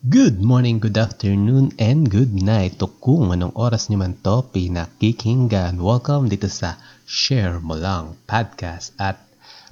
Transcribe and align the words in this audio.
Good 0.00 0.40
morning, 0.40 0.80
good 0.80 0.96
afternoon, 0.96 1.76
and 1.76 2.08
good 2.08 2.32
night 2.32 2.80
to 2.80 2.88
kung 2.88 3.36
anong 3.36 3.52
oras 3.52 3.92
nyo 3.92 4.00
man 4.00 4.16
to 4.24 4.40
pinakikinggan. 4.48 5.76
Welcome 5.76 6.32
dito 6.32 6.48
sa 6.48 6.80
Share 7.04 7.60
Mo 7.60 7.76
Lang 7.76 8.16
Podcast. 8.24 8.96
At 8.96 9.20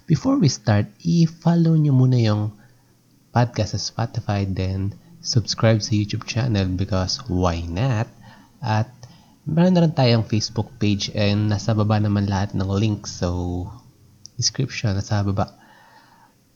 before 0.04 0.36
we 0.36 0.52
start, 0.52 0.92
i-follow 1.00 1.80
nyo 1.80 1.96
muna 1.96 2.20
yung 2.20 2.52
podcast 3.32 3.72
sa 3.72 3.80
Spotify, 3.80 4.44
then 4.44 4.92
subscribe 5.24 5.80
sa 5.80 5.96
YouTube 5.96 6.28
channel 6.28 6.68
because 6.76 7.24
why 7.24 7.64
not? 7.64 8.12
At 8.60 8.92
meron 9.48 9.80
na 9.80 9.88
rin 9.88 9.96
tayong 9.96 10.28
Facebook 10.28 10.68
page 10.76 11.08
and 11.16 11.48
nasa 11.48 11.72
baba 11.72 12.04
naman 12.04 12.28
lahat 12.28 12.52
ng 12.52 12.68
links. 12.68 13.16
So, 13.16 13.64
description 14.36 14.92
nasa 14.92 15.24
baba. 15.24 15.56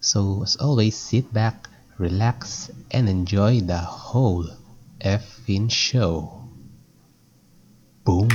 So, 0.05 0.45
as 0.45 0.61
always, 0.61 0.93
sit 0.93 1.33
back, 1.33 1.72
relax, 2.03 2.67
and 2.91 3.09
enjoy 3.09 3.63
the 3.63 3.79
whole 3.79 4.51
effing 4.99 5.71
show. 5.71 6.43
Boom! 8.03 8.27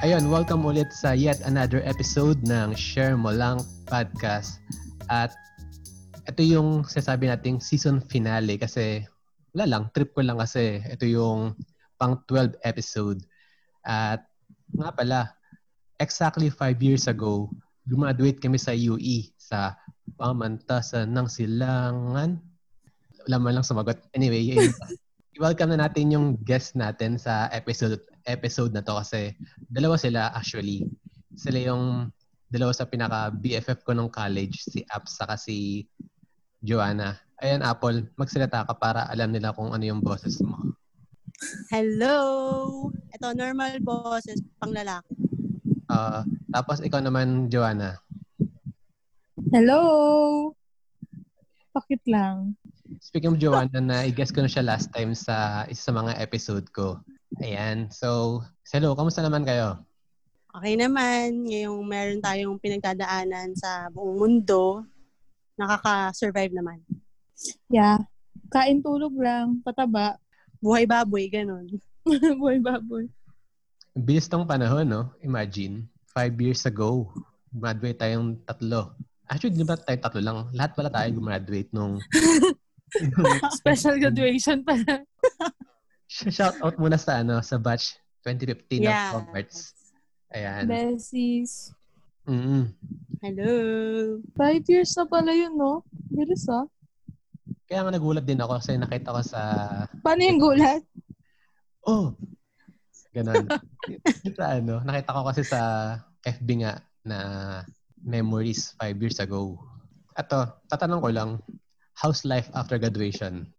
Ayun, 0.00 0.28
welcome 0.28 0.64
ulit 0.64 0.92
sa 0.92 1.16
yet 1.16 1.40
another 1.44 1.80
episode 1.88 2.40
ng 2.44 2.76
Share 2.76 3.16
Mo 3.16 3.32
Lang 3.32 3.64
Podcast. 3.88 4.60
At 5.12 5.32
ito 6.30 6.46
yung 6.46 6.86
sasabi 6.86 7.26
nating 7.26 7.58
season 7.58 7.98
finale 8.06 8.54
kasi 8.54 9.02
wala 9.50 9.66
lang, 9.66 9.82
trip 9.90 10.14
ko 10.14 10.22
lang 10.22 10.38
kasi 10.38 10.78
ito 10.86 11.02
yung 11.02 11.58
pang 11.98 12.22
12 12.30 12.54
episode. 12.62 13.18
At 13.82 14.22
nga 14.70 14.94
pala, 14.94 15.34
exactly 15.98 16.46
5 16.46 16.78
years 16.78 17.10
ago, 17.10 17.50
graduate 17.90 18.38
kami 18.38 18.62
sa 18.62 18.70
UE 18.70 19.34
sa 19.34 19.74
pamantasan 20.14 21.10
ng 21.10 21.26
silangan. 21.26 22.38
Wala 23.26 23.36
man 23.42 23.58
lang 23.58 23.66
sumagot. 23.66 23.98
Anyway, 24.14 24.54
welcome 25.42 25.74
na 25.74 25.82
natin 25.82 26.14
yung 26.14 26.38
guest 26.46 26.78
natin 26.78 27.18
sa 27.18 27.50
episode 27.50 27.98
episode 28.30 28.70
na 28.70 28.86
to 28.86 28.94
kasi 28.94 29.34
dalawa 29.66 29.98
sila 29.98 30.30
actually. 30.30 30.86
Sila 31.34 31.58
yung 31.58 32.14
dalawa 32.46 32.70
sa 32.70 32.86
pinaka 32.86 33.34
BFF 33.34 33.82
ko 33.82 33.94
nung 33.94 34.10
college, 34.10 34.62
si 34.62 34.86
Apps 34.90 35.18
saka 35.18 35.34
si 35.34 35.86
Joanna. 36.60 37.16
Ayan, 37.40 37.64
Apple, 37.64 38.04
magsalita 38.20 38.68
ka 38.68 38.74
para 38.76 39.08
alam 39.08 39.32
nila 39.32 39.56
kung 39.56 39.72
ano 39.72 39.80
yung 39.80 40.04
boses 40.04 40.36
mo. 40.44 40.60
Hello! 41.72 42.20
Ito, 43.16 43.32
normal 43.32 43.80
boses, 43.80 44.44
pang 44.60 44.76
lalaki. 44.76 45.16
Uh, 45.88 46.20
tapos 46.52 46.84
ikaw 46.84 47.00
naman, 47.00 47.48
Joanna. 47.48 47.96
Hello! 49.48 49.80
Bakit 51.72 52.04
lang? 52.12 52.60
Speaking 53.00 53.32
of 53.32 53.40
Joanna, 53.40 53.80
na 53.80 54.04
i-guess 54.04 54.28
ko 54.28 54.44
na 54.44 54.50
siya 54.52 54.60
last 54.60 54.92
time 54.92 55.16
sa 55.16 55.64
isa 55.72 55.88
sa 55.88 55.96
mga 55.96 56.20
episode 56.20 56.68
ko. 56.76 57.00
Ayan. 57.40 57.88
So, 57.88 58.42
hello, 58.68 58.92
kamusta 58.92 59.24
naman 59.24 59.48
kayo? 59.48 59.80
Okay 60.52 60.76
naman. 60.76 61.48
Ngayong 61.48 61.80
meron 61.88 62.20
tayong 62.20 62.60
pinagdadaanan 62.60 63.56
sa 63.56 63.88
buong 63.88 64.18
mundo, 64.20 64.84
nakaka-survive 65.60 66.56
naman. 66.56 66.80
Yeah. 67.68 68.00
Kain 68.48 68.80
tulog 68.80 69.12
lang, 69.14 69.60
pataba. 69.60 70.16
Buhay 70.60 70.88
baboy, 70.88 71.28
ganun. 71.28 71.68
Buhay 72.40 72.58
baboy. 72.60 73.06
Bilis 73.92 74.26
tong 74.26 74.48
panahon, 74.48 74.88
no? 74.88 75.02
Imagine, 75.20 75.84
five 76.10 76.32
years 76.40 76.64
ago, 76.64 77.12
graduate 77.52 78.00
tayong 78.00 78.40
tatlo. 78.48 78.96
Actually, 79.28 79.60
di 79.60 79.66
ba 79.66 79.78
tayo 79.78 79.98
tatlo 80.00 80.20
lang? 80.24 80.38
Lahat 80.56 80.72
pala 80.74 80.90
tayo 80.90 81.08
gumraduate 81.14 81.70
nung... 81.70 82.00
Special 83.62 84.02
graduation 84.02 84.66
pala. 84.66 85.06
Shout 86.10 86.58
out 86.58 86.74
muna 86.74 86.98
sa 86.98 87.22
ano 87.22 87.38
sa 87.38 87.54
batch 87.54 87.94
2015 88.26 88.82
Yeah. 88.82 89.14
of 89.14 89.22
Converts. 89.22 89.78
Ayan. 90.34 90.66
Bessies. 90.66 91.70
Mm 92.26 92.64
Hello! 93.20 93.52
Five 94.32 94.64
years 94.64 94.96
na 94.96 95.04
pala 95.04 95.36
yun, 95.36 95.52
no? 95.52 95.84
Bilis 96.08 96.48
ah. 96.48 96.64
Kaya 97.68 97.84
nga 97.84 97.92
nagulat 97.92 98.24
din 98.24 98.40
ako 98.40 98.56
kasi 98.56 98.80
nakita 98.80 99.12
ko 99.12 99.20
sa 99.20 99.40
Paano 100.00 100.22
yung 100.24 100.40
gulat? 100.40 100.82
oh 101.84 102.16
ganun. 103.10 103.46
sa 104.38 104.58
ano, 104.58 104.80
nakita 104.86 105.14
ko 105.14 105.20
kasi 105.26 105.42
sa 105.42 105.60
FB 106.22 106.48
nga 106.62 106.78
na 107.02 107.18
memories 108.00 108.72
five 108.78 108.96
years 109.02 109.18
ago. 109.18 109.58
Ato, 110.14 110.46
tatanong 110.70 111.02
ko 111.02 111.10
lang, 111.10 111.30
how's 111.98 112.24
life 112.24 112.48
after 112.54 112.78
graduation? 112.78 113.50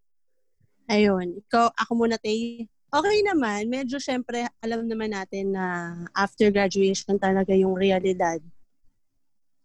Ayun. 0.92 1.40
Ikaw, 1.48 1.72
ako 1.72 1.92
muna, 1.96 2.20
Tay. 2.20 2.68
Okay 2.92 3.24
naman. 3.24 3.72
Medyo 3.72 4.04
syempre, 4.04 4.52
alam 4.60 4.84
naman 4.84 5.16
natin 5.16 5.56
na 5.56 5.96
after 6.12 6.52
graduation 6.52 7.16
talaga 7.16 7.56
yung 7.56 7.72
realidad. 7.72 8.44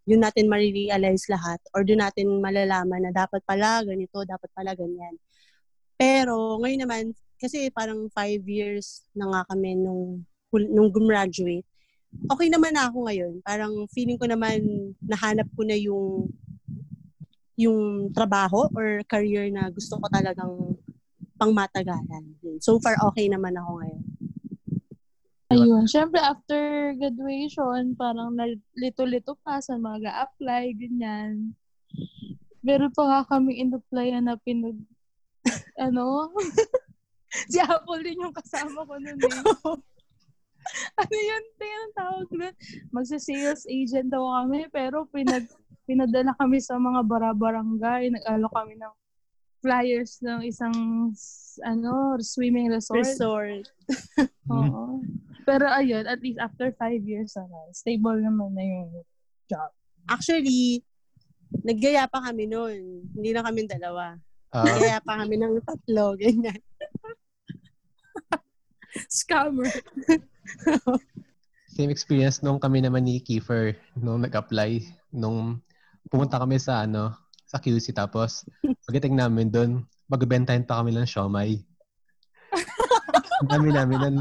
Yun 0.07 0.23
natin 0.23 0.47
marirealize 0.47 1.27
lahat 1.27 1.59
or 1.75 1.83
doon 1.83 2.07
natin 2.07 2.39
malalaman 2.39 3.03
na 3.03 3.11
dapat 3.11 3.43
pala 3.43 3.83
ganito, 3.83 4.23
dapat 4.23 4.47
pala 4.55 4.79
ganyan. 4.79 5.19
Pero 5.99 6.63
ngayon 6.63 6.87
naman, 6.87 7.05
kasi 7.43 7.67
parang 7.75 8.07
five 8.15 8.47
years 8.47 9.03
na 9.11 9.27
nga 9.27 9.43
kami 9.51 9.75
nung, 9.75 10.23
nung 10.71 10.95
gumraduate, 10.95 11.67
okay 12.31 12.47
naman 12.47 12.79
na 12.79 12.87
ako 12.87 13.11
ngayon. 13.11 13.43
Parang 13.43 13.75
feeling 13.91 14.23
ko 14.23 14.31
naman 14.31 14.63
nahanap 15.03 15.51
ko 15.59 15.67
na 15.67 15.75
yung 15.75 16.31
yung 17.59 18.13
trabaho 18.15 18.71
or 18.71 19.03
career 19.11 19.51
na 19.51 19.67
gusto 19.73 19.99
ko 19.99 20.07
talagang 20.13 20.79
pangmatagalan. 21.37 22.37
So 22.61 22.81
far, 22.81 22.97
okay 23.13 23.29
naman 23.29 23.57
ako 23.57 23.81
ngayon. 23.81 24.05
Ayun. 25.47 25.85
Siyempre, 25.87 26.19
after 26.19 26.91
graduation, 26.99 27.95
parang 27.95 28.35
nalito-lito 28.35 29.39
pa 29.47 29.63
sa 29.63 29.79
mga 29.79 30.11
apply 30.27 30.75
ganyan. 30.75 31.55
Meron 32.67 32.91
pa 32.91 33.03
nga 33.07 33.21
kami 33.39 33.63
in-applyan 33.63 34.27
na 34.27 34.35
pinag... 34.43 34.75
ano? 35.87 36.35
si 37.53 37.63
Apple 37.63 38.03
din 38.03 38.27
yung 38.27 38.35
kasama 38.35 38.83
ko 38.83 38.99
nun 38.99 39.19
eh. 39.23 39.35
ano 41.01 41.15
yun? 41.15 41.45
Tingnan 41.63 41.83
ang 41.87 41.95
tawag 41.95 42.29
nun. 42.35 42.55
Magsa-sales 42.91 43.71
agent 43.71 44.11
daw 44.11 44.27
kami, 44.43 44.67
pero 44.75 45.07
pinag 45.07 45.47
pinadala 45.87 46.35
kami 46.35 46.59
sa 46.59 46.75
mga 46.75 47.07
bara-barangay. 47.07 48.11
Nag-alo 48.11 48.51
kami 48.51 48.75
ng 48.75 48.95
flyers 49.67 50.23
ng 50.23 50.47
isang 50.47 51.11
ano 51.67 52.15
swimming 52.23 52.71
resort. 52.71 53.03
Resort. 53.03 53.67
Oo. 54.55 55.03
Pero 55.43 55.67
ayun, 55.67 56.07
at 56.07 56.23
least 56.23 56.39
after 56.39 56.71
five 56.79 57.03
years 57.03 57.35
naman, 57.35 57.67
stable 57.75 58.23
naman 58.23 58.55
na 58.55 58.63
yung 58.63 58.91
job. 59.51 59.75
Actually, 60.07 60.87
naggaya 61.67 62.07
pa 62.07 62.23
kami 62.31 62.47
noon. 62.47 63.11
Hindi 63.11 63.35
na 63.35 63.43
kami 63.43 63.67
dalawa. 63.67 64.15
Ah, 64.55 64.63
Naggaya 64.63 65.03
pa 65.03 65.19
kami 65.19 65.35
ng 65.35 65.59
tatlo, 65.67 66.15
ganyan. 66.15 66.63
Scammer. 69.11 69.71
same 71.69 71.93
experience 71.93 72.41
nung 72.41 72.57
kami 72.57 72.81
naman 72.81 73.05
ni 73.05 73.21
Kiefer 73.21 73.77
nung 73.93 74.25
nag-apply 74.25 74.81
nung 75.13 75.61
pumunta 76.09 76.41
kami 76.41 76.57
sa 76.57 76.89
ano 76.89 77.13
sa 77.57 77.65
QC 77.65 77.97
tapos 77.97 78.45
pagdating 78.85 79.17
namin 79.17 79.49
doon 79.49 79.71
magbebentahin 80.13 80.69
pa 80.69 80.85
kami 80.85 80.93
ng 80.93 81.09
siomay. 81.09 81.57
Ang 83.41 83.49
dami 83.53 83.69
namin 83.73 83.97
nun, 84.01 84.17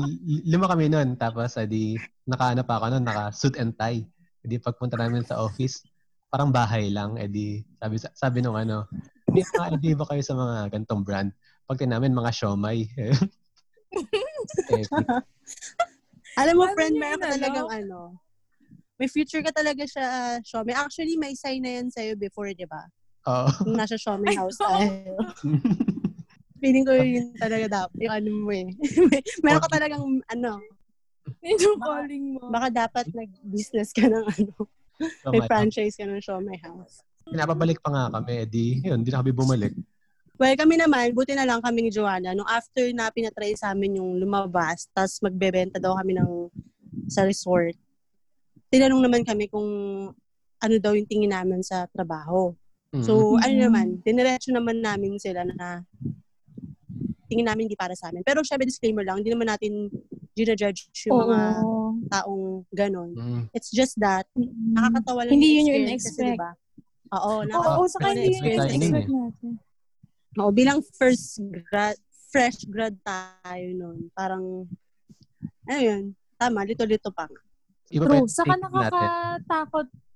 lima 0.48 0.66
kami 0.72 0.88
nun 0.88 1.20
tapos 1.20 1.60
adi 1.60 2.00
nakaano 2.24 2.64
pa 2.64 2.80
ako 2.80 2.96
nun, 2.96 3.04
naka 3.04 3.36
suit 3.36 3.60
and 3.60 3.76
tie. 3.76 4.08
Edi 4.48 4.56
pagpunta 4.60 4.96
namin 4.96 5.24
sa 5.28 5.40
office, 5.44 5.84
parang 6.32 6.52
bahay 6.52 6.88
lang. 6.90 7.20
Edi 7.20 7.64
sabi 7.78 8.00
sabi 8.00 8.40
nung 8.40 8.56
ano, 8.56 8.88
may 9.32 9.44
mga 9.44 9.78
idea 9.78 9.94
ba 10.00 10.08
kayo 10.08 10.24
sa 10.24 10.36
mga 10.36 10.56
gantong 10.72 11.04
brand? 11.04 11.30
Pag 11.68 11.84
namin 11.84 12.16
mga 12.16 12.32
siomay. 12.32 12.88
Alam 16.36 16.56
mo, 16.60 16.64
Ano 16.68 16.76
friend, 16.76 16.96
meron 17.00 17.20
ka 17.24 17.28
ano? 17.32 17.36
talagang 17.40 17.70
ano, 17.72 18.00
may 18.96 19.08
future 19.12 19.44
ka 19.44 19.52
talaga 19.52 19.84
siya, 19.84 20.40
Shome. 20.44 20.72
Actually, 20.72 21.20
may 21.20 21.36
sign 21.36 21.64
na 21.64 21.80
yan 21.80 21.88
sa'yo 21.92 22.16
before, 22.16 22.52
di 22.56 22.68
ba? 22.68 22.84
Nung 23.66 23.78
nasa 23.78 23.98
Shome 23.98 24.30
Ay, 24.30 24.38
house 24.38 24.58
tayo. 24.62 25.18
Feeling 26.62 26.86
ko 26.86 26.94
yun 26.94 27.34
talaga 27.36 27.66
dapat. 27.86 27.98
Yung 28.00 28.14
ano 28.14 28.30
mo 28.32 28.50
eh. 28.54 28.70
May- 29.10 29.26
meron 29.46 29.64
ka 29.66 29.70
talagang 29.70 30.06
ano, 30.30 30.52
Yun 31.42 31.58
yung 31.58 31.80
calling 31.82 32.26
mo. 32.38 32.50
baka 32.54 32.68
dapat 32.70 33.06
nag-business 33.10 33.90
ka 33.94 34.06
ng 34.06 34.26
ano, 34.26 34.54
So, 34.96 35.36
may 35.36 35.44
franchise 35.50 35.98
ka 35.98 36.08
ng 36.08 36.22
Shome 36.24 36.56
house. 36.62 37.04
Pinapabalik 37.26 37.82
pa 37.82 37.90
nga 37.92 38.04
kami, 38.14 38.46
edi, 38.46 38.80
yun, 38.86 39.02
hindi 39.02 39.10
na 39.12 39.20
kami 39.20 39.34
bumalik. 39.34 39.74
Well, 40.36 40.56
kami 40.56 40.76
naman, 40.78 41.16
buti 41.16 41.34
na 41.34 41.48
lang 41.48 41.60
kami 41.64 41.88
ni 41.88 41.92
Joanna. 41.92 42.36
Nung 42.36 42.48
after 42.48 42.86
na 42.94 43.08
pinatry 43.10 43.56
sa 43.56 43.72
amin 43.72 44.00
yung 44.00 44.20
lumabas, 44.20 44.88
tapos 44.92 45.20
magbebenta 45.24 45.80
daw 45.80 45.96
kami 45.96 46.16
ng 46.16 46.52
sa 47.08 47.24
resort, 47.24 47.76
tinanong 48.68 49.00
naman 49.00 49.24
kami 49.24 49.48
kung 49.48 49.68
ano 50.60 50.76
daw 50.80 50.92
yung 50.92 51.08
tingin 51.08 51.32
namin 51.32 51.64
sa 51.64 51.88
trabaho. 51.88 52.52
So, 53.02 53.36
Mhm. 53.36 53.42
ano 53.42 53.56
naman, 53.68 53.86
diniretso 54.06 54.54
naman 54.54 54.80
namin 54.80 55.18
sila 55.18 55.44
na 55.44 55.82
tingin 57.26 57.50
namin 57.50 57.66
hindi 57.66 57.76
para 57.76 57.98
sa 57.98 58.14
amin. 58.14 58.22
Pero 58.22 58.46
syempre, 58.46 58.70
disclaimer 58.70 59.02
lang, 59.02 59.20
hindi 59.20 59.34
naman 59.34 59.50
natin 59.50 59.90
ginajudge 60.38 60.94
yung 61.10 61.26
mga 61.26 61.40
Oo. 61.66 61.98
taong 62.08 62.46
ganon. 62.70 63.12
Mm. 63.18 63.44
It's 63.52 63.74
just 63.74 63.98
that, 63.98 64.30
Mm. 64.38 64.78
nakakatawa 64.78 65.26
lang 65.26 65.34
Hindi 65.34 65.50
yun 65.58 65.66
yung 65.74 65.80
in-expect. 65.90 66.38
diba? 66.38 66.52
Oo, 67.16 67.42
Oo, 67.42 67.48
nakakatawa 67.50 67.88
saka 67.90 68.06
hindi 68.14 68.22
yun 68.22 68.30
experience 68.30 68.66
yung 68.70 68.76
expect 68.78 69.10
natin. 69.10 69.52
Oo, 70.38 70.52
bilang 70.52 70.80
first 71.00 71.40
grad, 71.72 71.98
fresh 72.30 72.68
grad 72.68 72.94
tayo 73.02 73.68
nun. 73.74 74.12
Parang, 74.14 74.68
ano 75.66 75.80
yun, 75.82 76.04
tama, 76.38 76.62
lito-lito 76.62 77.10
pa 77.10 77.26
nga. 77.26 77.42
Iba 77.90 78.06
pa 78.06 78.18
True. 78.22 78.28
Saka 78.30 78.54
take 78.54 78.70
natin. 78.70 79.10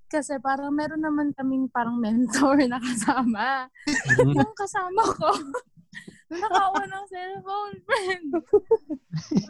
Kasi 0.09 0.41
parang 0.41 0.73
meron 0.73 1.05
naman 1.05 1.29
kaming 1.37 1.69
parang 1.69 2.01
mentor 2.01 2.57
na 2.65 2.81
kasama. 2.81 3.69
Mhm. 3.85 4.33
Yung 4.33 4.53
kasama 4.57 5.01
ko, 5.15 5.29
nakawa 6.33 6.81
ng 6.89 7.05
cellphone, 7.09 7.75
friend. 7.85 8.29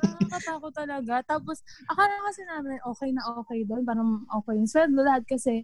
Nakakatakot 0.04 0.74
talaga. 0.76 1.16
Tapos, 1.24 1.64
akala 1.88 2.16
kasi 2.28 2.44
namin, 2.44 2.80
okay 2.84 3.10
na 3.16 3.24
okay 3.40 3.64
doon. 3.64 3.84
Parang 3.88 4.28
okay 4.28 4.56
yung 4.60 4.70
sweldo 4.70 5.00
lahat 5.00 5.24
kasi 5.24 5.64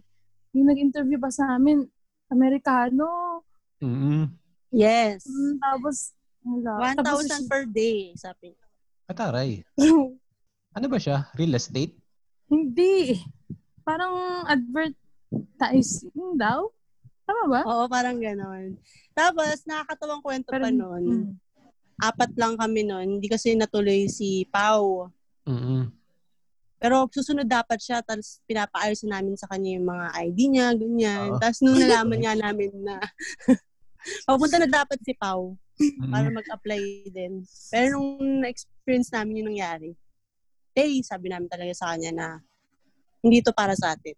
yung 0.56 0.72
nag-interview 0.72 1.20
pa 1.20 1.28
sa 1.28 1.60
amin, 1.60 1.84
Amerikano. 2.32 3.44
Mhm. 3.84 4.32
Yes. 4.72 5.28
Mm, 5.28 5.60
tapos, 5.60 6.16
wala. 6.44 6.96
Tapos, 6.96 7.28
1,000 7.28 7.48
per 7.52 7.64
day, 7.68 8.16
sabi. 8.16 8.56
Ataray. 9.06 9.60
Ano 10.76 10.92
ba 10.92 11.00
siya? 11.00 11.32
Real 11.32 11.56
estate? 11.56 11.96
Hindi. 12.52 13.16
Parang 13.86 14.42
advertising 14.44 16.34
daw? 16.34 16.66
Tama 17.22 17.44
ba? 17.46 17.60
Oo, 17.62 17.84
parang 17.86 18.18
ganon. 18.18 18.74
Tapos, 19.14 19.62
nakakatawang 19.62 20.22
kwento 20.22 20.50
pa 20.50 20.70
nun. 20.70 21.04
mm. 21.06 21.26
Apat 21.96 22.34
lang 22.36 22.58
kami 22.58 22.82
nun. 22.82 23.18
Hindi 23.18 23.30
kasi 23.30 23.54
natuloy 23.54 24.10
si 24.10 24.44
Pau. 24.50 25.08
Mhm. 25.46 25.94
Pero 26.76 27.08
susunod 27.08 27.48
dapat 27.48 27.80
siya, 27.80 28.04
tapos 28.04 28.44
pinapaayos 28.44 29.00
na 29.06 29.16
namin 29.16 29.32
sa 29.32 29.48
kanya 29.48 29.80
yung 29.80 29.88
mga 29.88 30.06
ID 30.28 30.38
niya, 30.52 30.68
ganyan. 30.76 31.28
Oo. 31.32 31.40
Tapos 31.40 31.58
nung 31.64 31.78
nalaman 31.80 32.20
nga 32.20 32.34
namin 32.36 32.68
na 32.84 33.00
papunta 34.28 34.60
na 34.60 34.68
dapat 34.68 34.98
si 35.00 35.14
Pau 35.16 35.56
Mhm. 35.76 36.08
para 36.12 36.28
mag-apply 36.28 36.82
din. 37.08 37.40
Pero 37.72 37.96
nung 37.96 38.44
na-experience 38.44 39.08
namin 39.08 39.40
yung 39.40 39.48
nangyari, 39.52 39.92
eh, 40.76 41.00
sabi 41.00 41.32
namin 41.32 41.48
talaga 41.48 41.72
sa 41.72 41.96
kanya 41.96 42.12
na 42.12 42.28
hindi 43.26 43.42
to 43.42 43.50
para 43.50 43.74
sa 43.74 43.98
atin. 43.98 44.14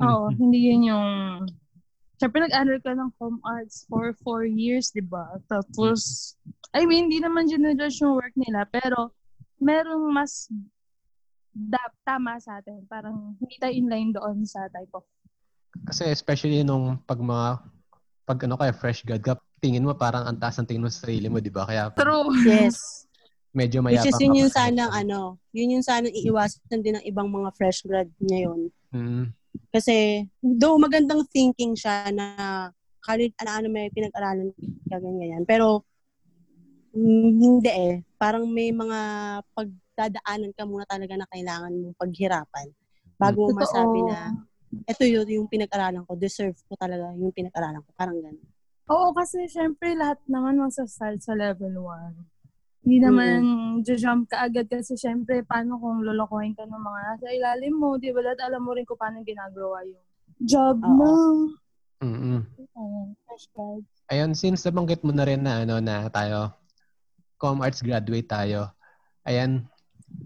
Oo, 0.00 0.32
hindi 0.32 0.72
yun 0.72 0.92
yung... 0.92 1.08
Siyempre, 2.16 2.48
nag-aral 2.48 2.80
ka 2.80 2.96
ng 2.96 3.12
home 3.20 3.40
arts 3.44 3.84
for 3.92 4.16
four 4.24 4.48
years, 4.48 4.88
di 4.88 5.04
ba? 5.04 5.36
Tapos, 5.52 6.32
I 6.72 6.88
mean, 6.88 7.12
hindi 7.12 7.20
naman 7.20 7.48
ginajudge 7.48 8.00
yung 8.00 8.16
work 8.16 8.32
nila, 8.40 8.64
pero 8.72 9.12
merong 9.60 10.04
mas 10.12 10.48
da- 11.52 11.96
tama 12.04 12.40
sa 12.40 12.60
atin. 12.60 12.84
Parang 12.88 13.36
hindi 13.40 13.56
tayo 13.60 13.72
inline 13.72 14.12
doon 14.16 14.44
sa 14.48 14.68
type 14.72 14.92
of... 14.96 15.04
Kasi 15.84 16.08
especially 16.08 16.64
nung 16.64 16.96
pag 17.04 17.20
mga 17.20 17.60
pag 18.26 18.38
ano 18.42 18.58
kaya 18.58 18.74
fresh 18.74 19.06
grad 19.06 19.22
ka, 19.22 19.38
tingin 19.62 19.86
mo 19.86 19.94
parang 19.94 20.26
ang 20.26 20.36
taas 20.40 20.58
ng 20.58 20.66
tingin 20.66 20.82
mo 20.82 20.90
sa 20.90 21.06
sarili 21.06 21.30
mo, 21.30 21.38
di 21.38 21.52
ba? 21.52 21.62
Kaya 21.68 21.94
True. 21.94 22.32
Yes. 22.42 23.05
Medyo 23.56 23.80
Which 23.80 23.96
mayabang 23.96 24.12
is 24.12 24.20
yun 24.20 24.36
yung 24.36 24.52
sanang 24.52 24.92
ano, 24.92 25.40
yun 25.56 25.80
yung 25.80 25.84
sanang 25.84 26.12
iiwasan 26.12 26.84
din 26.84 27.00
ng 27.00 27.04
ibang 27.08 27.32
mga 27.32 27.48
fresh 27.56 27.80
grad 27.88 28.12
ngayon. 28.20 28.68
Mhm. 28.92 29.32
Kasi, 29.72 30.28
though 30.44 30.76
magandang 30.76 31.24
thinking 31.32 31.72
siya 31.72 32.12
na 32.12 32.26
kahit 33.00 33.32
ano-ano 33.40 33.72
may 33.72 33.88
pinag-aralan 33.88 34.52
ka 34.92 35.00
ganyan. 35.00 35.48
Pero, 35.48 35.80
mm, 36.92 37.30
hindi 37.40 37.70
eh. 37.72 38.04
Parang 38.20 38.44
may 38.44 38.68
mga 38.68 38.98
pagdadaanan 39.56 40.52
ka 40.52 40.68
muna 40.68 40.84
talaga 40.84 41.16
na 41.16 41.26
kailangan 41.32 41.72
mong 41.72 41.96
paghirapan 41.96 42.68
bago 43.16 43.48
mo 43.48 43.56
Totoo. 43.56 43.62
masabi 43.64 43.98
na 44.04 44.16
ito 44.84 45.02
yun 45.08 45.24
yung 45.24 45.48
pinag-aralan 45.48 46.04
ko, 46.04 46.12
deserve 46.20 46.58
ko 46.68 46.76
talaga 46.76 47.16
yung 47.16 47.32
pinag-aralan 47.32 47.80
ko. 47.80 47.90
Parang 47.96 48.18
ganun. 48.20 48.44
Oo, 48.92 49.10
kasi 49.16 49.48
syempre 49.48 49.96
lahat 49.96 50.20
naman 50.28 50.60
magsa-start 50.60 51.18
sa 51.24 51.32
level 51.32 51.80
1. 51.80 52.35
Hindi 52.86 53.02
naman 53.02 53.42
jump 53.82 54.30
ka 54.30 54.46
agad 54.46 54.70
kasi 54.70 54.94
syempre 54.94 55.42
paano 55.42 55.74
kung 55.82 56.06
lolokohin 56.06 56.54
ka 56.54 56.62
ng 56.70 56.78
mga 56.78 57.00
nasa 57.02 57.26
ilalim 57.34 57.74
mo, 57.74 57.98
di 57.98 58.14
ba? 58.14 58.22
Lahat 58.22 58.46
alam 58.46 58.62
mo 58.62 58.78
rin 58.78 58.86
kung 58.86 58.94
paano 58.94 59.26
ginagawa 59.26 59.82
yung 59.82 60.06
job 60.38 60.78
Oo. 60.78 60.94
mo. 60.94 61.10
Mhm. 61.98 62.46
Ayun, 62.78 63.08
fresh 63.26 63.50
grad. 63.50 63.82
Ayun, 64.06 64.38
since 64.38 64.62
nabanggit 64.62 65.02
mo 65.02 65.10
na 65.10 65.26
rin 65.26 65.42
na 65.42 65.66
ano 65.66 65.82
na 65.82 66.06
tayo 66.14 66.54
com 67.42 67.58
arts 67.58 67.82
graduate 67.82 68.30
tayo. 68.30 68.70
Ayan, 69.26 69.66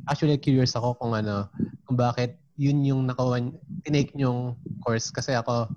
actually 0.04 0.36
curious 0.36 0.76
ako 0.76 1.00
kung 1.00 1.16
ano, 1.16 1.48
kung 1.88 1.96
bakit 1.96 2.36
yun 2.60 2.84
yung 2.84 3.08
nakuha, 3.08 3.40
tinake 3.88 4.12
yung 4.20 4.60
course 4.84 5.08
kasi 5.08 5.32
ako 5.32 5.72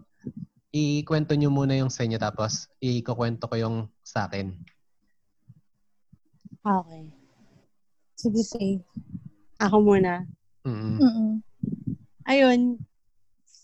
ikwento 0.75 1.31
nyo 1.31 1.47
muna 1.47 1.80
yung 1.80 1.88
sa 1.88 2.03
inyo 2.03 2.19
tapos 2.19 2.68
ikukwento 2.83 3.47
ko 3.47 3.56
yung 3.56 3.77
sa 4.03 4.27
akin. 4.27 4.51
Okay. 6.63 7.04
Sige, 8.15 8.42
say. 8.48 8.80
Ako 9.60 9.83
muna. 9.83 10.24
Mhm. 10.63 10.95
Mm-mm. 11.04 11.31
Ayun, 12.24 12.80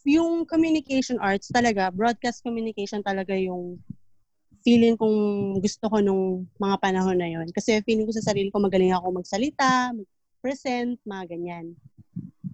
yung 0.04 0.44
communication 0.44 1.16
arts 1.24 1.48
talaga, 1.48 1.88
broadcast 1.96 2.44
communication 2.44 3.00
talaga 3.00 3.31
yung 3.40 3.80
feeling 4.68 5.00
kong 5.00 5.60
gusto 5.63 5.88
ko 5.88 6.04
nung 6.04 6.44
mga 6.60 6.75
panahon 6.84 7.16
na 7.16 7.31
yon. 7.31 7.48
Kasi 7.56 7.80
feeling 7.88 8.04
ko 8.04 8.12
sa 8.12 8.36
sarili 8.36 8.51
ko 8.51 8.60
magaling 8.60 8.92
ako 8.92 9.16
magsalita, 9.16 9.95
mag-present, 9.95 11.00
mga 11.07 11.24
ganyan. 11.31 11.72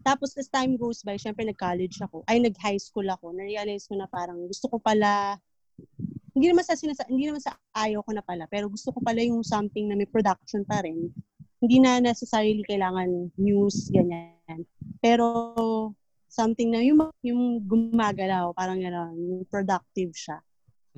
Tapos 0.05 0.37
as 0.37 0.45
time 0.45 0.77
goes 0.77 1.01
by, 1.01 1.17
syempre 1.17 1.41
nag-college 1.41 1.97
ako, 2.05 2.21
ay 2.29 2.37
nag-high 2.37 2.77
school 2.77 3.09
ako, 3.09 3.33
na-realize 3.33 3.89
ko 3.89 3.97
na 3.97 4.05
parang 4.05 4.37
gusto 4.45 4.69
ko 4.69 4.77
pala, 4.77 5.41
hindi 6.35 6.51
naman 6.51 6.67
sa 6.67 6.75
sinasa, 6.75 7.07
hindi 7.07 7.31
naman 7.31 7.39
sa 7.39 7.55
ayaw 7.79 8.03
ko 8.03 8.11
na 8.11 8.19
pala, 8.19 8.43
pero 8.51 8.67
gusto 8.67 8.91
ko 8.91 8.99
pala 8.99 9.23
yung 9.23 9.39
something 9.39 9.87
na 9.87 9.95
may 9.95 10.05
production 10.05 10.67
pa 10.67 10.83
rin. 10.83 11.07
Hindi 11.63 11.79
na 11.79 12.03
necessarily 12.03 12.59
kailangan 12.67 13.31
news, 13.39 13.87
ganyan. 13.87 14.67
Pero 14.99 15.25
something 16.27 16.75
na 16.75 16.83
yung, 16.83 17.07
yung 17.23 17.63
gumagalaw, 17.63 18.51
parang 18.51 18.83
gano'n, 18.83 19.15
yung 19.15 19.41
productive 19.47 20.11
siya. 20.11 20.43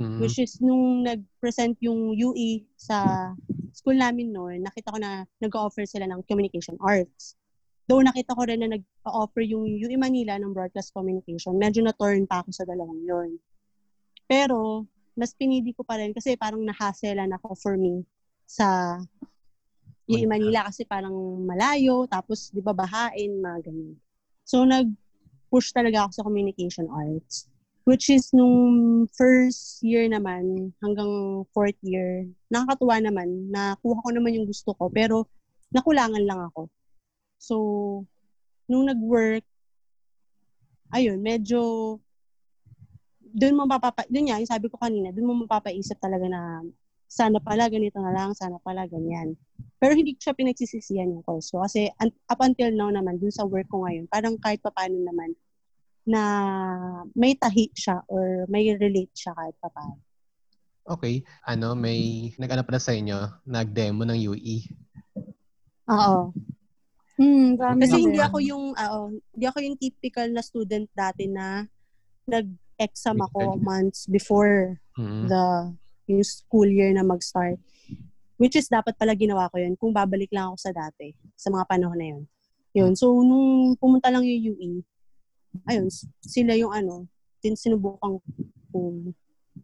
Mhm. 0.02 0.18
Which 0.26 0.42
is, 0.42 0.58
nung 0.58 1.06
nag-present 1.06 1.78
yung 1.86 2.18
UE 2.18 2.66
sa 2.74 3.30
school 3.78 3.98
namin 4.02 4.34
noon, 4.34 4.66
nakita 4.66 4.90
ko 4.90 4.98
na 4.98 5.22
nag-offer 5.38 5.86
sila 5.86 6.10
ng 6.10 6.26
communication 6.26 6.82
arts. 6.82 7.38
Though 7.86 8.02
nakita 8.02 8.34
ko 8.34 8.42
rin 8.50 8.66
na 8.66 8.74
nag-offer 8.74 9.46
yung 9.46 9.70
UE 9.70 9.96
Manila 10.02 10.36
ng 10.42 10.52
broadcast 10.52 10.92
communication, 10.98 11.62
medyo 11.62 11.86
na-turn 11.86 12.26
pa 12.26 12.42
ako 12.42 12.50
sa 12.52 12.66
dalawang 12.66 13.06
yon. 13.06 13.30
Pero, 14.26 14.90
mas 15.18 15.34
pinili 15.34 15.74
ko 15.74 15.82
pa 15.82 15.98
rin 15.98 16.14
kasi 16.14 16.38
parang 16.38 16.62
nahaselan 16.62 17.34
ako 17.34 17.58
for 17.58 17.74
me 17.74 18.06
sa 18.46 19.02
UE 20.08 20.24
Manila 20.24 20.64
kasi 20.72 20.88
parang 20.88 21.14
malayo, 21.44 22.08
tapos 22.08 22.48
di 22.56 22.64
ba 22.64 22.72
bahain, 22.72 23.44
mga 23.44 23.68
ganyan. 23.68 24.00
So, 24.48 24.64
nag-push 24.64 25.76
talaga 25.76 26.08
ako 26.08 26.12
sa 26.16 26.24
communication 26.24 26.88
arts. 26.88 27.52
Which 27.84 28.08
is 28.12 28.32
nung 28.32 29.08
first 29.16 29.80
year 29.84 30.08
naman 30.08 30.72
hanggang 30.80 31.44
fourth 31.52 31.80
year, 31.84 32.28
nakakatuwa 32.48 33.04
naman, 33.04 33.52
nakuha 33.52 34.00
ko 34.04 34.10
naman 34.16 34.36
yung 34.40 34.48
gusto 34.48 34.72
ko, 34.76 34.88
pero 34.88 35.28
nakulangan 35.72 36.24
lang 36.24 36.40
ako. 36.52 36.72
So, 37.40 37.56
nung 38.72 38.88
nag-work, 38.88 39.44
ayun, 40.96 41.20
medyo, 41.20 41.60
doon 43.38 43.54
mo 43.54 43.64
mapapa, 43.70 44.02
doon 44.10 44.34
nga, 44.34 44.42
yung 44.42 44.50
sabi 44.50 44.66
ko 44.66 44.82
kanina, 44.82 45.14
doon 45.14 45.30
mo 45.30 45.34
mapapaisip 45.46 46.02
talaga 46.02 46.26
na 46.26 46.66
sana 47.06 47.38
pala 47.38 47.70
ganito 47.70 48.02
na 48.02 48.10
lang, 48.10 48.34
sana 48.34 48.58
pala 48.66 48.90
ganyan. 48.90 49.38
Pero 49.78 49.94
hindi 49.94 50.18
ko 50.18 50.28
siya 50.28 50.36
pinagsisisihan 50.36 51.14
yung 51.14 51.22
course 51.22 51.54
ko. 51.54 51.62
Kasi 51.62 51.88
up 52.02 52.42
until 52.42 52.74
now 52.74 52.90
naman, 52.90 53.22
dun 53.22 53.30
sa 53.30 53.46
work 53.46 53.70
ko 53.70 53.86
ngayon, 53.86 54.10
parang 54.10 54.42
kahit 54.42 54.60
pa 54.60 54.74
paano 54.74 54.98
naman, 55.06 55.38
na 56.08 56.22
may 57.14 57.38
tahi 57.38 57.70
siya 57.78 58.02
or 58.10 58.50
may 58.50 58.74
relate 58.74 59.14
siya 59.14 59.38
kahit 59.38 59.56
pa 59.62 59.70
paano. 59.70 60.02
Okay. 60.88 61.20
Ano, 61.44 61.76
may 61.76 62.32
nag-ano 62.40 62.64
pala 62.64 62.80
sa 62.80 62.96
inyo, 62.96 63.44
nag-demo 63.44 64.08
ng 64.08 64.18
E. 64.18 64.28
UE. 64.32 64.58
Oo. 65.92 66.32
Hmm, 67.20 67.60
Kasi 67.60 67.98
hindi 68.08 68.24
ako 68.24 68.38
yung, 68.40 68.66
oo, 68.72 69.02
hindi 69.36 69.46
ako 69.46 69.58
yung 69.62 69.78
typical 69.78 70.32
na 70.32 70.40
student 70.40 70.88
dati 70.96 71.28
na 71.28 71.68
nag-exam 72.78 73.18
ako 73.26 73.58
months 73.58 74.06
before 74.06 74.78
Mhm. 74.94 75.26
the 75.26 75.46
yung 76.08 76.24
school 76.24 76.70
year 76.70 76.94
na 76.94 77.02
mag-start. 77.02 77.58
Which 78.38 78.54
is 78.54 78.70
dapat 78.70 78.94
pala 78.96 79.18
ginawa 79.18 79.50
ko 79.50 79.58
yun 79.58 79.74
kung 79.76 79.92
babalik 79.92 80.30
lang 80.30 80.54
ako 80.54 80.58
sa 80.62 80.72
dati, 80.72 81.10
sa 81.34 81.50
mga 81.50 81.66
panahon 81.66 81.98
na 81.98 82.08
yun. 82.14 82.24
Yun. 82.78 82.94
So, 82.94 83.10
nung 83.26 83.74
pumunta 83.82 84.14
lang 84.14 84.22
yung 84.22 84.54
UE, 84.54 84.86
ayun, 85.66 85.90
sila 86.22 86.54
yung 86.54 86.70
ano, 86.70 87.10
din 87.42 87.58
sinubukan 87.58 88.22
kong 88.70 89.10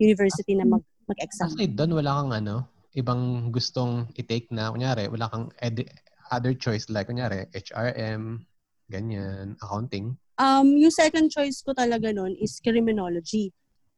university 0.02 0.58
na 0.58 0.66
mag, 0.66 0.82
mag-exam. 1.06 1.54
Aside 1.54 1.78
doon, 1.78 2.02
wala 2.02 2.18
kang 2.18 2.34
ano, 2.34 2.56
ibang 2.98 3.54
gustong 3.54 4.10
i-take 4.18 4.50
na, 4.50 4.74
kunyari, 4.74 5.06
wala 5.06 5.30
kang 5.30 5.54
ed- 5.62 5.94
other 6.34 6.58
choice 6.58 6.90
like, 6.90 7.06
kunyari, 7.06 7.46
HRM, 7.54 8.42
ganyan, 8.90 9.54
accounting. 9.62 10.18
Um, 10.34 10.74
yung 10.82 10.94
second 10.94 11.30
choice 11.30 11.62
ko 11.62 11.78
talaga 11.78 12.10
nun 12.10 12.34
is 12.42 12.58
criminology. 12.58 13.54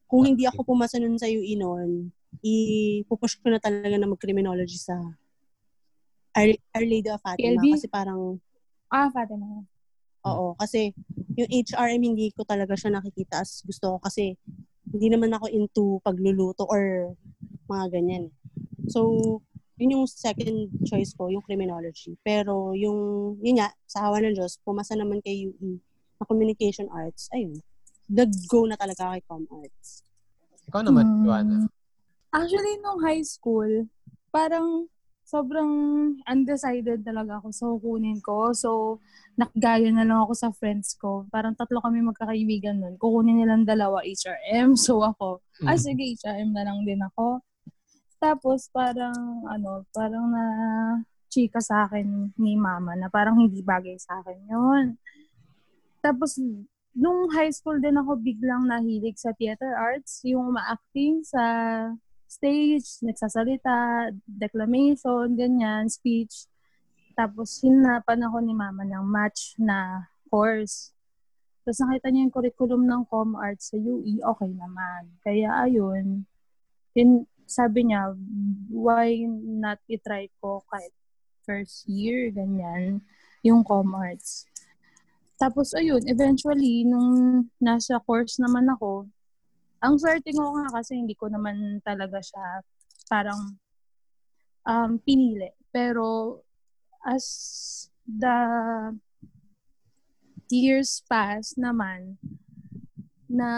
Kung 0.06 0.28
hindi 0.28 0.44
ako 0.44 0.62
pumasa 0.68 1.00
nun 1.00 1.16
sa 1.16 1.26
UE 1.26 1.56
noon, 1.56 2.12
ipupush 2.44 3.40
ko 3.40 3.48
na 3.48 3.58
talaga 3.58 3.96
na 3.96 4.06
mag-criminology 4.06 4.76
sa 4.76 4.94
Our, 6.36 6.52
Our 6.76 6.84
Lady 6.84 7.08
of 7.08 7.24
Fatima. 7.24 7.56
PLB? 7.56 7.64
Kasi 7.80 7.88
parang, 7.88 8.36
Ah, 8.92 9.08
Fatima. 9.08 9.64
oo, 10.28 10.54
kasi 10.60 10.92
yung 11.34 11.48
HRM 11.48 12.02
hindi 12.04 12.30
ko 12.36 12.44
talaga 12.44 12.76
siya 12.76 12.92
nakikita 12.92 13.40
as 13.42 13.64
gusto 13.64 13.96
ko 13.96 13.98
kasi 14.04 14.36
hindi 14.92 15.10
naman 15.10 15.32
ako 15.34 15.50
into 15.50 15.98
pagluluto 16.04 16.68
or 16.68 17.16
mga 17.66 17.98
ganyan. 17.98 18.30
So, 18.86 19.40
yun 19.80 19.98
yung 19.98 20.06
second 20.06 20.70
choice 20.86 21.16
ko, 21.16 21.32
yung 21.32 21.42
criminology. 21.42 22.14
Pero 22.22 22.76
yung, 22.78 23.34
yun 23.42 23.58
nga, 23.58 23.74
sa 23.88 24.06
hawa 24.06 24.22
ng 24.22 24.38
Diyos, 24.38 24.62
pumasa 24.62 24.94
naman 24.94 25.18
kay 25.24 25.50
UE 25.50 25.82
na 26.16 26.24
communication 26.24 26.88
arts, 26.90 27.28
ayun. 27.30 27.60
Nag-go 28.08 28.64
na 28.64 28.76
talaga 28.76 29.12
kay 29.12 29.22
com 29.24 29.44
arts. 29.50 30.02
Ikaw 30.66 30.82
naman, 30.82 31.04
Hmm. 31.04 31.24
Joanna. 31.24 31.58
Actually, 32.32 32.74
nung 32.80 33.00
high 33.00 33.22
school, 33.22 33.86
parang 34.30 34.88
sobrang 35.26 35.70
undecided 36.22 37.02
talaga 37.02 37.42
ako 37.42 37.48
sa 37.50 37.64
kukunin 37.68 38.18
ko. 38.20 38.52
So, 38.52 39.02
nakagaya 39.34 39.90
na 39.90 40.06
lang 40.06 40.22
ako 40.22 40.32
sa 40.32 40.48
friends 40.50 40.94
ko. 40.94 41.26
Parang 41.28 41.52
tatlo 41.52 41.82
kami 41.82 41.98
magkakaibigan 42.00 42.78
nun. 42.78 42.94
Kukunin 42.96 43.42
nilang 43.42 43.66
dalawa 43.66 44.02
HRM. 44.02 44.74
So, 44.78 45.02
ako, 45.02 45.42
ah, 45.64 45.74
Mm. 45.74 45.82
sige, 45.82 46.02
HRM 46.14 46.50
na 46.54 46.62
lang 46.62 46.86
din 46.86 47.02
ako. 47.02 47.42
Tapos, 48.16 48.70
parang, 48.70 49.14
ano, 49.44 49.82
parang 49.90 50.30
na 50.30 50.44
chika 51.26 51.58
sa 51.60 51.84
akin 51.84 52.32
ni 52.38 52.54
mama 52.54 52.94
na 52.94 53.10
parang 53.10 53.36
hindi 53.36 53.60
bagay 53.60 53.98
sa 53.98 54.22
akin 54.22 54.38
yun. 54.46 54.84
Tapos, 56.06 56.38
nung 56.94 57.26
high 57.34 57.50
school 57.50 57.82
din 57.82 57.98
ako 57.98 58.14
biglang 58.22 58.70
nahilig 58.70 59.18
sa 59.18 59.34
theater 59.34 59.74
arts, 59.74 60.22
yung 60.22 60.54
ma-acting 60.54 61.26
sa 61.26 61.42
stage, 62.30 63.02
nagsasalita, 63.02 64.14
declamation, 64.22 65.34
ganyan, 65.34 65.90
speech. 65.90 66.46
Tapos, 67.18 67.58
hinapan 67.58 68.22
ako 68.22 68.38
ni 68.38 68.54
mama 68.54 68.86
ng 68.86 69.02
match 69.02 69.58
na 69.58 70.06
course. 70.30 70.94
Tapos 71.66 71.82
nakita 71.82 72.14
niya 72.14 72.22
yung 72.30 72.34
curriculum 72.38 72.82
ng 72.86 73.02
Com 73.10 73.34
Arts 73.34 73.74
sa 73.74 73.76
UE, 73.80 74.22
okay 74.22 74.50
naman. 74.54 75.10
Kaya 75.26 75.66
ayun, 75.66 76.22
yun, 76.94 77.26
sabi 77.42 77.90
niya, 77.90 78.14
why 78.70 79.26
not 79.42 79.82
itry 79.90 80.30
ko 80.38 80.62
kahit 80.70 80.94
first 81.42 81.82
year, 81.90 82.30
ganyan, 82.30 83.02
yung 83.42 83.66
Com 83.66 83.98
Arts. 83.98 84.46
Tapos 85.36 85.76
ayun, 85.76 86.00
eventually, 86.08 86.88
nung 86.88 87.44
nasa 87.60 88.00
course 88.00 88.40
naman 88.40 88.64
ako, 88.72 89.04
ang 89.84 90.00
swerte 90.00 90.32
ko 90.32 90.56
nga 90.56 90.80
kasi 90.80 90.96
hindi 90.96 91.12
ko 91.12 91.28
naman 91.28 91.78
talaga 91.84 92.16
siya 92.24 92.64
parang 93.12 93.60
um, 94.64 94.96
pinili. 95.04 95.52
Pero 95.68 96.40
as 97.04 97.24
the 98.08 98.38
years 100.48 101.04
pass 101.04 101.52
naman, 101.60 102.16
na 103.26 103.50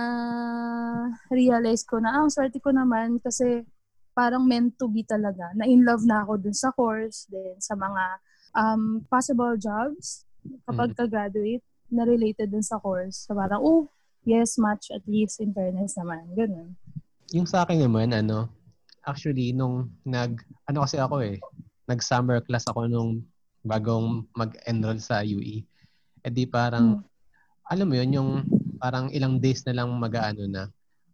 realize 1.29 1.85
ko 1.85 2.01
na, 2.01 2.19
ah, 2.19 2.19
ang 2.25 2.33
swerte 2.33 2.59
ko 2.59 2.73
naman 2.73 3.21
kasi 3.21 3.63
parang 4.17 4.43
meant 4.43 4.75
to 4.81 4.91
be 4.91 5.07
talaga. 5.07 5.53
Na 5.55 5.69
in 5.69 5.85
love 5.87 6.03
na 6.03 6.25
ako 6.27 6.43
dun 6.43 6.57
sa 6.57 6.75
course, 6.75 7.29
then 7.31 7.55
sa 7.63 7.79
mga 7.79 8.05
um, 8.57 9.05
possible 9.07 9.55
jobs 9.55 10.25
kapag 10.65 10.97
ka-graduate 10.97 11.63
na 11.89 12.05
related 12.05 12.53
dun 12.53 12.65
sa 12.65 12.81
course. 12.81 13.27
So 13.29 13.35
parang, 13.35 13.61
oh, 13.65 13.89
yes, 14.25 14.61
match 14.61 14.93
at 14.93 15.05
least 15.09 15.41
in 15.41 15.53
fairness 15.57 15.97
naman. 15.97 16.29
Ganun. 16.37 16.77
Yung 17.33 17.49
sa 17.49 17.65
akin 17.65 17.85
naman, 17.85 18.13
ano, 18.13 18.49
actually, 19.05 19.53
nung 19.53 19.93
nag, 20.05 20.41
ano 20.69 20.85
kasi 20.85 21.01
ako 21.01 21.25
eh, 21.25 21.37
nag-summer 21.89 22.45
class 22.45 22.69
ako 22.69 22.89
nung 22.89 23.25
bagong 23.65 24.29
mag-enroll 24.37 25.01
sa 25.01 25.25
UE. 25.25 25.65
Eh 26.25 26.33
di 26.33 26.45
parang, 26.45 27.01
alam 27.69 27.87
mo 27.89 27.95
yun, 27.97 28.11
yung 28.17 28.31
parang 28.81 29.09
ilang 29.13 29.41
days 29.41 29.65
na 29.65 29.77
lang 29.77 29.89
mag-ano 29.97 30.45
na, 30.49 30.69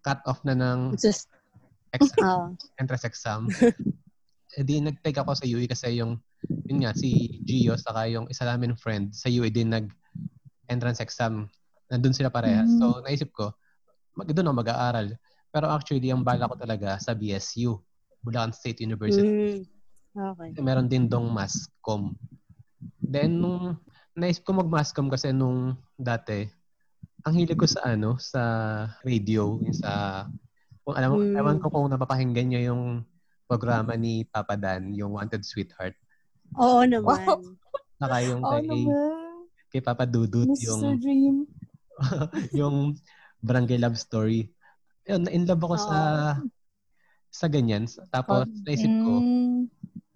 cut 0.04 0.20
off 0.28 0.42
na 0.44 0.52
ng 0.54 0.98
Just, 0.98 1.30
exam, 1.94 2.22
ah, 2.26 2.46
entrance 2.76 3.06
exam. 3.06 3.48
eh 4.58 4.62
di 4.62 4.78
nag-take 4.82 5.18
ako 5.18 5.34
sa 5.38 5.46
UE 5.46 5.66
kasi 5.70 5.98
yung, 5.98 6.18
yun 6.66 6.82
nga, 6.82 6.92
si 6.94 7.40
Gio, 7.42 7.74
saka 7.78 8.06
yung 8.10 8.26
isa 8.30 8.44
namin 8.44 8.74
friend 8.74 9.14
sa 9.14 9.30
UE 9.30 9.50
din 9.50 9.70
nag 9.70 9.88
entrance 10.68 11.00
exam. 11.00 11.49
Nandun 11.88 12.16
sila 12.16 12.33
parehas. 12.33 12.68
Mm. 12.68 12.78
So, 12.80 13.04
naisip 13.04 13.30
ko, 13.33 13.52
mag, 14.16 14.30
doon 14.30 14.49
ako 14.50 14.56
mag-aaral. 14.64 15.09
Pero 15.54 15.66
actually, 15.71 16.11
ang 16.11 16.26
bala 16.26 16.50
ko 16.50 16.59
talaga 16.59 16.99
sa 16.99 17.14
BSU, 17.14 17.78
Bulacan 18.25 18.50
State 18.50 18.83
University. 18.83 19.62
mm, 19.62 20.35
okay. 20.35 20.49
Meron 20.59 20.90
din 20.90 21.06
dong 21.06 21.30
masscom. 21.30 22.16
Then, 22.99 23.38
nung 23.38 23.78
naisip 24.16 24.42
ko 24.42 24.56
mag-masscom 24.56 25.12
kasi 25.12 25.30
nung 25.30 25.78
dati, 25.94 26.49
ang 27.25 27.35
hilig 27.37 27.56
ko 27.56 27.68
sa 27.68 27.94
ano, 27.94 28.21
sa 28.21 28.42
radio, 29.04 29.61
sa, 29.73 30.25
kung 30.85 30.97
alam 30.97 31.09
mo, 31.14 31.16
Mm. 31.21 31.37
ewan 31.38 31.59
ko 31.61 31.66
kung 31.73 31.87
napapakinggan 31.88 32.47
nyo 32.52 32.61
yung 32.61 32.83
programa 33.44 33.92
ni 33.97 34.25
Papa 34.25 34.56
Dan, 34.56 34.92
yung 34.97 35.16
Wanted 35.16 35.44
Sweetheart. 35.44 35.94
Oo 36.56 36.83
naman. 36.85 37.56
Saka 38.00 38.16
yung 38.25 38.42
kay, 38.42 38.64
naman. 38.66 39.23
Kay 39.74 39.82
Papa 39.82 40.06
Dudut, 40.06 40.46
Mr. 40.46 40.70
yung, 40.70 40.82
Dream. 41.02 41.36
yung 42.62 42.76
Barangay 43.42 43.82
Love 43.82 43.98
Story. 43.98 44.46
Yun, 45.10 45.26
na-in 45.26 45.50
love 45.50 45.66
ako 45.66 45.76
sa 45.82 45.98
sa 47.34 47.50
ganyan. 47.50 47.90
Tapos, 48.14 48.46
naisip 48.62 48.86
ko, 48.86 49.18
Mm, 49.18 49.66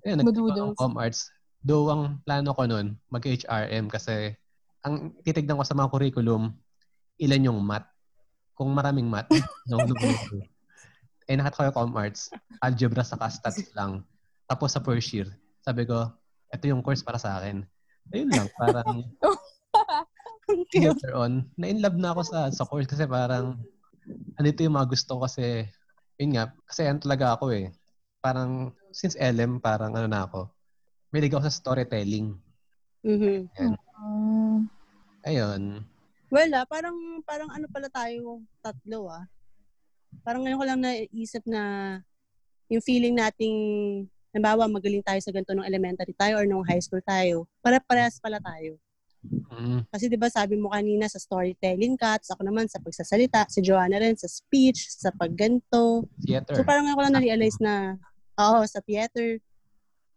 Ayun, 0.07 0.17
nag 0.23 0.79
com 0.79 0.95
arts. 0.95 1.35
Though 1.59 1.91
ang 1.91 2.23
plano 2.23 2.55
ko 2.55 2.71
nun, 2.71 2.95
mag-HRM 3.11 3.91
kasi 3.91 4.31
ang 4.87 5.11
titignan 5.27 5.59
ko 5.59 5.67
sa 5.67 5.75
mga 5.75 5.91
curriculum, 5.91 6.55
ilan 7.19 7.51
yung 7.51 7.59
math. 7.59 7.91
Kung 8.55 8.71
maraming 8.71 9.11
math, 9.11 9.27
no, 9.67 9.83
no, 9.83 9.91
no. 9.91 10.39
Eh, 11.27 11.35
nakat 11.35 11.59
ko 11.59 11.67
yung 11.67 11.75
com 11.75 11.93
arts, 11.99 12.31
algebra 12.63 13.03
sa 13.03 13.19
stats 13.27 13.75
lang. 13.75 14.07
Tapos 14.47 14.71
sa 14.71 14.81
first 14.81 15.11
year, 15.11 15.29
sabi 15.67 15.83
ko, 15.83 16.09
ito 16.49 16.65
yung 16.71 16.81
course 16.81 17.03
para 17.03 17.19
sa 17.19 17.43
akin. 17.43 17.67
Ayun 18.15 18.31
lang, 18.33 18.49
parang 18.57 19.03
later 20.75 21.13
on, 21.17 21.49
na-inlove 21.57 21.99
na 21.99 22.13
ako 22.13 22.23
sa, 22.25 22.39
sa 22.53 22.65
course 22.65 22.89
kasi 22.89 23.05
parang, 23.09 23.59
andito 24.39 24.63
yung 24.65 24.77
mga 24.77 24.89
gusto 24.93 25.19
ko 25.19 25.21
kasi, 25.27 25.67
yun 26.21 26.37
nga, 26.37 26.53
kasi 26.69 26.87
ano 26.87 26.99
talaga 27.01 27.37
ako 27.37 27.53
eh. 27.55 27.73
Parang, 28.21 28.73
since 28.93 29.15
LM, 29.19 29.63
parang 29.63 29.95
ano 29.95 30.09
na 30.09 30.27
ako, 30.27 30.51
may 31.13 31.25
ako 31.25 31.45
sa 31.49 31.53
storytelling. 31.53 32.37
Mhm. 33.05 33.49
mm, 33.57 34.59
Ayun. 35.25 35.85
Wala, 36.29 36.69
parang 36.69 37.25
parang 37.25 37.49
ano 37.49 37.65
pala 37.73 37.89
tayo 37.89 38.45
tatlo 38.61 39.09
ah. 39.09 39.25
Parang 40.21 40.45
ngayon 40.45 40.61
ko 40.61 40.67
lang 40.69 40.81
naisip 40.85 41.41
na 41.49 41.63
yung 42.69 42.85
feeling 42.85 43.17
nating 43.17 43.57
halimbawa 44.29 44.69
magaling 44.69 45.01
tayo 45.01 45.17
sa 45.25 45.33
ganito 45.33 45.57
nung 45.57 45.65
elementary 45.65 46.13
tayo 46.13 46.37
or 46.37 46.45
nung 46.45 46.65
high 46.69 46.81
school 46.85 47.01
tayo. 47.01 47.49
Para-parehas 47.65 48.21
pala 48.21 48.37
tayo. 48.45 48.77
Mm, 49.29 49.85
Kasi 49.93 50.09
'di 50.09 50.17
ba 50.17 50.33
sabi 50.33 50.57
mo 50.57 50.73
kanina 50.73 51.05
sa 51.09 51.21
storytelling 51.21 51.97
ka, 52.01 52.17
ako 52.21 52.43
naman 52.45 52.69
sa 52.69 52.81
pagsasalita, 52.81 53.45
si 53.53 53.61
Joanna 53.61 54.01
rin 54.01 54.17
sa 54.17 54.29
speech, 54.29 54.89
sa 54.89 55.13
pagganto. 55.13 56.09
theater. 56.25 56.57
So 56.57 56.65
parang 56.65 56.89
ngayon 56.89 56.97
ko 56.97 57.03
lang 57.05 57.15
na-realize 57.21 57.59
na 57.61 57.97
oo, 58.41 58.61
sa 58.65 58.81
theater. 58.85 59.41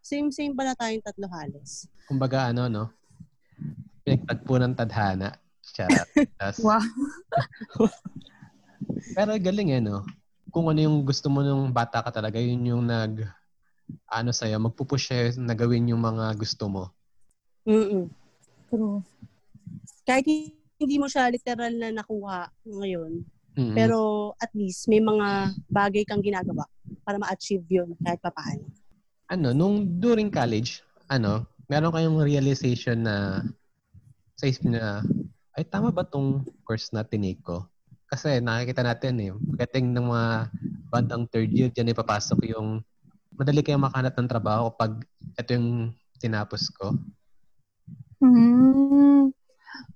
Same-same 0.02 0.58
pala 0.58 0.74
tayong 0.74 1.06
tatlo 1.06 1.30
halos. 1.30 1.86
Kumbaga 2.10 2.50
ano, 2.50 2.66
no? 2.66 2.86
Pinagtagpo 4.02 4.58
ng 4.58 4.74
tadhana. 4.74 5.38
Charot. 5.62 6.10
Wow. 6.58 6.82
Pero 9.16 9.38
galing 9.38 9.78
eh, 9.78 9.82
no? 9.82 10.02
Kung 10.50 10.74
ano 10.74 10.82
yung 10.82 11.06
gusto 11.06 11.30
mo 11.30 11.46
nung 11.46 11.70
bata 11.70 12.02
ka 12.02 12.10
talaga, 12.10 12.42
yun 12.42 12.66
yung 12.66 12.84
nag, 12.90 13.30
ano 14.10 14.34
sa'yo, 14.34 14.58
magpupush 14.58 15.14
sa'yo 15.14 15.38
na 15.38 15.54
gawin 15.54 15.94
yung 15.94 16.02
mga 16.02 16.34
gusto 16.34 16.66
mo. 16.66 16.84
Mm 17.70 18.10
True. 18.72 19.04
Kahit 20.08 20.26
hindi 20.80 20.96
mo 20.96 21.12
siya 21.12 21.28
literal 21.28 21.76
na 21.76 21.92
nakuha 21.92 22.48
ngayon, 22.64 23.22
Mm-mm. 23.60 23.76
pero 23.76 24.32
at 24.40 24.50
least 24.56 24.88
may 24.88 25.04
mga 25.04 25.52
bagay 25.68 26.08
kang 26.08 26.24
ginagawa 26.24 26.64
para 27.04 27.20
ma-achieve 27.20 27.68
yun 27.68 27.92
kahit 28.00 28.24
papaano. 28.24 28.64
Ano, 29.28 29.52
nung 29.52 30.00
during 30.00 30.32
college, 30.32 30.80
ano, 31.12 31.44
meron 31.68 31.92
kayong 31.92 32.24
realization 32.24 33.04
na 33.04 33.44
sa 34.40 34.48
isip 34.48 34.66
na, 34.66 35.04
ay 35.54 35.68
tama 35.68 35.92
ba 35.92 36.08
tong 36.08 36.48
course 36.64 36.90
na 36.96 37.04
tinake 37.04 37.44
ko? 37.44 37.68
Kasi 38.08 38.40
nakikita 38.40 38.84
natin 38.84 39.20
eh, 39.20 39.32
pagdating 39.36 39.92
ng 39.92 40.08
mga 40.08 40.28
bandang 40.92 41.24
third 41.28 41.52
year, 41.52 41.70
dyan 41.72 41.92
ipapasok 41.92 42.52
yung 42.52 42.84
madali 43.36 43.64
kayong 43.64 43.88
makahanap 43.88 44.16
ng 44.16 44.32
trabaho 44.32 44.72
kapag 44.74 45.04
ito 45.40 45.50
yung 45.56 45.96
tinapos 46.20 46.68
ko. 46.76 46.92
Hmm. 48.22 49.34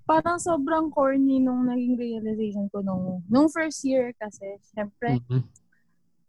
Parang 0.02 0.38
sobrang 0.42 0.90
corny 0.90 1.38
nung 1.38 1.66
naging 1.70 1.94
realization 1.94 2.66
ko 2.70 2.82
nung, 2.82 3.22
nung 3.30 3.46
first 3.46 3.86
year 3.86 4.10
kasi, 4.18 4.58
syempre, 4.74 5.22
Mhm. 5.22 5.46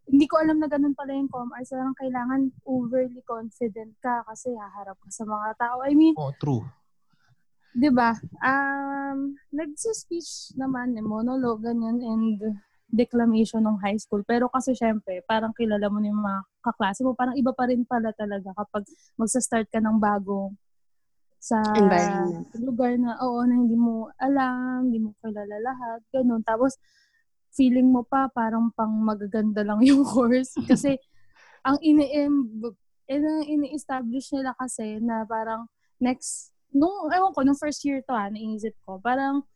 hindi 0.07 0.25
ko 0.29 0.37
alam 0.39 0.61
na 0.61 0.69
ganun 0.69 0.93
pala 0.93 1.17
yung 1.17 1.27
com 1.27 1.49
arts. 1.51 1.73
Parang 1.73 1.97
kailangan 1.97 2.53
overly 2.63 3.19
confident 3.25 3.97
ka 3.99 4.21
kasi 4.29 4.53
haharap 4.53 4.95
ka 5.01 5.09
sa 5.09 5.25
mga 5.25 5.57
tao. 5.57 5.81
I 5.83 5.97
mean, 5.97 6.13
Oh, 6.15 6.31
true. 6.37 6.63
'di 7.73 7.89
ba? 7.93 8.13
Um, 8.41 9.35
nagsi-speech 9.53 10.55
naman, 10.57 10.95
eh, 10.97 11.03
monologue, 11.05 11.61
ganyan, 11.65 12.01
and 12.01 12.39
declamation 12.87 13.61
ng 13.67 13.77
high 13.83 13.99
school. 13.99 14.23
Pero 14.23 14.47
kasi 14.47 14.71
syempre, 14.73 15.21
parang 15.27 15.51
kilala 15.53 15.91
mo 15.91 15.99
na 15.99 16.07
yung 16.09 16.23
mga 16.23 16.41
kaklase 16.63 17.03
mo. 17.03 17.13
Parang 17.13 17.35
iba 17.35 17.51
pa 17.51 17.67
rin 17.67 17.83
pala 17.83 18.15
talaga 18.15 18.55
kapag 18.55 18.87
magsa-start 19.19 19.67
ka 19.69 19.77
ng 19.83 19.99
bago 19.99 20.55
sa 21.47 21.59
Environment. 21.79 22.43
lugar 22.59 22.99
na, 22.99 23.15
oo, 23.23 23.39
na 23.47 23.55
hindi 23.55 23.79
mo 23.79 24.11
alam, 24.19 24.91
hindi 24.91 24.99
mo 24.99 25.15
kilala 25.23 25.55
lahat, 25.63 25.99
ganun. 26.11 26.43
Tapos, 26.43 26.75
feeling 27.55 27.87
mo 27.87 28.03
pa 28.03 28.27
parang 28.29 28.69
pang 28.75 28.91
magaganda 28.91 29.63
lang 29.63 29.79
yung 29.79 30.03
course. 30.11 30.59
Kasi, 30.67 30.99
ang 31.63 31.79
ini-em, 31.79 32.33
eh, 33.07 33.19
ang 33.23 33.47
ini-establish 33.47 34.35
nila 34.35 34.51
kasi 34.59 34.99
na 34.99 35.23
parang 35.23 35.71
next, 35.97 36.51
nung, 36.75 37.07
ewan 37.07 37.31
ko, 37.31 37.39
nung 37.47 37.55
first 37.55 37.79
year 37.87 38.03
to 38.03 38.11
ha, 38.11 38.27
naisip 38.27 38.75
ko, 38.83 38.99
parang, 38.99 39.47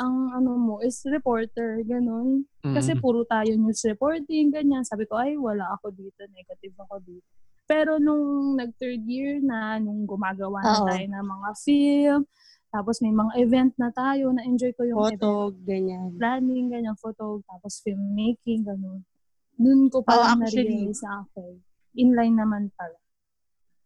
ang 0.00 0.32
ano 0.32 0.56
mo 0.56 0.74
is 0.80 1.02
reporter, 1.04 1.82
ganun. 1.84 2.46
Kasi 2.64 2.94
Mhm. 2.96 3.00
puro 3.02 3.20
tayo 3.26 3.52
news 3.58 3.82
reporting, 3.84 4.48
ganyan. 4.48 4.80
Sabi 4.80 5.04
ko, 5.04 5.18
ay, 5.20 5.36
wala 5.36 5.66
ako 5.76 5.90
dito, 5.92 6.24
negative 6.30 6.72
ako 6.78 6.96
dito. 7.04 7.28
Pero 7.70 8.02
nung 8.02 8.58
nag-third 8.58 9.06
year 9.06 9.38
na, 9.38 9.78
nung 9.78 10.02
gumagawa 10.02 10.58
na 10.66 10.74
Oo. 10.74 10.86
tayo 10.90 11.04
ng 11.06 11.22
mga 11.22 11.50
film, 11.62 12.20
tapos 12.74 12.98
may 12.98 13.14
mga 13.14 13.32
event 13.46 13.72
na 13.78 13.94
tayo, 13.94 14.34
na-enjoy 14.34 14.74
ko 14.74 14.82
yung 14.82 14.98
event 15.06 15.22
Photo, 15.22 15.54
ganyan. 15.62 16.10
planning, 16.18 16.66
ganyan, 16.66 16.98
photo, 16.98 17.38
tapos 17.46 17.78
filmmaking, 17.86 18.66
ganun. 18.66 19.06
Doon 19.54 19.86
ko 19.86 20.02
parang 20.02 20.42
Oo, 20.42 20.42
actually. 20.42 20.66
na-realize 20.66 20.98
na, 21.06 21.12
okay, 21.30 21.50
inline 21.94 22.34
naman 22.34 22.74
pala. 22.74 22.98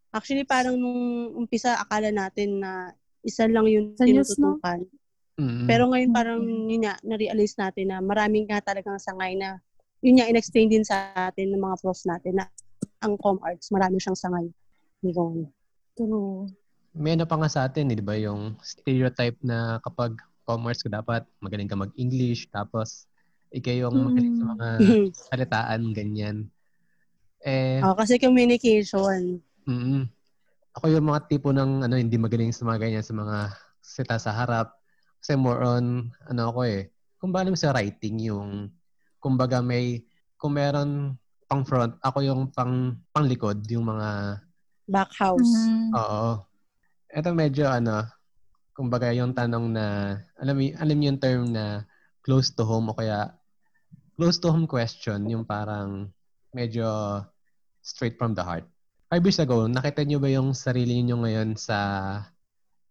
Actually, 0.09 0.49
parang 0.49 0.81
nung 0.81 1.35
umpisa, 1.37 1.77
akala 1.77 2.09
natin 2.09 2.65
na 2.65 2.89
isa 3.21 3.45
lang 3.45 3.69
yung 3.69 3.93
Sa 4.01 4.05
news, 4.09 4.33
no? 4.41 4.57
tinututukan. 4.57 4.79
Mhm. 5.37 5.65
Pero 5.69 5.83
ngayon 5.93 6.11
parang 6.15 6.41
Mm. 6.41 6.69
yun 6.73 6.81
nga, 6.89 6.95
na-realize 7.05 7.53
natin 7.59 7.85
na 7.93 7.97
maraming 8.01 8.49
nga 8.49 8.65
talagang 8.65 8.97
sangay 8.97 9.37
na 9.37 9.61
yun 10.01 10.21
nga, 10.21 10.29
in-explain 10.29 10.69
din 10.69 10.85
sa 10.85 11.09
atin 11.17 11.49
ng 11.53 11.61
mga 11.61 11.81
profs 11.81 12.05
natin 12.05 12.37
na 12.37 12.45
ang 13.05 13.15
com 13.21 13.37
arts, 13.45 13.69
marami 13.69 14.01
siyang 14.01 14.17
sangay. 14.17 14.49
Hindi 14.99 15.11
ko 15.13 15.23
True. 15.95 16.49
may 16.95 17.15
ano 17.15 17.23
pa 17.27 17.39
nga 17.39 17.47
sa 17.51 17.61
atin, 17.67 17.91
eh, 17.91 17.95
di 17.95 18.03
ba, 18.03 18.15
yung 18.19 18.55
stereotype 18.59 19.39
na 19.43 19.79
kapag 19.83 20.15
commerce 20.47 20.83
ka 20.83 20.91
dapat 20.91 21.23
magaling 21.39 21.67
ka 21.67 21.75
mag-English, 21.75 22.47
tapos 22.51 23.07
ikaw 23.51 23.87
yung 23.87 23.95
magaling 23.95 24.35
sa 24.35 24.45
mga 24.55 24.67
salitaan, 25.31 25.81
ganyan. 25.91 26.37
Eh, 27.43 27.79
oh, 27.83 27.95
kasi 27.95 28.17
communication. 28.17 29.39
mm 29.67 30.07
Ako 30.75 30.91
yung 30.91 31.07
mga 31.07 31.31
tipo 31.31 31.55
ng 31.55 31.87
ano, 31.87 31.95
hindi 31.95 32.19
magaling 32.19 32.51
sa 32.51 32.67
mga 32.67 32.79
ganyan, 32.83 33.05
sa 33.05 33.15
mga 33.15 33.37
sita 33.79 34.15
sa 34.19 34.35
harap. 34.35 34.75
Kasi 35.23 35.39
more 35.39 35.63
on, 35.63 36.11
ano 36.27 36.41
ako 36.51 36.67
eh, 36.67 36.91
kung 37.19 37.31
ba 37.31 37.47
sa 37.55 37.71
writing, 37.71 38.19
yung, 38.27 38.67
kumbaga 39.23 39.63
may, 39.63 40.03
kung 40.35 40.59
meron 40.59 41.15
pang 41.45 41.63
front, 41.65 41.93
ako 42.01 42.17
yung 42.25 42.41
pang, 42.49 42.97
pang 43.13 43.25
likod, 43.25 43.61
yung 43.69 43.85
mga 43.89 44.41
Back 44.85 45.17
house. 45.17 45.49
Mhm. 45.65 45.97
Oo. 45.97 46.45
Ito 47.09 47.29
medyo 47.33 47.65
ano, 47.65 48.05
kumbaga 48.75 49.09
yung 49.15 49.33
tanong 49.33 49.73
na, 49.73 49.85
alam 50.37 50.61
alam 50.77 50.95
niyo 50.99 51.07
yung 51.13 51.21
term 51.21 51.43
na 51.49 51.89
close 52.21 52.53
to 52.53 52.65
home 52.65 52.89
o 52.91 52.97
kaya 52.97 53.33
close 54.17 54.37
to 54.37 54.49
home 54.53 54.69
question, 54.69 55.25
yung 55.25 55.45
parang 55.45 56.09
medyo 56.53 56.85
straight 57.81 58.17
from 58.17 58.33
the 58.33 58.41
heart. 58.41 58.65
Five 59.09 59.21
years 59.21 59.41
ago, 59.41 59.69
nakita 59.69 60.01
niyo 60.01 60.17
ba 60.17 60.29
yung 60.31 60.55
sarili 60.57 61.01
niyo 61.01 61.21
ngayon 61.21 61.53
sa, 61.59 61.77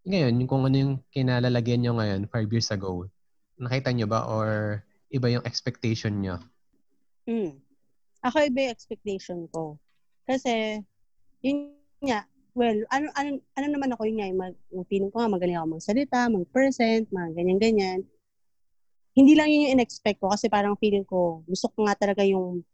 ngayon, 0.06 0.36
yung 0.38 0.50
kung 0.50 0.64
ano 0.68 0.76
yung 0.76 0.94
kinalalagyan 1.10 1.80
niyo 1.82 1.92
ngayon 1.96 2.30
five 2.30 2.48
years 2.52 2.70
ago? 2.70 3.08
Nakita 3.58 3.90
niyo 3.90 4.06
ba 4.06 4.28
or 4.28 4.80
iba 5.10 5.26
yung 5.32 5.46
expectation 5.48 6.22
niyo? 6.22 6.38
Mm. 7.24 7.63
Ako 8.24 8.40
iba 8.40 8.64
yung 8.64 8.72
expectation 8.72 9.44
ko. 9.52 9.76
Kasi, 10.24 10.80
yun 11.44 11.76
nga, 12.00 12.24
well, 12.56 12.80
ano, 12.88 13.12
ano, 13.12 13.36
ano 13.52 13.66
naman 13.68 13.92
ako 13.92 14.08
yun 14.08 14.16
nga, 14.16 14.28
yung 14.32 14.40
mag, 14.40 14.56
feeling 14.88 15.12
ko 15.12 15.20
nga 15.20 15.28
magaling 15.28 15.60
ako 15.60 15.76
magsalita, 15.76 16.32
mag-present, 16.32 17.04
mga 17.12 17.28
ganyan-ganyan. 17.36 18.00
Hindi 19.12 19.36
lang 19.36 19.52
yun 19.52 19.68
yung 19.68 19.72
in-expect 19.76 20.24
ko 20.24 20.32
kasi 20.32 20.48
parang 20.48 20.72
feeling 20.80 21.04
ko, 21.04 21.44
gusto 21.44 21.68
ko 21.76 21.84
nga 21.84 22.00
talaga 22.00 22.24
yung 22.24 22.64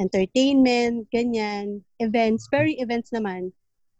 entertainment, 0.00 1.04
ganyan, 1.12 1.84
events, 2.00 2.48
very 2.48 2.72
events 2.80 3.12
naman 3.12 3.52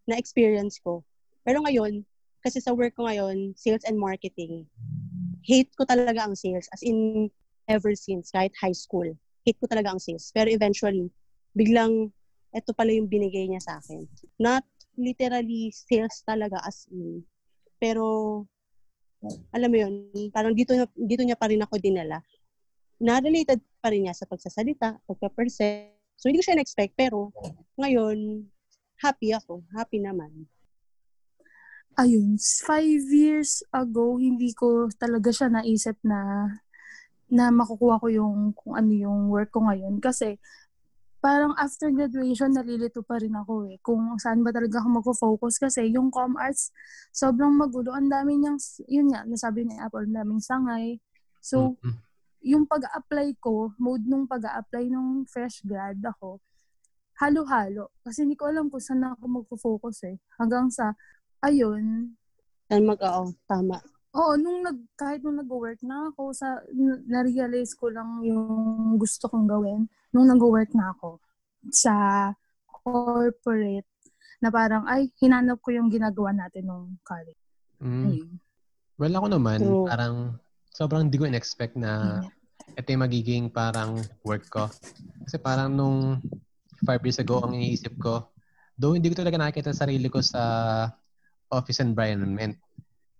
na 0.08 0.16
experience 0.16 0.80
ko. 0.80 1.04
Pero 1.44 1.60
ngayon, 1.68 2.00
kasi 2.40 2.64
sa 2.64 2.72
work 2.72 2.96
ko 2.96 3.04
ngayon, 3.04 3.52
sales 3.60 3.84
and 3.84 4.00
marketing, 4.00 4.64
hate 5.44 5.68
ko 5.76 5.84
talaga 5.84 6.24
ang 6.24 6.32
sales. 6.32 6.64
As 6.72 6.80
in, 6.80 7.28
ever 7.68 7.92
since, 7.92 8.32
kahit 8.32 8.56
high 8.56 8.72
school 8.72 9.12
hate 9.48 9.56
ko 9.56 9.64
talaga 9.64 9.96
ang 9.96 10.02
sales. 10.02 10.28
Pero 10.36 10.52
eventually, 10.52 11.08
biglang, 11.56 12.12
eto 12.52 12.76
pala 12.76 12.92
yung 12.92 13.08
binigay 13.08 13.48
niya 13.48 13.64
sa 13.64 13.72
akin. 13.80 14.04
Not 14.36 14.68
literally 15.00 15.72
sales 15.72 16.20
talaga 16.28 16.60
as 16.68 16.84
in. 16.92 17.24
Pero, 17.80 18.44
alam 19.56 19.72
mo 19.72 19.76
yun, 19.80 19.92
parang 20.28 20.52
dito, 20.52 20.76
dito 20.92 21.24
niya 21.24 21.40
pa 21.40 21.48
rin 21.48 21.64
ako 21.64 21.80
dinala. 21.80 22.20
Na-related 23.00 23.64
pa 23.80 23.88
rin 23.88 24.04
niya 24.04 24.14
sa 24.14 24.28
pagsasalita, 24.28 25.00
pagka-present. 25.08 25.96
So, 26.20 26.28
hindi 26.28 26.44
ko 26.44 26.52
siya 26.52 26.58
na-expect. 26.60 26.92
Pero, 26.98 27.32
ngayon, 27.80 28.44
happy 29.00 29.32
ako. 29.32 29.64
Happy 29.72 30.04
naman. 30.04 30.50
ayun, 31.98 32.38
five 32.62 33.02
years 33.10 33.66
ago, 33.74 34.22
hindi 34.22 34.54
ko 34.54 34.86
talaga 35.02 35.34
siya 35.34 35.50
naisip 35.50 35.98
na 36.06 36.46
na 37.28 37.52
makukuha 37.52 38.00
ko 38.00 38.08
yung 38.08 38.52
kung 38.56 38.74
ano 38.76 38.92
yung 38.92 39.28
work 39.28 39.52
ko 39.52 39.64
ngayon. 39.68 40.00
Kasi, 40.00 40.40
parang 41.18 41.52
after 41.58 41.90
graduation, 41.90 42.54
nalilito 42.54 43.02
pa 43.02 43.18
rin 43.18 43.34
ako 43.34 43.68
eh. 43.68 43.76
Kung 43.82 44.16
saan 44.22 44.40
ba 44.46 44.54
talaga 44.54 44.78
ako 44.80 44.88
magpo-focus. 45.02 45.58
Kasi 45.58 45.90
yung 45.90 46.08
com 46.14 46.38
arts, 46.38 46.70
sobrang 47.10 47.52
magulo. 47.52 47.90
Ang 47.90 48.08
dami 48.08 48.38
niyang, 48.38 48.56
yun 48.86 49.10
nga, 49.12 49.26
nasabi 49.26 49.66
ni 49.66 49.74
Apple, 49.76 50.06
ang 50.08 50.14
daming 50.14 50.40
sangay. 50.40 51.02
So, 51.42 51.74
Mhm. 51.82 51.94
yung 52.46 52.64
pag-apply 52.70 53.34
ko, 53.42 53.74
mode 53.82 54.06
nung 54.06 54.30
pag-apply 54.30 54.88
nung 54.88 55.26
fresh 55.26 55.66
grad 55.66 55.98
ako, 56.00 56.38
halo-halo. 57.18 57.90
Kasi 58.06 58.22
hindi 58.22 58.38
ko 58.38 58.46
alam 58.46 58.70
kung 58.70 58.78
saan 58.80 59.02
ako 59.02 59.26
magpo-focus 59.42 60.06
eh. 60.06 60.16
Hanggang 60.38 60.70
sa, 60.70 60.94
ayun, 61.42 62.14
Saan 62.70 62.84
mag, 62.86 63.00
oo, 63.02 63.32
tama. 63.48 63.82
Oo, 64.14 64.32
nung 64.40 64.64
nag, 64.64 64.78
kahit 64.96 65.20
nung 65.20 65.36
nag-work 65.36 65.80
na 65.84 66.08
ako, 66.12 66.32
sa, 66.32 66.62
na-realize 67.04 67.76
ko 67.76 67.92
lang 67.92 68.24
yung 68.24 68.96
gusto 68.96 69.28
kong 69.28 69.46
gawin 69.48 69.88
nung 70.12 70.28
nag-work 70.28 70.72
na 70.72 70.96
ako 70.96 71.20
sa 71.68 71.94
corporate 72.64 73.88
na 74.38 74.48
parang, 74.48 74.86
ay, 74.86 75.10
hinanap 75.18 75.58
ko 75.60 75.74
yung 75.74 75.90
ginagawa 75.90 76.32
natin 76.32 76.70
nung 76.70 76.96
college. 77.02 77.38
Mm. 77.82 78.04
Ayun. 78.06 78.32
Well, 78.98 79.14
ako 79.14 79.26
naman, 79.30 79.58
True. 79.62 79.86
parang 79.86 80.14
sobrang 80.74 81.06
hindi 81.06 81.18
ko 81.18 81.26
in-expect 81.26 81.74
na 81.78 82.22
ito 82.74 82.88
yung 82.90 83.04
magiging 83.06 83.44
parang 83.50 83.98
work 84.22 84.46
ko. 84.46 84.70
Kasi 85.26 85.36
parang 85.38 85.74
nung 85.74 86.22
five 86.86 87.02
years 87.02 87.18
ago, 87.18 87.42
ang 87.42 87.54
iniisip 87.54 87.98
ko, 87.98 88.30
though 88.78 88.94
hindi 88.94 89.10
ko 89.10 89.18
talaga 89.18 89.38
nakikita 89.38 89.74
sa 89.74 89.86
sarili 89.86 90.06
ko 90.06 90.22
sa 90.22 90.42
office 91.50 91.82
environment. 91.82 92.54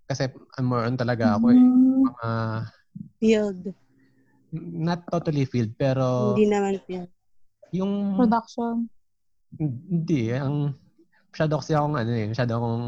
Kasi 0.09 0.33
I'm 0.57 0.64
more 0.64 0.88
on 0.88 0.97
talaga 0.97 1.37
ako 1.37 1.53
eh. 1.53 1.61
Mm, 1.61 2.01
Mga, 2.09 2.29
Field. 3.21 3.62
not 4.57 5.05
totally 5.12 5.44
field, 5.44 5.77
pero 5.77 6.33
Hindi 6.33 6.49
naman 6.49 6.81
field. 6.88 7.12
yung, 7.77 8.16
production. 8.16 8.88
hindi. 9.61 10.33
Ang, 10.33 10.73
masyado 11.29 11.61
kasi 11.61 11.77
akong 11.77 12.01
ano 12.01 12.11
eh, 12.16 12.27
masyado 12.33 12.57
akong, 12.57 12.85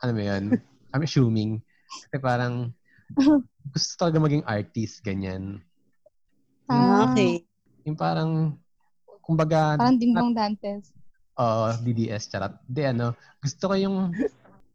ano 0.00 0.10
mo 0.16 0.22
yun, 0.24 0.44
I'm 0.96 1.04
assuming. 1.04 1.60
Kasi 2.08 2.16
parang, 2.16 2.72
gusto 3.68 3.90
talaga 4.00 4.16
maging 4.24 4.48
artist, 4.48 5.04
ganyan. 5.04 5.60
Ah. 6.72 7.12
Okay. 7.12 7.44
Yung 7.84 7.96
parang, 8.00 8.56
kumbaga, 9.20 9.76
Parang 9.76 10.00
Dingbong 10.00 10.32
Dantes. 10.32 10.88
Oo, 11.36 11.70
DDS, 11.84 12.32
charot. 12.32 12.56
Di 12.64 12.88
ano, 12.88 13.12
gusto 13.38 13.68
ko 13.68 13.74
yung, 13.76 14.10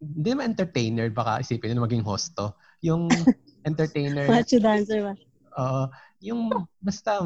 hindi 0.03 0.27
naman 0.35 0.51
entertainer, 0.51 1.07
baka 1.09 1.39
isipin 1.39 1.73
nyo 1.73 1.87
maging 1.87 2.03
hosto. 2.03 2.53
Yung 2.83 3.07
entertainer, 3.69 4.27
Macho 4.27 4.59
dancer 4.59 4.99
ba? 5.01 5.13
oo, 5.55 5.83
yung 6.19 6.67
basta, 6.83 7.23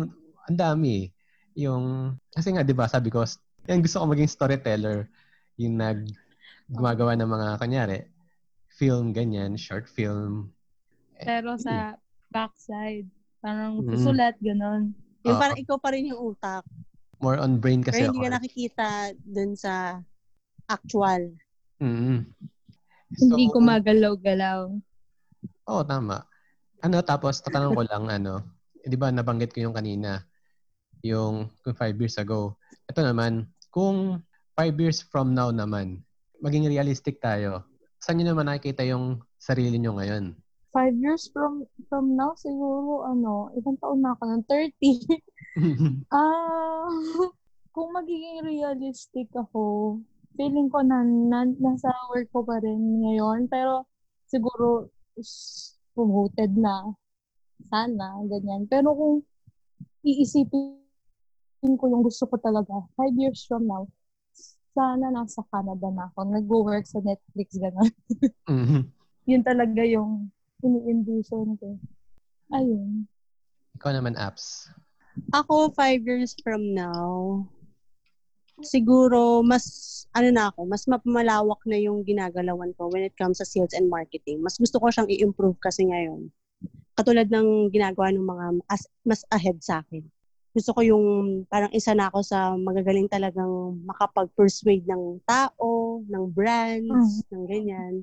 ang 0.48 0.58
dami. 0.60 1.10
Yung, 1.58 2.14
kasi 2.30 2.54
nga, 2.54 2.62
di 2.62 2.76
ba, 2.78 2.86
sabi 2.86 3.10
ko, 3.10 3.26
yan 3.66 3.82
gusto 3.82 3.98
ko 3.98 4.06
maging 4.06 4.30
storyteller. 4.30 5.10
Yung 5.58 5.82
nag, 5.82 6.06
gumagawa 6.70 7.18
ng 7.18 7.26
mga, 7.26 7.48
kanyari, 7.58 7.98
film, 8.70 9.10
ganyan, 9.10 9.58
short 9.58 9.90
film. 9.90 10.54
Pero 11.18 11.58
sa 11.58 11.98
backside, 12.30 13.10
parang 13.42 13.82
Mm. 13.82 13.90
susulat, 13.90 14.36
ganon. 14.38 14.94
Yung 15.26 15.34
Oo. 15.36 15.42
parang 15.42 15.58
ikaw 15.58 15.82
pa 15.82 15.98
rin 15.98 16.14
yung 16.14 16.36
utak. 16.36 16.62
More 17.18 17.42
on 17.42 17.58
brain 17.58 17.82
kasi 17.82 18.06
Pero 18.06 18.14
hindi 18.14 18.22
ako. 18.22 18.26
ka 18.30 18.36
nakikita 18.38 18.88
dun 19.26 19.58
sa 19.58 19.98
actual. 20.70 21.34
Hindi 23.16 23.44
So, 23.48 23.54
gumagalaw-galaw. 23.56 24.60
Oo, 25.68 25.82
tama. 25.88 26.28
Ano, 26.84 26.98
tapos 27.02 27.40
tatanong 27.40 27.74
ko 27.74 27.84
lang, 27.88 28.04
ano, 28.12 28.34
eh, 28.84 28.88
di 28.92 28.98
ba 29.00 29.10
nabanggit 29.10 29.56
ko 29.56 29.64
yung 29.64 29.76
kanina, 29.76 30.22
yung 31.02 31.50
kung 31.64 31.78
five 31.78 31.96
years 31.98 32.20
ago. 32.20 32.60
Ito 32.88 33.02
naman, 33.02 33.48
kung 33.72 34.22
five 34.54 34.76
years 34.78 35.02
from 35.02 35.32
now 35.34 35.50
naman, 35.50 36.04
maging 36.44 36.70
realistic 36.70 37.18
tayo, 37.24 37.66
saan 37.98 38.22
nyo 38.22 38.34
naman 38.34 38.46
nakikita 38.52 38.86
yung 38.86 39.24
sarili 39.42 39.80
nyo 39.82 39.98
ngayon? 39.98 40.38
Five 40.76 40.94
years 41.00 41.32
from 41.34 41.66
from 41.90 42.14
now, 42.14 42.38
siguro, 42.38 43.08
ano, 43.10 43.50
ilang 43.58 43.78
taon 43.82 44.00
na 44.04 44.14
ako 44.14 44.24
ng 44.30 44.44
30. 44.52 46.14
Ah, 46.14 46.86
kung 47.74 47.90
magiging 47.92 48.46
realistic 48.46 49.28
ako, 49.34 49.98
feeling 50.38 50.70
ko 50.70 50.86
na, 50.86 51.02
na 51.02 51.44
nasa 51.58 51.90
work 52.14 52.30
ko 52.32 52.46
pa 52.46 52.62
rin 52.62 52.78
ngayon. 53.02 53.50
Pero 53.50 53.84
siguro, 54.30 54.88
s- 55.18 55.76
promoted 55.98 56.54
na. 56.54 56.94
Sana, 57.68 58.22
ganyan. 58.30 58.70
Pero 58.70 58.94
kung 58.94 59.16
iisipin 60.06 60.78
ko 61.76 61.84
yung 61.90 62.06
gusto 62.06 62.30
ko 62.30 62.38
talaga, 62.38 62.86
five 62.94 63.18
years 63.18 63.44
from 63.50 63.66
now, 63.66 63.90
sana 64.78 65.10
nasa 65.10 65.42
Canada 65.50 65.90
na 65.90 66.06
ako. 66.14 66.30
Nag-work 66.30 66.86
sa 66.86 67.02
Netflix, 67.02 67.58
gano'n. 67.58 67.90
Mhm. 68.48 68.88
Yun 69.28 69.44
talaga 69.44 69.84
yung 69.84 70.32
ini-envision 70.64 71.60
ko. 71.60 71.76
Ayun. 72.56 73.04
Ikaw 73.76 73.92
naman, 73.92 74.16
apps. 74.16 74.72
Ako, 75.36 75.74
five 75.76 76.00
years 76.08 76.32
from 76.40 76.72
now, 76.72 77.44
siguro 78.66 79.46
mas, 79.46 79.66
ano 80.14 80.30
na 80.34 80.50
ako, 80.50 80.66
mas 80.66 80.86
mapamalawak 80.90 81.62
na 81.70 81.78
yung 81.78 82.02
ginagalawan 82.02 82.74
ko 82.74 82.90
when 82.90 83.06
it 83.06 83.14
comes 83.18 83.38
sa 83.38 83.46
sales 83.46 83.74
and 83.78 83.90
marketing. 83.90 84.42
Mas 84.42 84.58
gusto 84.58 84.82
ko 84.82 84.90
siyang 84.90 85.10
i-improve 85.10 85.58
kasi 85.62 85.86
ngayon. 85.86 86.30
Katulad 86.98 87.30
ng 87.30 87.70
ginagawa 87.70 88.10
ng 88.10 88.26
mga 88.26 88.46
as, 88.74 88.90
mas 89.06 89.22
ahead 89.30 89.62
sa 89.62 89.86
akin. 89.86 90.02
Gusto 90.58 90.74
ko 90.74 90.82
yung 90.82 91.06
parang 91.46 91.70
isa 91.70 91.94
na 91.94 92.10
ako 92.10 92.26
sa 92.26 92.58
magagaling 92.58 93.06
talagang 93.06 93.78
makapag-persuade 93.86 94.90
ng 94.90 95.22
tao, 95.22 96.02
ng 96.02 96.26
brands, 96.34 97.22
ng 97.30 97.46
ganyan. 97.46 98.02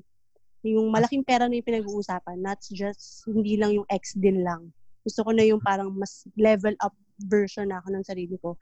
Yung 0.63 0.87
malaking 0.87 1.27
pera 1.27 1.51
na 1.51 1.59
yung 1.59 1.67
pinag-uusapan, 1.67 2.39
not 2.39 2.63
just, 2.71 3.27
hindi 3.27 3.59
lang 3.59 3.75
yung 3.75 3.83
ex-deal 3.91 4.39
lang. 4.39 4.71
Gusto 5.03 5.27
ko 5.27 5.35
na 5.35 5.43
yung 5.43 5.59
parang 5.59 5.91
mas 5.91 6.23
level 6.39 6.73
up 6.79 6.95
version 7.27 7.69
na 7.69 7.83
ako 7.83 7.91
ng 7.91 8.05
sarili 8.07 8.39
ko. 8.39 8.55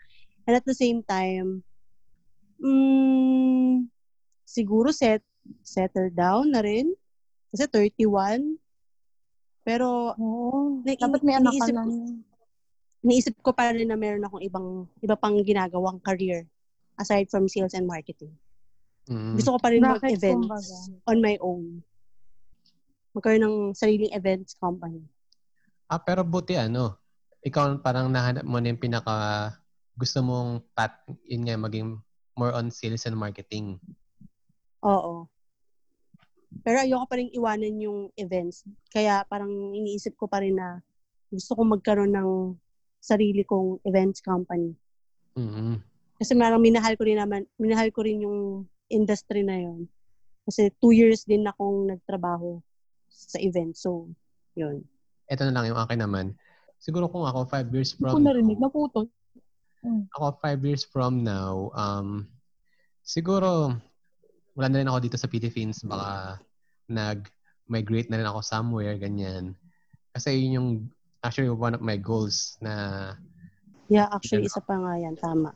And 0.50 0.58
at 0.58 0.66
the 0.66 0.76
same 0.76 1.06
time, 1.06 1.62
mm, 2.58 3.88
siguro 4.44 4.92
set, 4.92 5.24
settle 5.62 6.10
down 6.10 6.52
na 6.52 6.62
rin. 6.62 6.92
Kasi 7.50 7.70
31. 7.70 8.58
Pero 9.64 10.18
Oo. 10.18 10.82
Na- 10.84 10.98
Dapat 10.98 11.22
may 11.24 11.36
anak 11.38 11.54
ka 11.54 11.66
iniisip 11.66 11.76
na. 11.76 11.84
ko- 11.86 12.22
naisip 13.04 13.36
ko 13.44 13.52
pa 13.52 13.72
rin 13.72 13.88
na 13.88 14.00
meron 14.00 14.24
akong 14.24 14.44
ibang, 14.44 14.68
iba 15.00 15.16
pang 15.16 15.36
ginagawang 15.40 16.00
career 16.00 16.48
aside 16.96 17.28
from 17.28 17.52
sales 17.52 17.76
and 17.76 17.84
marketing. 17.84 18.32
Mm. 19.12 19.36
Gusto 19.36 19.56
ko 19.56 19.60
pa 19.60 19.76
rin 19.76 19.84
Bracket, 19.84 20.16
mag-events 20.16 20.48
kumbaga. 20.48 20.76
on 21.12 21.18
my 21.20 21.36
own. 21.44 21.84
Magkaroon 23.12 23.44
ng 23.44 23.58
sariling 23.76 24.16
events 24.16 24.56
company. 24.56 25.04
Ah, 25.86 26.00
pero 26.00 26.24
buti 26.24 26.56
ano, 26.56 26.96
ikaw 27.44 27.76
parang 27.78 28.08
nahanap 28.08 28.48
mo 28.48 28.58
na 28.58 28.72
yung 28.72 28.80
pinaka 28.80 29.52
gusto 29.94 30.24
mong 30.24 30.64
path, 30.74 31.04
yun 31.28 31.44
nga, 31.46 31.60
maging 31.60 32.00
more 32.38 32.54
on 32.54 32.70
sales 32.74 33.06
and 33.06 33.18
marketing. 33.18 33.78
Oo. 34.84 35.30
Pero 36.64 36.78
ayoko 36.80 37.06
pa 37.10 37.18
rin 37.18 37.34
iwanan 37.34 37.76
yung 37.82 38.00
events. 38.16 38.64
Kaya 38.94 39.26
parang 39.26 39.52
iniisip 39.74 40.14
ko 40.16 40.30
pa 40.30 40.40
rin 40.40 40.56
na 40.56 40.80
gusto 41.34 41.58
ko 41.58 41.66
magkaroon 41.66 42.14
ng 42.14 42.30
sarili 43.02 43.42
kong 43.44 43.82
events 43.84 44.22
company. 44.22 44.72
mm 45.36 45.82
Kasi 46.22 46.38
parang 46.38 46.62
minahal 46.62 46.94
ko 46.96 47.04
rin 47.04 47.20
naman, 47.20 47.44
minahal 47.58 47.90
ko 47.90 48.06
rin 48.06 48.24
yung 48.24 48.70
industry 48.88 49.42
na 49.42 49.60
yon. 49.60 49.90
Kasi 50.46 50.72
two 50.78 50.94
years 50.94 51.26
din 51.26 51.44
akong 51.44 51.90
nagtrabaho 51.90 52.62
sa 53.10 53.42
event. 53.42 53.76
So, 53.76 54.08
yun. 54.56 54.86
Ito 55.28 55.50
na 55.50 55.54
lang 55.58 55.74
yung 55.74 55.80
akin 55.82 56.00
naman. 56.00 56.38
Siguro 56.80 57.10
kung 57.10 57.26
ako 57.26 57.48
five 57.50 57.68
years 57.74 57.98
Hindi 57.98 58.08
ko 58.08 58.16
from 58.20 58.24
narinig. 58.24 58.60
now, 58.60 58.72
Naputol. 59.84 60.08
ako 60.16 60.28
five 60.40 60.62
years 60.64 60.84
from 60.88 61.28
now, 61.28 61.68
um, 61.76 62.32
siguro, 63.04 63.76
wala 64.56 64.68
na 64.72 64.80
rin 64.80 64.90
ako 64.90 65.00
dito 65.04 65.18
sa 65.20 65.28
Philippines. 65.28 65.84
Baka 65.84 66.40
nag-migrate 66.88 68.08
na 68.08 68.24
rin 68.24 68.30
ako 68.30 68.40
somewhere, 68.40 68.96
ganyan. 68.96 69.60
Kasi 70.16 70.40
yun 70.40 70.56
yung 70.56 70.70
actually 71.26 71.52
one 71.52 71.76
of 71.76 71.84
my 71.84 72.00
goals 72.00 72.56
na 72.64 73.16
Yeah, 73.92 74.08
actually, 74.10 74.48
isa 74.48 74.64
pa 74.64 74.80
nga 74.80 74.96
yan. 74.96 75.20
Tama. 75.20 75.52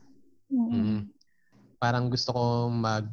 Mm. 0.52 0.70
mm, 0.72 1.00
parang 1.80 2.12
gusto 2.12 2.32
ko 2.36 2.44
mag 2.72 3.08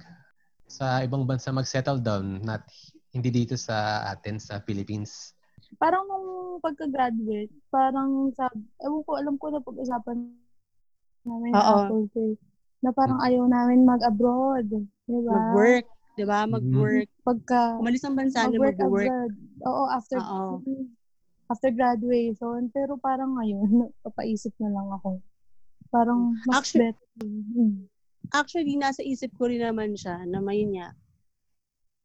sa 0.66 1.03
ibang 1.07 1.22
bansa 1.22 1.55
mag-settle 1.55 2.03
down, 2.03 2.42
not 2.42 2.66
hindi 3.14 3.31
dito 3.31 3.55
sa 3.55 4.03
atin 4.11 4.42
sa 4.42 4.59
Philippines. 4.66 5.35
Parang 5.79 6.03
nung 6.07 6.59
pagka-graduate, 6.59 7.50
parang 7.70 8.31
sab 8.35 8.55
ewan 8.83 9.03
ko, 9.07 9.11
alam 9.14 9.35
ko 9.38 9.46
na 9.55 9.62
pag-usapan 9.62 10.35
namin 11.24 11.50
Oo. 11.50 11.58
sa 11.58 11.74
faculty, 11.88 12.28
na 12.80 12.90
parang 12.92 13.18
ayaw 13.20 13.44
namin 13.48 13.82
mag-abroad. 13.82 14.68
Di 15.04 15.18
ba? 15.20 15.32
Mag-work. 15.32 15.87
Di 16.14 16.24
ba? 16.24 16.38
Mag-work. 16.44 17.08
Pagka 17.24 17.80
Umalis 17.80 18.04
ng 18.04 18.14
bansa 18.14 18.44
na 18.44 18.52
mag-work 18.52 18.76
mag-work. 18.76 19.08
abroad. 19.08 19.32
Oo, 19.64 19.82
after 19.88 20.18
Oo. 20.20 20.60
after 21.48 21.70
graduation. 21.72 22.68
Pero 22.70 22.96
parang 22.96 23.34
ngayon, 23.34 23.68
papaisip 24.04 24.52
na 24.60 24.70
lang 24.70 24.88
ako. 24.92 25.18
Parang 25.88 26.37
mas 26.44 26.60
Actually- 26.60 26.92
better. 26.92 27.08
Mm. 27.24 27.88
Actually, 28.32 28.74
nasa 28.74 29.04
isip 29.04 29.37
ko 29.37 29.46
rin 29.46 29.60
naman 29.60 29.92
siya 29.94 30.24
na 30.24 30.40
may 30.40 30.64
niya 30.64 30.96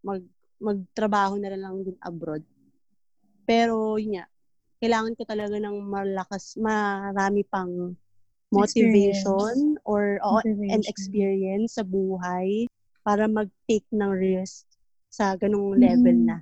mag 0.03 0.19
magtrabaho 0.59 1.39
na 1.39 1.55
lang 1.55 1.87
din 1.87 1.95
abroad. 2.03 2.43
Pero 3.47 3.95
yun 3.95 4.19
nga, 4.19 4.27
kailangan 4.77 5.15
ko 5.15 5.23
talaga 5.23 5.55
ng 5.55 5.79
malakas, 5.81 6.59
marami 6.59 7.47
pang 7.47 7.95
motivation 8.51 9.77
or 9.85 10.17
oo, 10.21 10.41
and 10.41 10.53
Motivation. 10.57 10.81
experience 10.85 11.77
sa 11.77 11.85
buhay 11.85 12.65
para 13.01 13.25
mag-take 13.25 13.85
ng 13.93 14.11
risk 14.11 14.65
sa 15.09 15.33
ganung 15.33 15.73
level 15.73 16.13
Mhm. 16.13 16.27
na. 16.27 16.37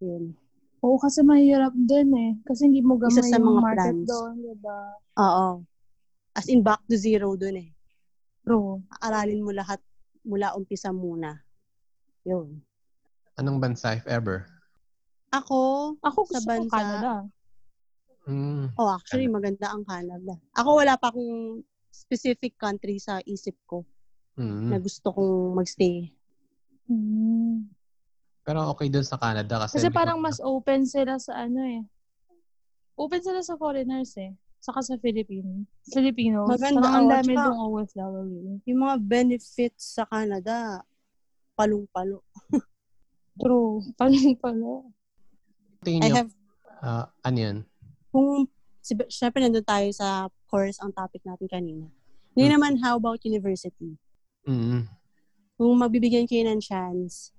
Yun. 0.00 0.36
Oo, 0.84 1.00
kasi 1.00 1.24
mahirap 1.24 1.72
din 1.72 2.08
eh. 2.12 2.32
Kasi 2.44 2.68
hindi 2.68 2.84
mo 2.84 2.96
Isa 2.96 3.08
gamay 3.08 3.28
sa 3.28 3.38
yung 3.40 3.46
mga 3.48 3.60
market 3.62 3.80
plans. 3.96 4.08
doon, 4.08 4.34
di 4.38 4.54
ba? 4.60 4.78
Oo. 5.16 5.48
As 6.36 6.46
in, 6.46 6.60
back 6.60 6.84
to 6.84 6.96
zero 7.00 7.32
dun 7.32 7.56
eh. 7.56 7.70
True. 8.44 8.84
Aralin 9.00 9.40
mo 9.40 9.50
lahat 9.50 9.80
mula 10.20 10.52
umpisa 10.52 10.92
muna. 10.92 11.40
Yun. 12.22 12.60
Anong 13.36 13.56
bansa 13.58 13.96
if 13.96 14.04
ever? 14.04 14.44
Ako, 15.32 15.96
Ako 16.00 16.20
Sa 16.28 16.40
bansa, 16.40 16.70
Canada. 16.70 17.12
Mm. 18.26 18.74
oh 18.74 18.90
actually, 18.90 19.30
maganda 19.30 19.70
ang 19.70 19.86
Canada. 19.86 20.34
Ako 20.58 20.82
wala 20.82 20.98
pa 20.98 21.14
akong 21.14 21.62
specific 21.94 22.58
country 22.58 22.98
sa 22.98 23.22
isip 23.22 23.54
ko 23.64 23.86
Mm. 24.36 24.68
na 24.68 24.76
gusto 24.76 25.16
kong 25.16 25.56
magstay. 25.56 26.12
Mm. 26.90 27.72
Pero 28.44 28.68
okay 28.68 28.92
dun 28.92 29.02
sa 29.02 29.16
Canada 29.16 29.64
kasi 29.64 29.80
Kasi 29.80 29.88
parang 29.88 30.20
mas 30.20 30.38
open 30.44 30.84
sila 30.84 31.16
sa 31.16 31.48
ano 31.48 31.64
eh. 31.64 31.82
Open 33.00 33.24
sila 33.24 33.40
sa 33.40 33.56
foreigners 33.56 34.12
eh. 34.20 34.36
Saka 34.60 34.82
sa 34.82 34.94
Philippines. 35.00 35.64
Filipinos. 35.88 36.46
Maganda, 36.50 36.88
ang 36.90 37.06
dami 37.08 37.32
dong 37.32 37.58
OFW. 37.58 38.60
Yung 38.66 38.80
mga 38.82 38.96
benefits 39.00 39.94
sa 39.94 40.04
Canada, 40.10 40.82
palong-palo. 41.54 42.20
True. 43.38 43.80
Paano 43.98 44.16
pala? 44.36 44.70
tingin 45.80 46.02
I 46.02 46.08
nyo, 46.10 46.14
have, 46.18 46.32
ah, 46.82 47.06
ano 47.22 47.38
yun? 47.38 47.56
Kung, 48.16 48.48
syempre 49.12 49.44
nandun 49.44 49.60
tayo 49.60 49.92
sa 49.92 50.32
course 50.48 50.80
ang 50.80 50.88
topic 50.88 51.20
natin 51.28 51.44
kanina. 51.52 51.84
Ngayon 52.32 52.48
Hmm. 52.48 52.56
naman, 52.56 52.72
how 52.80 52.96
about 52.96 53.20
university? 53.28 54.00
Mm. 54.48 54.88
Kung 55.60 55.72
magbibigyan 55.76 56.24
kayo 56.24 56.48
ng 56.48 56.64
chance 56.64 57.36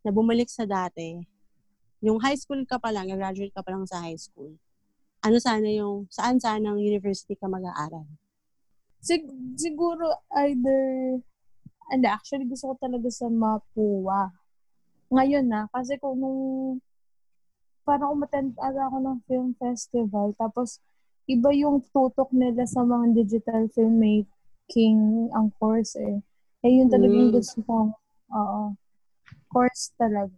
na 0.00 0.08
bumalik 0.08 0.48
sa 0.48 0.64
dati, 0.64 1.20
yung 2.00 2.16
high 2.24 2.40
school 2.40 2.64
ka 2.64 2.80
pa 2.80 2.88
lang, 2.88 3.12
graduate 3.12 3.52
ka 3.52 3.60
pa 3.60 3.76
lang 3.76 3.84
sa 3.84 4.00
high 4.00 4.16
school, 4.16 4.56
ano 5.20 5.36
sana 5.36 5.68
yung, 5.68 6.08
saan 6.08 6.40
sana 6.40 6.72
ang 6.72 6.80
university 6.80 7.36
ka 7.36 7.44
mag-aaral? 7.44 8.08
Sig- 9.04 9.28
siguro 9.60 10.08
either, 10.48 11.20
and 11.92 12.04
actually 12.08 12.48
gusto 12.48 12.72
ko 12.72 12.74
talaga 12.80 13.12
sa 13.12 13.28
Mapua. 13.28 14.32
Ngayon 15.12 15.44
na, 15.48 15.68
kasi 15.68 16.00
kung 16.00 16.16
nung, 16.16 16.80
parang 17.84 18.16
umattend 18.16 18.56
ata 18.58 18.88
ako 18.88 18.96
ng 18.98 19.18
film 19.28 19.48
festival, 19.60 20.32
tapos 20.34 20.80
iba 21.28 21.52
yung 21.52 21.84
tutok 21.92 22.32
nila 22.32 22.64
sa 22.64 22.84
mga 22.84 23.16
digital 23.16 23.68
filmmaking 23.72 25.30
ang 25.32 25.52
course 25.60 25.96
eh. 26.00 26.20
Eh 26.64 26.80
yun 26.80 26.88
talaga 26.88 27.12
yung 27.12 27.32
Mm. 27.32 27.38
gusto 27.38 27.60
kong, 27.64 27.92
oo, 28.32 28.62
course 29.48 29.92
talaga. 29.96 30.32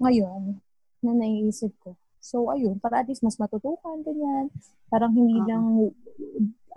Ngayon, 0.00 0.58
na 1.02 1.12
naiisip 1.12 1.72
ko. 1.82 1.94
So, 2.22 2.48
ayun, 2.48 2.78
para 2.78 3.02
at 3.02 3.10
least 3.10 3.26
mas 3.26 3.36
matutukan, 3.36 4.00
ganyan. 4.06 4.48
Parang 4.86 5.12
hindi 5.12 5.38
Oo. 5.42 5.48
lang 5.48 5.66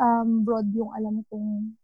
um, 0.01 0.29
broad 0.41 0.67
yung 0.73 0.89
alam 0.91 1.21
kong 1.29 1.77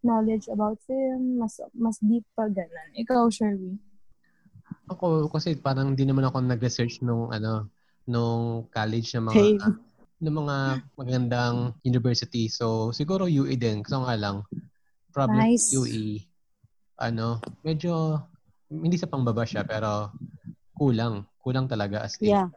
knowledge 0.00 0.48
about 0.48 0.80
film, 0.88 1.36
mas 1.36 1.60
mas 1.76 2.00
deep 2.00 2.24
pa 2.32 2.48
ganun. 2.48 2.90
Ikaw, 2.96 3.28
Sherwin. 3.28 3.76
Ako, 4.90 5.30
kasi 5.30 5.54
parang 5.54 5.94
hindi 5.94 6.04
naman 6.06 6.26
ako 6.26 6.42
nag-research 6.42 7.02
nung, 7.02 7.30
ano, 7.30 7.70
nung 8.06 8.66
college 8.70 9.14
ng 9.14 9.24
mga, 9.26 9.34
Same. 9.38 9.58
ng 10.20 10.34
mga 10.34 10.56
magandang 10.98 11.56
university. 11.86 12.50
So, 12.50 12.90
siguro 12.90 13.30
UE 13.30 13.54
din. 13.54 13.86
Kasi 13.86 13.94
nga 13.96 14.16
lang, 14.18 14.42
problem 15.14 15.46
Nice. 15.46 15.70
UE, 15.74 16.26
ano, 16.98 17.38
medyo, 17.62 18.18
hindi 18.70 18.98
sa 18.98 19.10
pangbaba 19.10 19.46
siya, 19.46 19.66
pero 19.66 20.14
kulang. 20.74 21.26
Kulang 21.40 21.66
talaga 21.70 22.04
as 22.04 22.18
in. 22.20 22.36
Yeah. 22.36 22.48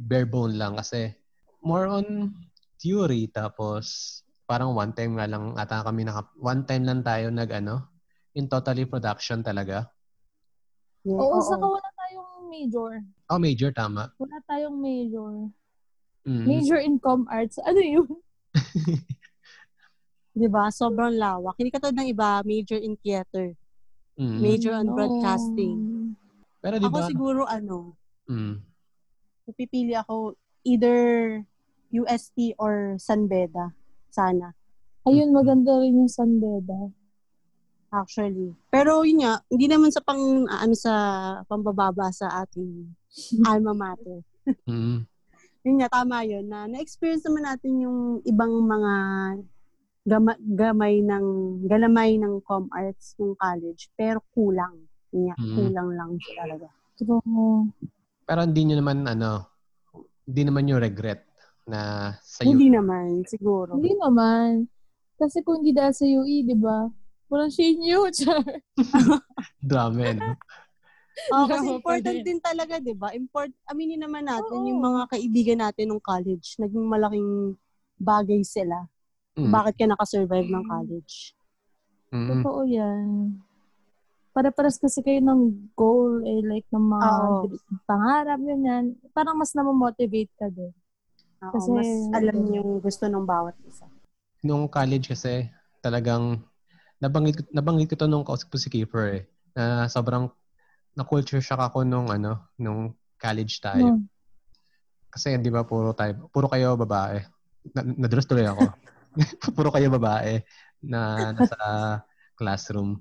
bare 0.00 0.24
bone 0.24 0.56
lang 0.56 0.80
kasi 0.80 1.12
more 1.60 1.84
on 1.84 2.32
theory 2.80 3.28
tapos 3.28 4.16
parang 4.48 4.72
one 4.72 4.96
time 4.96 5.20
nga 5.20 5.28
lang 5.28 5.52
ata 5.60 5.84
kami 5.84 6.08
naka 6.08 6.24
one 6.40 6.64
time 6.64 6.88
lang 6.88 7.04
tayo 7.04 7.28
nag 7.28 7.52
ano 7.52 7.84
in 8.32 8.48
totally 8.48 8.88
production 8.88 9.44
talaga. 9.44 9.92
Yeah, 11.00 11.16
Oo, 11.16 11.40
oo. 11.40 11.44
saka 11.44 11.64
wala 11.64 11.88
tayong 11.96 12.30
major. 12.52 12.90
Oh, 13.32 13.40
major 13.40 13.70
tama. 13.72 14.12
Wala 14.20 14.36
tayong 14.44 14.76
major. 14.76 15.48
Mm. 16.28 16.44
Major 16.44 16.78
in 16.78 17.00
com 17.00 17.24
arts. 17.32 17.56
Ano 17.68 17.80
yun? 17.80 18.08
Di 20.40 20.46
ba? 20.46 20.68
Sobrang 20.68 21.16
lawak. 21.16 21.56
Hindi 21.56 21.72
katulad 21.72 21.96
ng 21.96 22.10
iba, 22.12 22.44
major 22.44 22.76
in 22.76 22.94
theater. 23.00 23.56
Mm. 24.20 24.38
Major 24.44 24.72
on 24.76 24.86
No. 24.86 24.94
broadcasting. 24.94 25.76
Pero 26.60 26.76
di 26.76 26.84
Ako 26.84 26.98
siguro, 27.08 27.42
ano, 27.48 27.96
Mm. 28.28 28.60
pipili 29.56 29.96
ako 29.96 30.38
either 30.62 31.00
UST 31.90 32.54
or 32.60 32.94
San 33.00 33.26
Beda. 33.26 33.74
Sana. 34.12 34.54
Ayun, 35.02 35.34
maganda 35.34 35.74
rin 35.80 35.98
yung 36.04 36.12
San 36.12 36.38
Beda. 36.38 36.92
Actually. 37.90 38.54
Pero 38.70 39.02
yun 39.02 39.26
nga, 39.26 39.42
hindi 39.50 39.66
naman 39.66 39.90
sa 39.90 39.98
pang, 40.00 40.46
ano 40.46 40.74
sa, 40.78 40.94
pambababa 41.44 42.10
sa 42.10 42.46
ating 42.46 42.86
alma 43.50 43.74
mater. 43.74 44.22
Mm. 44.66 45.02
Yun 45.60 45.76
nga, 45.76 45.90
tama 45.92 46.22
yun, 46.24 46.46
na 46.46 46.64
na-experience 46.64 47.26
naman 47.26 47.44
natin 47.44 47.82
yung 47.82 47.98
ibang 48.24 48.54
mga 48.64 48.94
gama, 50.06 50.32
gamay 50.40 51.02
ng, 51.02 51.26
galamay 51.66 52.16
ng 52.16 52.40
com 52.40 52.70
arts 52.72 53.18
ng 53.20 53.36
college, 53.36 53.90
pero 53.92 54.22
kulang. 54.32 54.86
Yun 55.10 55.28
nga, 55.28 55.36
Mm. 55.36 55.54
kulang 55.58 55.88
lang 55.92 56.10
siya 56.16 56.34
talaga. 56.40 56.68
True. 56.96 57.68
Pero 58.24 58.40
hindi 58.46 58.62
nyo 58.62 58.76
naman 58.78 59.02
ano 59.04 59.50
hindi 60.22 60.42
naman 60.46 60.70
yung 60.70 60.78
regret 60.78 61.26
na 61.66 62.12
sa 62.22 62.46
Hindi 62.46 62.70
UE. 62.70 62.76
naman, 62.78 63.26
siguro. 63.26 63.74
Hindi 63.74 63.98
naman. 63.98 64.70
Kasi 65.18 65.42
kung 65.42 65.58
hindi 65.58 65.74
dahil 65.74 65.90
sa 65.90 66.06
UE, 66.06 66.46
di 66.46 66.54
ba? 66.54 66.86
Walang 67.30 67.54
shinyo, 67.54 68.10
char. 68.18 68.42
Drama 69.62 70.10
no? 70.12 70.34
Oh, 71.28 71.44
kasi 71.44 71.68
important 71.76 72.16
din. 72.22 72.24
din 72.24 72.40
talaga, 72.40 72.80
'di 72.80 72.96
ba? 72.96 73.12
Import 73.12 73.52
aminin 73.68 74.00
naman 74.00 74.24
natin 74.24 74.56
Oo. 74.56 74.68
yung 74.72 74.80
mga 74.80 75.02
kaibigan 75.10 75.60
natin 75.60 75.92
nung 75.92 76.00
college, 76.00 76.56
naging 76.56 76.86
malaking 76.86 77.60
bagay 78.00 78.40
sila. 78.40 78.88
Mm. 79.36 79.52
Bakit 79.52 79.74
ka 79.76 79.84
nakasurvive 79.84 80.48
ng 80.48 80.64
college? 80.64 81.36
Mm. 82.08 82.28
Totoo 82.40 82.60
yan. 82.64 83.36
Para-paras 84.32 84.80
kasi 84.80 85.02
kayo 85.04 85.20
ng 85.20 85.74
goal, 85.76 86.24
eh, 86.24 86.40
like 86.40 86.64
ng 86.72 86.86
mga 86.88 87.08
Oo. 87.10 87.44
pangarap, 87.84 88.38
ganyan. 88.40 88.96
Parang 89.12 89.36
mas 89.36 89.52
namomotivate 89.52 90.32
ka 90.40 90.48
din. 90.48 90.72
Oo, 91.44 91.52
Kasi- 91.52 91.74
mas 91.74 91.90
alam 92.16 92.36
niyo 92.48 92.64
yung 92.64 92.70
gusto 92.80 93.04
ng 93.10 93.26
bawat 93.28 93.58
isa. 93.68 93.84
Nung 94.40 94.70
college 94.72 95.12
kasi 95.12 95.52
talagang 95.84 96.40
nabanggit 97.00 97.48
nabanggit 97.50 97.88
ko 97.92 97.96
to 97.96 98.06
nung 98.06 98.22
kausap 98.22 98.52
ko 98.52 98.56
si 98.60 98.68
Kiefer 98.68 99.04
eh 99.18 99.22
na 99.56 99.88
sobrang 99.88 100.28
na 100.94 101.02
culture 101.02 101.40
shock 101.40 101.58
ako 101.58 101.82
nung 101.82 102.12
ano 102.12 102.52
nung 102.60 102.94
college 103.16 103.58
tayo. 103.58 103.96
No. 103.96 104.04
Kasi 105.10 105.34
'di 105.40 105.50
ba 105.50 105.66
puro 105.66 105.96
tayo 105.96 106.28
puro 106.30 106.46
kayo 106.46 106.76
babae. 106.76 107.24
Na, 107.74 107.82
nadress 107.82 108.28
tuloy 108.28 108.46
ako. 108.46 108.68
puro 109.56 109.74
kayo 109.74 109.90
babae 109.90 110.38
na 110.84 111.32
nasa 111.34 111.58
classroom. 112.38 113.00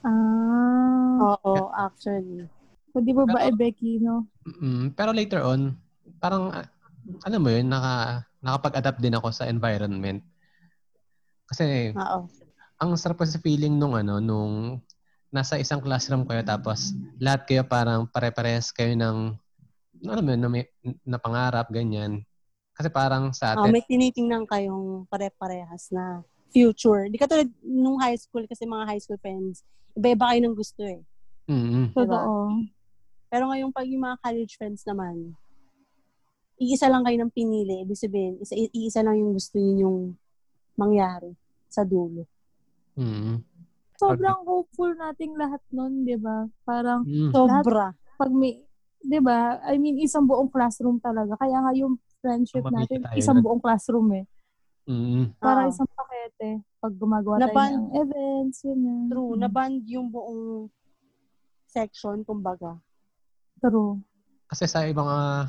Ah. 0.00 1.36
Oo, 1.44 1.68
actually. 1.76 2.48
Kung 2.92 3.04
di 3.04 3.12
ba 3.12 3.28
ba, 3.28 3.52
Becky, 3.52 4.00
no? 4.00 4.24
Mm, 4.46 4.96
pero 4.96 5.12
later 5.12 5.44
on, 5.44 5.76
parang 6.22 6.48
ah, 6.54 6.64
alam 7.26 7.40
mo 7.42 7.50
'yun, 7.52 7.68
naka 7.68 8.24
nakapag-adapt 8.40 9.00
din 9.02 9.16
ako 9.16 9.28
sa 9.34 9.50
environment. 9.50 10.22
Kasi 11.50 11.92
Oo. 11.92 12.45
Ang 12.76 12.92
sarap 12.96 13.24
kasi 13.24 13.40
feeling 13.40 13.76
nung 13.80 13.96
ano 13.96 14.20
nung 14.20 14.80
nasa 15.32 15.58
isang 15.60 15.82
classroom 15.82 16.24
kayo 16.28 16.40
tapos 16.46 16.92
lahat 17.20 17.44
kayo 17.48 17.62
parang 17.66 18.06
pare-parehas 18.08 18.70
kayo 18.72 18.92
ng 18.94 19.36
ano 20.04 20.20
mo 20.20 20.28
yun, 20.32 20.40
na, 20.40 20.48
may, 20.52 20.64
na 21.08 21.16
pangarap 21.16 21.72
ganyan. 21.72 22.20
Kasi 22.76 22.92
parang 22.92 23.32
sa 23.32 23.56
Oh, 23.56 23.64
atin, 23.64 23.72
may 23.72 23.80
tinitingnan 23.80 24.44
kayong 24.44 25.08
pare-parehas 25.08 25.88
na 25.88 26.20
future. 26.52 27.08
Di 27.08 27.16
katulad 27.16 27.48
nung 27.64 27.96
high 27.96 28.20
school 28.20 28.44
kasi 28.44 28.68
mga 28.68 28.84
high 28.84 29.00
school 29.00 29.16
friends, 29.16 29.64
iba-iba 29.96 30.28
kayo 30.28 30.40
ng 30.44 30.56
gusto 30.56 30.84
eh. 30.84 31.00
mm 31.48 31.96
Totoo. 31.96 32.60
Pero 33.32 33.48
ngayong 33.48 33.72
pag 33.72 33.88
yung 33.88 34.04
mga 34.04 34.20
college 34.20 34.52
friends 34.60 34.84
naman, 34.84 35.32
iisa 36.60 36.92
lang 36.92 37.04
kayo 37.04 37.16
ng 37.20 37.32
pinili. 37.32 37.84
Ibig 37.84 37.96
sabihin, 37.96 38.34
isa, 38.40 38.54
iisa 38.56 39.00
lang 39.00 39.16
yung 39.16 39.32
gusto 39.32 39.56
ninyong 39.56 40.12
mangyari 40.76 41.32
sa 41.72 41.80
dulo. 41.84 42.28
Mm 42.96 43.36
Sobrang 43.96 44.44
hopeful 44.44 44.92
nating 44.92 45.40
lahat 45.40 45.64
nun, 45.72 46.04
di 46.04 46.20
ba? 46.20 46.44
Parang, 46.68 47.00
mm 47.00 47.32
Sobra. 47.32 47.96
pag 48.20 48.28
may, 48.28 48.60
di 49.00 49.18
ba? 49.18 49.56
I 49.64 49.80
mean, 49.80 49.96
isang 49.96 50.28
buong 50.28 50.52
classroom 50.52 51.00
talaga. 51.00 51.32
Kaya 51.40 51.64
nga 51.64 51.72
yung 51.72 51.96
friendship 52.20 52.60
Pamamili 52.60 52.84
natin, 52.84 52.98
tayo 53.00 53.16
isang 53.16 53.40
buong 53.40 53.56
classroom 53.56 54.08
eh. 54.12 54.24
mm 54.84 55.40
Parang 55.40 55.68
Oo. 55.68 55.72
isang 55.72 55.88
pakete. 55.88 56.60
Pag 56.76 56.92
gumagawa 56.92 57.40
tayo 57.40 57.48
Naban- 57.48 57.72
ng 57.72 57.88
events, 57.96 58.58
yun 58.68 58.80
yun. 58.84 59.02
True. 59.08 59.32
Naband 59.34 59.80
yung 59.88 60.12
buong 60.12 60.68
section, 61.64 62.20
kumbaga. 62.20 62.76
True. 63.58 63.96
Kasi 64.46 64.68
sa 64.68 64.84
ibang 64.84 65.08
ah, 65.08 65.48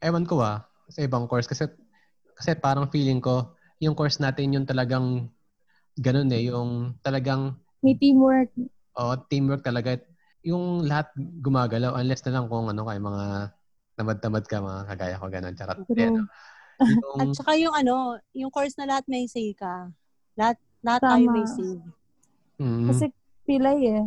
ewan 0.00 0.24
ko 0.24 0.40
ah, 0.40 0.64
sa 0.88 1.04
ibang 1.04 1.28
course 1.28 1.44
kasi 1.44 1.68
kasi 2.32 2.56
parang 2.56 2.88
feeling 2.88 3.20
ko 3.20 3.52
yung 3.78 3.92
course 3.92 4.16
natin 4.18 4.56
yung 4.56 4.64
talagang 4.64 5.28
ganun 5.98 6.30
eh, 6.32 6.48
yung 6.48 6.96
talagang 7.04 7.56
May 7.82 7.98
teamwork. 7.98 8.54
oh, 8.94 9.18
teamwork 9.26 9.66
talaga. 9.66 9.98
Yung 10.46 10.86
lahat 10.86 11.10
gumagalaw 11.16 11.98
unless 11.98 12.22
na 12.26 12.38
lang 12.38 12.46
kung 12.46 12.70
ano 12.70 12.86
kay 12.86 12.98
mga 12.98 13.24
tamad-tamad 13.98 14.44
ka 14.46 14.62
mga 14.62 14.82
kagaya 14.88 15.16
ko 15.18 15.26
ganun. 15.28 15.54
Charot. 15.58 15.78
True. 15.86 15.98
Eh, 15.98 16.08
ano, 16.08 16.22
At 17.20 17.26
yung, 17.26 17.34
saka 17.36 17.52
yung 17.58 17.74
ano, 17.74 18.18
yung 18.34 18.50
course 18.50 18.74
na 18.74 18.88
lahat 18.88 19.04
may 19.06 19.26
say 19.30 19.54
ka. 19.54 19.90
Lahat, 20.34 20.58
lahat 20.82 21.00
Tama. 21.02 21.10
tayo 21.14 21.24
may 21.30 21.46
say. 21.46 21.72
mm, 22.58 22.86
Kasi 22.90 23.04
pilay 23.46 23.78
eh. 23.86 24.06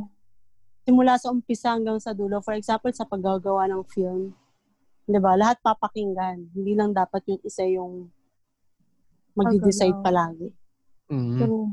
Simula 0.86 1.16
sa 1.18 1.32
umpisa 1.32 1.72
hanggang 1.74 1.98
sa 2.04 2.12
dulo. 2.12 2.44
For 2.44 2.54
example, 2.54 2.92
sa 2.92 3.08
paggagawa 3.08 3.66
ng 3.72 3.84
film. 3.90 4.36
'Di 5.06 5.20
ba 5.22 5.38
Lahat 5.38 5.58
papakinggan. 5.62 6.52
Hindi 6.52 6.74
lang 6.74 6.92
dapat 6.92 7.22
yung 7.30 7.42
isa 7.46 7.64
yung 7.66 8.10
mag-decide 9.36 10.00
palagi. 10.02 10.50
Mm. 11.08 11.38
True. 11.38 11.68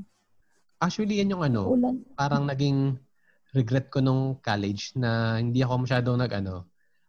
Actually, 0.79 1.19
yan 1.19 1.31
yung 1.31 1.43
ano, 1.43 1.71
Ulan. 1.71 2.03
parang 2.13 2.43
naging 2.45 2.99
regret 3.53 3.87
ko 3.87 3.99
nung 3.99 4.35
college 4.39 4.91
na 4.95 5.37
hindi 5.37 5.61
ako 5.61 5.87
masyadong 5.87 6.17
nag 6.17 6.33
ano. 6.35 6.67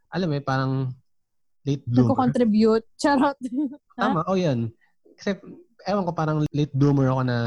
Alam 0.07 0.29
mo, 0.29 0.36
eh, 0.36 0.43
parang 0.43 0.71
late 1.63 1.81
bloomer. 1.83 2.12
Nagko-contribute. 2.12 2.86
Charot. 3.01 3.38
Tama, 3.93 4.21
oh 4.23 4.36
yan. 4.36 4.69
Kasi, 5.15 5.39
ewan 5.83 6.05
ko, 6.05 6.12
parang 6.12 6.38
late 6.47 6.69
bloomer 6.71 7.09
ako 7.09 7.21
na 7.23 7.38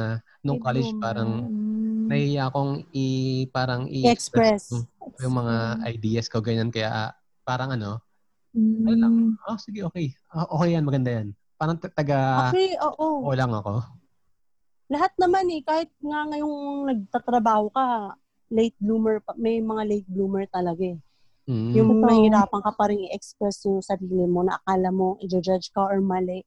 nung 0.42 0.58
Late 0.58 0.64
college 0.64 0.90
bloomer. 0.90 1.04
parang 1.04 1.30
Mm. 1.46 2.06
nahiya 2.06 2.42
akong 2.46 2.72
i 2.92 3.06
parang 3.50 3.86
I-express. 3.86 4.70
yung 5.18 5.34
mga 5.34 5.54
ideas 5.86 6.26
ko 6.26 6.38
ganyan 6.38 6.70
kaya 6.70 7.10
parang 7.42 7.70
ano 7.72 7.98
Mm. 8.54 8.78
ano 8.80 8.94
lang 8.96 9.14
oh 9.42 9.58
sige 9.58 9.82
okay 9.82 10.14
Ah, 10.30 10.46
okay 10.48 10.72
yan 10.72 10.82
maganda 10.82 11.10
yan 11.12 11.34
parang 11.54 11.74
taga 11.76 12.46
Actually, 12.46 12.78
oo. 12.78 13.26
oo 13.26 13.34
lang 13.34 13.50
ako 13.50 13.82
Lahat 14.86 15.12
naman 15.18 15.50
eh, 15.50 15.62
kahit 15.66 15.90
nga 15.98 16.20
ngayong 16.30 16.56
nagtatrabaho 16.90 17.66
ka, 17.74 18.14
late 18.54 18.78
bloomer, 18.78 19.18
pa, 19.18 19.34
may 19.34 19.58
mga 19.58 19.82
late 19.82 20.08
bloomer 20.08 20.46
talaga 20.46 20.82
eh. 20.86 20.98
mm. 21.50 21.74
Yung 21.74 21.98
mahirapan 21.98 22.62
ka 22.62 22.72
pa 22.74 22.84
rin 22.90 23.10
i-express 23.10 23.66
yung 23.66 23.82
sarili 23.82 24.22
mo 24.26 24.46
na 24.46 24.62
akala 24.62 24.94
mo 24.94 25.18
i-judge 25.18 25.74
ka 25.74 25.82
or 25.82 25.98
mali, 25.98 26.46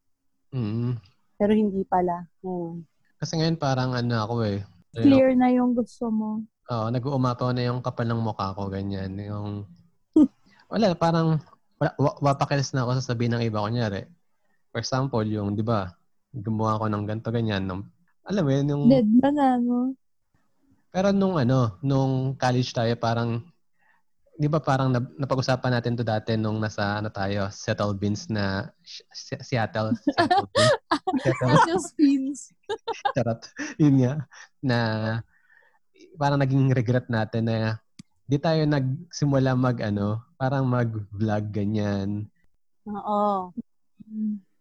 mm. 0.55 0.95
pero 1.35 1.51
hindi 1.51 1.83
pala. 1.83 2.23
Hmm. 2.39 2.87
kasi 3.19 3.35
ngayon 3.35 3.59
parang 3.59 3.91
ano 3.91 4.15
ako 4.15 4.47
eh 4.47 4.63
Ayun, 4.97 5.05
Clear 5.05 5.29
na 5.37 5.47
yung 5.53 5.77
gusto 5.77 6.09
mo. 6.09 6.41
Oo, 6.69 6.87
nag-uumapaw 6.89 7.53
na 7.53 7.69
yung 7.69 7.81
kapal 7.85 8.09
ng 8.09 8.21
mukha 8.21 8.57
ko, 8.57 8.73
ganyan. 8.73 9.13
Yung, 9.21 9.69
wala, 10.71 10.97
parang, 10.97 11.37
wala, 11.77 11.91
wa, 12.01 12.11
wapakilis 12.25 12.73
na 12.73 12.85
ako 12.85 12.97
sasabihin 12.97 13.37
ng 13.37 13.45
iba, 13.45 13.61
kunyari. 13.61 14.09
For 14.73 14.81
example, 14.81 15.21
yung, 15.25 15.53
di 15.53 15.61
ba, 15.61 15.93
gumawa 16.33 16.81
ko 16.81 16.85
ng 16.89 17.05
ganito, 17.05 17.29
ganyan. 17.29 17.69
Nung, 17.69 17.85
alam 18.29 18.45
mo 18.45 18.51
yun, 18.53 18.65
yung, 18.69 18.83
Dead 18.85 19.09
na 19.09 19.29
na, 19.33 19.47
no? 19.57 19.97
pero 20.93 21.09
nung 21.09 21.33
ano, 21.33 21.81
nung 21.81 22.37
college 22.37 22.69
tayo, 22.69 22.93
parang, 22.93 23.41
di 24.37 24.45
ba 24.45 24.61
parang 24.61 24.93
nap- 24.93 25.17
napag-usapan 25.17 25.81
natin 25.81 25.97
to 25.97 26.05
dati 26.05 26.37
nung 26.37 26.61
nasa, 26.61 27.01
ano 27.01 27.09
tayo, 27.09 27.49
Settle 27.49 27.97
Beans 27.97 28.29
na, 28.29 28.69
Seattle, 29.49 29.97
Seattle 29.97 30.47
Beans. 30.53 30.73
Seattle, 31.25 31.83
pins. 31.97 32.39
Charot. 33.17 33.41
Yun 33.81 33.95
nga. 34.05 34.13
Na 34.61 34.79
parang 36.19 36.37
naging 36.37 36.69
regret 36.69 37.09
natin 37.09 37.49
na 37.49 37.57
di 38.29 38.37
tayo 38.37 38.61
nagsimula 38.69 39.57
mag 39.57 39.81
ano, 39.81 40.21
parang 40.37 40.69
mag-vlog 40.69 41.49
ganyan. 41.49 42.29
Oo. 42.85 43.49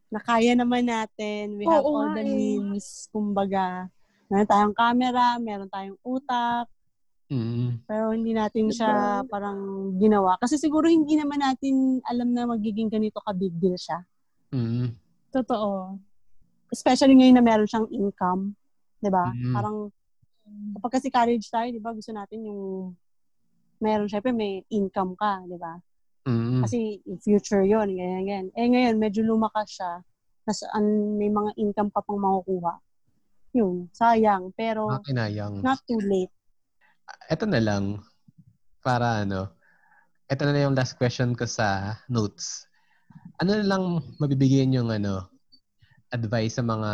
Mm. 0.08 0.14
Nakaya 0.14 0.52
naman 0.56 0.84
natin. 0.88 1.60
We 1.60 1.64
have 1.68 1.84
Oo 1.84 1.92
all 1.94 2.08
the 2.16 2.24
eh. 2.24 2.32
means, 2.32 3.08
kumbaga. 3.12 3.92
Meron 4.28 4.48
tayong 4.48 4.76
camera, 4.76 5.36
meron 5.38 5.68
tayong 5.68 6.00
utak, 6.02 6.68
Mm. 7.28 7.84
pero 7.84 8.16
hindi 8.16 8.32
natin 8.32 8.72
siya 8.72 9.20
parang 9.28 9.92
ginawa. 10.00 10.40
Kasi 10.40 10.56
siguro 10.56 10.88
hindi 10.88 11.12
naman 11.12 11.44
natin 11.44 12.00
alam 12.04 12.32
na 12.32 12.48
magiging 12.48 12.88
ganito 12.88 13.20
ka 13.20 13.36
big 13.36 13.52
deal 13.60 13.76
siya. 13.76 14.00
Mm. 14.48 14.96
Totoo. 15.28 16.00
Especially 16.72 17.12
ngayon 17.12 17.36
na 17.36 17.44
meron 17.44 17.68
siyang 17.68 17.88
income. 17.92 18.56
'di 19.00 19.12
ba? 19.12 19.28
Mm. 19.28 19.52
Parang 19.52 19.76
kapag 20.76 20.92
kasi 20.96 21.12
college 21.12 21.44
tayo, 21.52 21.68
'di 21.68 21.80
ba, 21.80 21.92
gusto 21.92 22.12
natin 22.16 22.48
yung 22.48 22.96
meron 23.78 24.08
syempre 24.08 24.32
may 24.32 24.64
income 24.72 25.12
ka, 25.12 25.44
'di 25.44 25.56
ba? 25.60 25.76
Mm. 26.28 26.60
Kasi 26.60 27.00
future 27.24 27.64
'yon, 27.64 27.88
ganyan 27.96 28.22
ganyan. 28.28 28.46
Eh 28.52 28.68
ngayon 28.68 29.00
medyo 29.00 29.24
lumakas 29.24 29.80
siya. 29.80 30.04
Nas 30.44 30.60
an, 30.76 31.16
may 31.16 31.32
mga 31.32 31.56
income 31.56 31.88
pa 31.88 32.04
pang 32.04 32.20
makukuha. 32.20 32.76
Yun, 33.56 33.88
sayang. 33.96 34.52
Pero 34.52 34.92
Makinayang. 34.92 35.64
not 35.64 35.80
too 35.88 36.00
late. 36.04 36.32
Ito 37.32 37.48
na 37.48 37.64
lang 37.64 38.04
para 38.84 39.24
ano. 39.24 39.48
Ito 40.28 40.44
na 40.44 40.60
yung 40.60 40.76
last 40.76 41.00
question 41.00 41.32
ko 41.32 41.48
sa 41.48 41.96
notes. 42.12 42.68
Ano 43.40 43.56
na 43.56 43.64
lang 43.64 44.04
mabibigyan 44.20 44.76
yung 44.76 44.92
ano 44.92 45.24
advice 46.12 46.60
sa 46.60 46.64
mga 46.64 46.92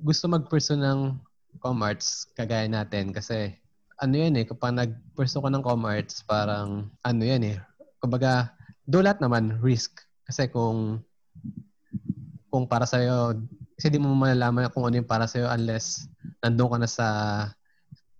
gusto 0.00 0.28
mag-pursue 0.28 0.80
ng 0.80 1.20
com-arts 1.60 2.28
kagaya 2.36 2.68
natin 2.68 3.12
kasi 3.12 3.56
ano 3.98 4.14
yan 4.14 4.38
eh, 4.38 4.46
kapag 4.46 4.78
nag-pursue 4.78 5.42
ka 5.42 5.50
ng 5.50 5.64
com-arts, 5.64 6.22
parang 6.22 6.86
ano 7.02 7.22
yan 7.24 7.42
eh, 7.42 7.56
kumbaga, 7.98 8.54
do 8.86 9.02
lahat 9.02 9.20
naman, 9.20 9.58
risk. 9.60 10.02
Kasi 10.24 10.48
kung 10.48 11.02
kung 12.48 12.64
para 12.64 12.88
sa'yo, 12.88 13.36
kasi 13.76 13.92
di 13.92 14.00
mo 14.00 14.16
malalaman 14.16 14.72
kung 14.72 14.88
ano 14.88 14.96
yung 14.96 15.08
para 15.08 15.28
sa'yo 15.28 15.46
unless 15.52 16.08
nandun 16.40 16.72
ka 16.72 16.78
na 16.80 16.88
sa 16.88 17.06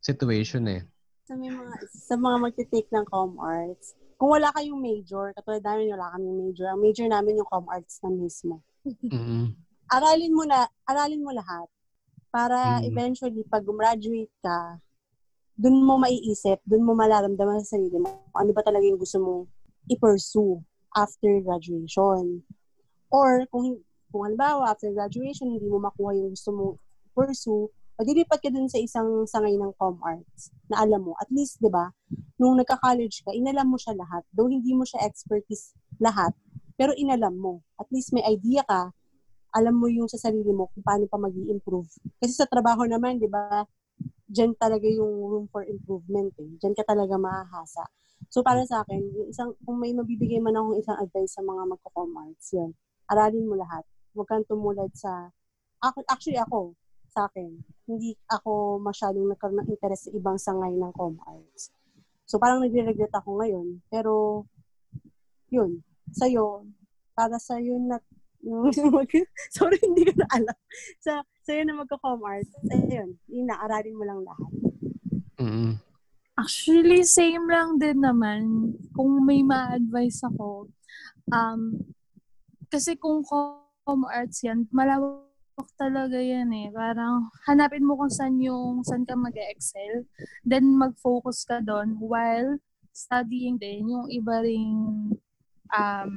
situation 0.00 0.64
eh. 0.68 0.84
Sa 1.24 1.36
mga 1.36 1.60
sa 1.92 2.14
mga 2.16 2.36
magte-take 2.40 2.88
ng 2.92 3.04
com 3.08 3.36
arts, 3.40 3.96
kung 4.16 4.32
wala 4.36 4.52
kayong 4.52 4.80
major, 4.80 5.32
katulad 5.36 5.64
namin 5.64 5.92
wala 5.92 6.12
kaming 6.16 6.36
major, 6.48 6.66
ang 6.68 6.80
major 6.80 7.06
namin 7.08 7.40
yung 7.40 7.48
com 7.48 7.64
arts 7.68 8.00
na 8.04 8.10
mismo. 8.12 8.60
mm 8.84 9.56
Aralin 9.88 10.36
mo 10.36 10.44
na, 10.44 10.68
aralin 10.84 11.24
mo 11.24 11.32
lahat 11.32 11.64
para 12.28 12.84
Mm. 12.84 12.92
eventually 12.92 13.40
pag 13.48 13.64
gumraduate 13.64 14.28
ka, 14.44 14.76
dun 15.56 15.80
mo 15.80 15.96
maiisip, 15.96 16.60
dun 16.68 16.84
mo 16.84 16.92
malaramdaman 16.92 17.64
sa 17.64 17.76
sarili 17.80 17.96
mo 17.96 18.28
ano 18.36 18.52
ba 18.52 18.60
talaga 18.60 18.84
yung 18.84 19.00
gusto 19.00 19.16
mong 19.16 19.48
i-pursue 19.88 20.60
after 20.94 21.40
graduation. 21.42 22.44
Or 23.08 23.44
kung 23.48 23.80
kung 24.08 24.22
halimbawa 24.24 24.72
after 24.72 24.88
graduation 24.92 25.52
hindi 25.52 25.68
mo 25.68 25.80
makuha 25.80 26.16
yung 26.16 26.32
gusto 26.32 26.50
mong 26.52 26.74
pursue, 27.12 27.68
o 27.98 28.06
dilipat 28.06 28.38
ka 28.38 28.48
dun 28.48 28.70
sa 28.70 28.78
isang 28.78 29.26
sangay 29.26 29.58
ng 29.58 29.74
com 29.74 29.98
arts 30.06 30.54
na 30.70 30.86
alam 30.86 31.02
mo. 31.02 31.18
At 31.18 31.26
least, 31.34 31.58
di 31.58 31.66
ba, 31.66 31.90
nung 32.38 32.54
nagka-college 32.54 33.26
ka, 33.26 33.34
inalam 33.34 33.66
mo 33.66 33.74
siya 33.74 33.98
lahat. 33.98 34.22
Though 34.30 34.46
hindi 34.46 34.70
mo 34.70 34.86
siya 34.86 35.02
expertise 35.02 35.74
lahat, 35.98 36.30
pero 36.78 36.94
inalam 36.94 37.34
mo. 37.34 37.66
At 37.74 37.90
least 37.90 38.14
may 38.14 38.22
idea 38.22 38.62
ka, 38.62 38.94
alam 39.50 39.74
mo 39.74 39.90
yung 39.90 40.06
sa 40.06 40.30
sarili 40.30 40.54
mo 40.54 40.70
kung 40.70 40.84
paano 40.86 41.10
pa 41.10 41.18
mag 41.18 41.34
improve 41.34 41.90
Kasi 42.22 42.38
sa 42.38 42.46
trabaho 42.46 42.86
naman, 42.86 43.18
di 43.18 43.26
ba, 43.26 43.66
dyan 44.30 44.54
talaga 44.54 44.86
yung 44.86 45.10
room 45.26 45.44
for 45.50 45.66
improvement 45.66 46.30
eh. 46.38 46.48
Dyan 46.62 46.78
ka 46.78 46.86
talaga 46.86 47.18
mahahasa. 47.18 47.82
So, 48.28 48.44
para 48.44 48.60
sa 48.68 48.82
akin, 48.84 49.00
yung 49.14 49.28
isang, 49.30 49.54
kung 49.62 49.80
may 49.80 49.94
mabibigay 49.94 50.42
man 50.42 50.58
akong 50.58 50.76
isang 50.76 50.98
advice 51.00 51.38
sa 51.38 51.42
mga 51.46 51.62
magko-com 51.64 52.12
arts, 52.18 52.52
yun, 52.52 52.74
aralin 53.08 53.48
mo 53.48 53.56
lahat. 53.56 53.86
Huwag 54.12 54.28
kang 54.28 54.44
tumulad 54.44 54.92
sa, 54.92 55.32
ako, 55.80 56.04
actually 56.10 56.36
ako, 56.36 56.76
sa 57.08 57.24
akin, 57.30 57.48
hindi 57.88 58.12
ako 58.28 58.76
masyadong 58.84 59.32
nagkaroon 59.32 59.64
ng 59.64 59.70
interest 59.72 60.06
sa 60.06 60.12
ibang 60.12 60.36
sangay 60.36 60.76
ng 60.76 60.92
com 60.92 61.16
arts. 61.24 61.72
So, 62.28 62.36
parang 62.36 62.60
nagre-regret 62.60 63.14
ako 63.16 63.40
ngayon. 63.40 63.80
Pero, 63.88 64.44
yun, 65.48 65.80
sa'yo, 66.12 66.68
para 67.16 67.40
sa'yo 67.40 67.80
na, 67.80 67.96
sorry, 69.56 69.78
hindi 69.80 70.04
ko 70.04 70.12
na 70.20 70.28
alam. 70.36 70.58
Sa, 71.00 71.24
sa'yo 71.48 71.64
na 71.64 71.80
magko-com 71.80 72.20
arts, 72.20 72.52
ayun, 72.68 73.16
yun 73.24 73.46
na, 73.48 73.56
aralin 73.64 73.96
mo 73.96 74.04
lang 74.04 74.20
lahat. 74.20 74.52
mm 75.40 75.87
Actually, 76.38 77.02
same 77.02 77.50
lang 77.50 77.82
din 77.82 77.98
naman. 77.98 78.70
Kung 78.94 79.26
may 79.26 79.42
ma-advise 79.42 80.22
ako, 80.22 80.70
um, 81.34 81.82
kasi 82.70 82.94
kung 82.94 83.26
com 83.26 84.06
arts 84.06 84.46
yan, 84.46 84.70
malawak 84.70 85.66
talaga 85.74 86.14
yan 86.14 86.46
eh. 86.54 86.70
Parang 86.70 87.26
hanapin 87.42 87.82
mo 87.82 87.98
kung 87.98 88.12
saan 88.12 88.38
yung, 88.38 88.86
saan 88.86 89.02
ka 89.02 89.18
mag 89.18 89.34
excel 89.34 90.06
Then 90.46 90.78
mag-focus 90.78 91.42
ka 91.42 91.58
doon 91.58 91.98
while 91.98 92.62
studying 92.94 93.58
din 93.58 93.90
yung 93.90 94.06
iba 94.06 94.38
ring 94.38 95.10
um, 95.74 96.08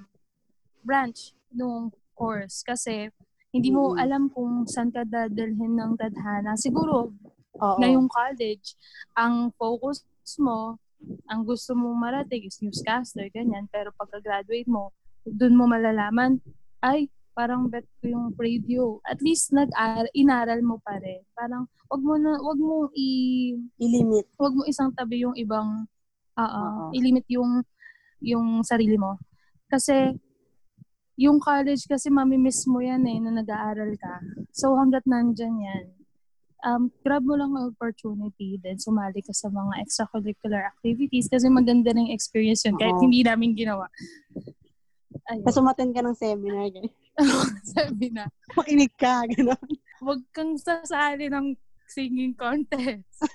branch 0.85 1.33
nung 1.49 1.89
course. 2.13 2.61
Kasi 2.61 3.09
hindi 3.49 3.73
mo 3.73 3.97
alam 3.97 4.29
kung 4.29 4.69
saan 4.69 4.93
ka 4.93 5.01
dadalhin 5.01 5.81
ng 5.81 5.97
tadhana. 5.97 6.53
Siguro, 6.61 7.09
Oo. 7.57 7.77
ngayong 7.81 8.05
college, 8.05 8.77
ang 9.17 9.49
focus 9.57 10.05
mo, 10.37 10.77
ang 11.29 11.41
gusto 11.43 11.73
mong 11.73 11.97
marating 11.97 12.45
is 12.45 12.61
newscaster, 12.61 13.25
ganyan. 13.33 13.65
Pero 13.73 13.89
pagka-graduate 13.97 14.69
mo, 14.69 14.93
dun 15.25 15.57
mo 15.57 15.65
malalaman, 15.65 16.41
ay, 16.81 17.09
parang 17.31 17.71
bet 17.71 17.87
ko 18.03 18.11
yung 18.11 18.25
radio. 18.35 18.99
At 19.07 19.23
least 19.23 19.55
nag 19.55 19.71
inaral 20.13 20.59
mo 20.61 20.77
pa 20.83 20.99
rin. 20.99 21.23
Parang 21.33 21.65
wag 21.87 22.01
mo 22.03 22.15
na 22.19 22.37
wag 22.37 22.59
mo 22.59 22.91
i 22.93 23.07
I-limit. 23.79 24.27
wag 24.35 24.53
mo 24.53 24.67
isang 24.67 24.91
tabi 24.91 25.23
yung 25.23 25.35
ibang 25.39 25.87
oo, 26.35 26.61
Oo. 26.61 26.83
i-limit 26.91 27.25
yung 27.31 27.63
yung 28.21 28.61
sarili 28.67 28.99
mo. 28.99 29.15
Kasi 29.71 30.11
yung 31.15 31.39
college 31.39 31.87
kasi 31.87 32.11
mamimiss 32.11 32.67
mo 32.67 32.83
yan 32.83 33.03
eh 33.07 33.17
na 33.23 33.31
nag-aaral 33.41 33.95
ka. 33.95 34.19
So 34.51 34.75
hanggat 34.75 35.07
nandyan 35.07 35.55
yan, 35.61 35.85
um, 36.65 36.89
grab 37.01 37.25
mo 37.25 37.35
lang 37.37 37.51
ang 37.53 37.73
opportunity 37.73 38.57
then 38.61 38.77
sumali 38.77 39.21
ka 39.21 39.33
sa 39.33 39.49
mga 39.49 39.81
extracurricular 39.81 40.65
activities 40.69 41.27
kasi 41.29 41.49
maganda 41.49 41.93
ring 41.93 42.13
experience 42.13 42.65
yun 42.65 42.77
kahit 42.77 42.95
Oo. 42.97 43.03
hindi 43.05 43.21
namin 43.25 43.57
ginawa. 43.57 43.89
Ayun. 45.27 45.43
Tapos 45.43 45.59
umattend 45.59 45.91
ka 45.93 46.01
ng 46.01 46.17
seminar, 46.17 46.71
ganyan. 46.71 46.93
Sabi 47.75 48.07
na, 48.09 48.25
Makinig 48.55 48.95
ka, 48.95 49.27
gano'n. 49.27 49.69
huwag 49.99 50.21
kang 50.31 50.55
sasali 50.55 51.27
ng 51.27 51.53
singing 51.85 52.33
contest. 52.33 53.19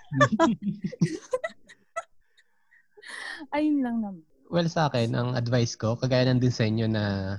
Ayun 3.55 3.85
lang 3.85 4.01
naman. 4.03 4.24
Well, 4.47 4.66
sa 4.70 4.89
akin, 4.89 5.12
ang 5.12 5.35
advice 5.37 5.77
ko, 5.77 5.99
kagaya 5.99 6.31
ng 6.31 6.41
din 6.41 6.55
sa 6.55 6.64
inyo 6.64 6.87
na 6.89 7.37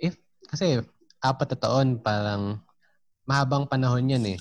if, 0.00 0.16
kasi 0.48 0.80
apat 1.22 1.54
na 1.54 1.58
taon, 1.60 2.00
parang 2.00 2.60
mahabang 3.28 3.68
panahon 3.68 4.10
yan 4.10 4.24
eh. 4.36 4.38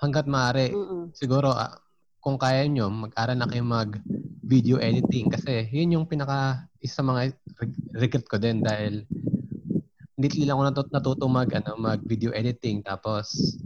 Hanggat 0.00 0.26
maaari, 0.26 0.72
Mm-mm. 0.72 1.12
siguro 1.12 1.52
ah, 1.52 1.76
kung 2.20 2.36
kaya 2.36 2.68
nyo, 2.68 2.88
mag-aral 2.88 3.36
na 3.36 3.48
kayo 3.48 3.64
mag 3.64 3.96
video 4.44 4.76
editing 4.82 5.30
kasi 5.30 5.70
yun 5.70 5.94
yung 5.94 6.06
pinaka 6.10 6.66
isa 6.82 7.00
sa 7.00 7.06
mga 7.06 7.30
reg- 7.60 7.80
regret 7.94 8.26
ko 8.26 8.34
din 8.34 8.60
dahil 8.60 9.06
hindi 10.18 10.44
lang 10.44 10.58
ako 10.58 10.64
natut- 10.66 10.92
natuto 10.92 11.24
mag 11.30 11.48
ano 11.54 11.78
mag 11.78 12.02
video 12.02 12.34
editing 12.34 12.82
tapos 12.82 13.56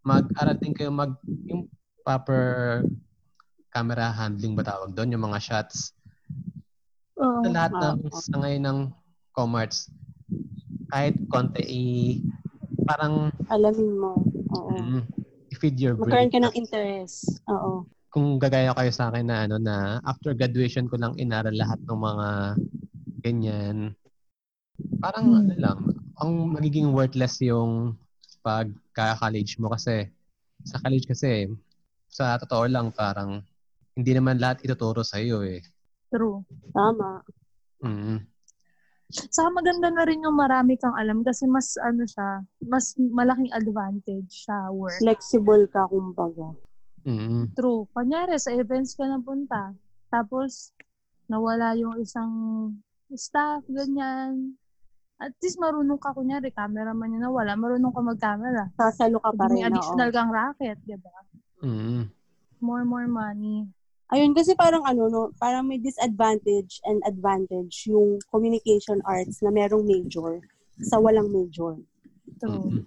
mag-aral 0.00 0.56
din 0.56 0.72
kayo 0.72 0.94
mag 0.94 1.18
yung 1.44 1.66
proper 2.00 2.80
camera 3.68 4.14
handling 4.14 4.54
ba 4.54 4.62
tawag 4.62 4.94
doon 4.94 5.10
yung 5.10 5.26
mga 5.26 5.42
shots 5.42 5.90
Oo. 7.18 7.42
sa 7.42 7.48
lahat 7.50 7.72
Ah, 7.76 7.98
ng 7.98 8.08
sa 8.14 8.36
ngayon 8.40 8.62
ng 8.62 8.78
Comarts 9.32 9.90
kahit 10.92 11.16
konti 11.28 11.64
i 11.66 11.84
parang 12.84 13.32
Alamin 13.48 13.90
mo. 13.96 14.22
Oo. 14.54 14.70
mm, 14.76 15.02
i-feed 15.62 15.78
your 15.78 15.94
brain 15.94 16.26
Magkaroon 16.26 16.32
ka 16.34 16.38
ng 16.42 16.54
interest. 16.58 17.38
Oo. 17.46 17.86
kung 18.12 18.36
gagaya 18.36 18.74
kayo 18.76 18.92
sa 18.92 19.08
akin 19.08 19.24
na 19.24 19.48
ano 19.48 19.56
na 19.56 19.96
after 20.04 20.36
graduation 20.36 20.84
ko 20.84 21.00
lang 21.00 21.16
inaral 21.16 21.54
lahat 21.54 21.80
ng 21.80 21.96
mga 21.96 22.28
ganyan. 23.24 23.76
Parang 25.00 25.32
Hmm. 25.32 25.40
ano 25.48 25.54
lang, 25.56 25.78
ang 26.20 26.30
magiging 26.52 26.92
worthless 26.92 27.40
yung 27.40 27.96
pagka-college 28.44 29.56
mo 29.62 29.72
kasi 29.72 30.10
sa 30.66 30.76
college 30.82 31.08
kasi 31.08 31.48
sa 32.10 32.36
totoo 32.36 32.68
lang 32.68 32.92
parang 32.92 33.40
hindi 33.96 34.12
naman 34.12 34.36
lahat 34.36 34.60
ituturo 34.60 35.00
sa 35.00 35.16
iyo 35.16 35.40
eh. 35.46 35.62
True. 36.12 36.44
Tama. 36.76 37.22
Mm. 37.80 38.28
Saka 39.12 39.48
maganda 39.52 39.92
na 39.92 40.08
rin 40.08 40.24
yung 40.24 40.36
marami 40.40 40.80
kang 40.80 40.96
alam 40.96 41.20
kasi 41.20 41.44
mas 41.44 41.76
ano 41.76 42.08
siya, 42.08 42.40
mas 42.64 42.96
malaking 42.96 43.52
advantage 43.52 44.48
sa 44.48 44.72
work. 44.72 44.96
Flexible 44.96 45.68
ka, 45.68 45.84
kumbaga. 45.84 46.56
Mm. 47.04 47.52
True. 47.52 47.84
Kunyari, 47.92 48.40
sa 48.40 48.56
events 48.56 48.96
ka 48.96 49.04
napunta, 49.04 49.76
tapos 50.08 50.72
nawala 51.28 51.76
yung 51.76 52.00
isang 52.00 52.32
staff, 53.12 53.60
ganyan. 53.68 54.56
At 55.20 55.36
least 55.44 55.60
marunong 55.60 56.00
ka, 56.00 56.16
kunyari, 56.16 56.48
cameraman 56.50 57.14
yung 57.14 57.24
nawala, 57.28 57.52
marunong 57.54 57.92
ka 57.92 58.00
mag-camera. 58.00 58.64
Sasalo 58.74 59.20
ka 59.20 59.30
pa 59.36 59.46
May 59.52 59.62
rin. 59.62 59.70
additional 59.70 60.08
oo. 60.08 60.16
kang 60.16 60.32
racket, 60.32 60.78
di 60.82 60.96
ba? 60.96 61.14
Mm. 61.62 62.08
More, 62.62 62.84
more 62.88 63.06
money. 63.10 63.68
Ayun, 64.12 64.36
kasi 64.36 64.52
parang 64.52 64.84
ano, 64.84 65.08
no, 65.08 65.22
parang 65.40 65.64
may 65.64 65.80
disadvantage 65.80 66.84
and 66.84 67.00
advantage 67.08 67.88
yung 67.88 68.20
communication 68.28 69.00
arts 69.08 69.40
na 69.40 69.48
merong 69.48 69.88
major 69.88 70.44
sa 70.84 71.00
walang 71.00 71.32
major. 71.32 71.80
True. 72.36 72.68
Mm. 72.68 72.84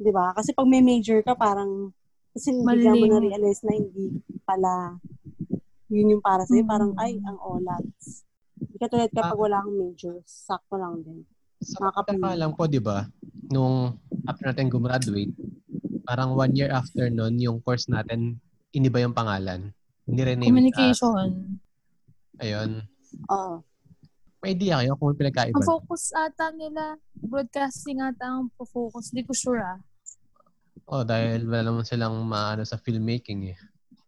Di 0.00 0.10
ba? 0.10 0.32
Kasi 0.32 0.56
pag 0.56 0.64
may 0.64 0.80
major 0.80 1.20
ka, 1.20 1.36
parang, 1.36 1.92
kasi 2.32 2.56
bigla 2.56 2.96
mo 2.96 3.06
na-realize 3.06 3.60
na 3.60 3.76
hindi 3.76 4.24
pala 4.48 4.96
yun 5.92 6.16
yung 6.16 6.24
para 6.24 6.48
sa'yo. 6.48 6.64
Mm. 6.64 6.70
Parang, 6.72 6.92
ay, 6.96 7.20
ang 7.20 7.38
olats. 7.44 8.24
Hindi 8.56 8.76
katulad 8.80 9.12
kapag 9.12 9.38
wala 9.38 9.60
kang 9.60 9.76
major, 9.76 10.16
sakto 10.24 10.80
lang 10.80 11.04
din. 11.04 11.28
Sa 11.60 11.92
pagkakalam 11.92 12.56
ko, 12.56 12.64
di 12.64 12.80
ba, 12.80 13.04
nung 13.52 14.00
after 14.24 14.48
natin 14.48 14.72
gumraduate, 14.72 15.32
parang 16.08 16.32
one 16.32 16.56
year 16.56 16.72
after 16.72 17.12
nun, 17.12 17.36
yung 17.36 17.60
course 17.60 17.84
natin, 17.88 18.40
iniba 18.72 19.04
yung 19.04 19.12
pangalan. 19.12 19.72
Nire-name 20.04 20.44
it 20.60 20.74
as- 20.74 21.00
Communication. 21.00 21.30
Ayun. 22.38 22.70
Oo. 23.30 23.62
May 24.44 24.52
idea 24.52 24.84
kayo 24.84 24.92
kung 25.00 25.16
pinagkaiba. 25.16 25.56
Ang 25.56 25.64
focus 25.64 26.12
ata 26.12 26.52
nila, 26.52 27.00
broadcasting 27.16 28.04
ata 28.04 28.28
ang 28.28 28.52
focus. 28.52 29.08
Di 29.08 29.24
ko 29.24 29.32
sure 29.32 29.64
ah. 29.64 29.80
Oh, 30.84 31.00
dahil 31.00 31.48
wala 31.48 31.64
naman 31.64 31.88
silang 31.88 32.12
maano 32.28 32.60
sa 32.60 32.76
filmmaking 32.76 33.54
eh. 33.54 33.58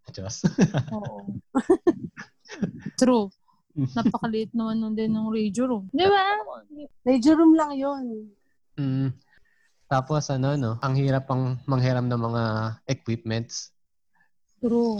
Diyos. 0.12 0.44
Oo. 0.92 1.40
True. 3.01 3.32
Napakaliit 3.76 4.53
naman 4.53 4.80
nun 4.80 4.92
din 4.92 5.12
ng 5.12 5.28
radio 5.28 5.64
room. 5.68 5.84
Di 5.88 6.05
ba? 6.05 6.36
Major 7.05 7.34
room 7.36 7.57
lang 7.57 7.72
yun. 7.76 8.05
mm. 8.76 9.09
Tapos 9.86 10.26
ano, 10.28 10.59
no, 10.59 10.72
ang 10.82 10.99
hirap 10.99 11.30
pang 11.30 11.57
manghiram 11.64 12.05
ng 12.05 12.18
mga 12.18 12.42
equipments. 12.90 13.70
True. 14.59 14.99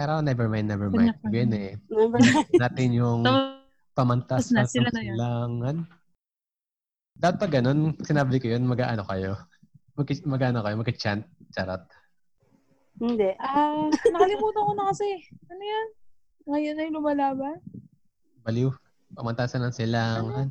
Pero 0.00 0.24
never 0.24 0.48
mind, 0.48 0.64
never 0.64 0.88
mind. 0.88 1.12
Yun 1.28 1.52
eh. 1.52 1.76
Remember? 1.92 2.24
Natin 2.56 2.88
yung 2.96 3.20
pamantas 3.92 4.48
Tapos 4.48 4.56
na, 4.56 4.64
sila 4.64 4.88
na 4.88 5.00
yun. 5.04 5.12
silangan. 5.12 5.76
Dapat 7.20 7.36
pag 7.36 7.52
ganun, 7.60 7.92
sinabi 8.00 8.40
ko 8.40 8.48
yun, 8.48 8.64
mag-ano 8.64 9.04
kayo? 9.04 9.36
Mag- 10.00 10.24
mag-ano 10.24 10.64
kayo? 10.64 10.74
Mag-chant? 10.80 11.28
Charot. 11.52 11.84
Hindi. 12.96 13.28
Ah, 13.36 13.92
nakalimutan 13.92 14.64
ko 14.64 14.72
na 14.72 14.88
kasi. 14.88 15.04
Ano 15.52 15.60
yan? 15.60 15.86
Ngayon 16.48 16.74
na 16.80 16.82
yung 16.88 16.96
lumalaban? 16.96 17.56
Baliw. 18.40 18.72
Pamantasan 19.12 19.68
ng 19.68 19.76
silangan. 19.76 20.48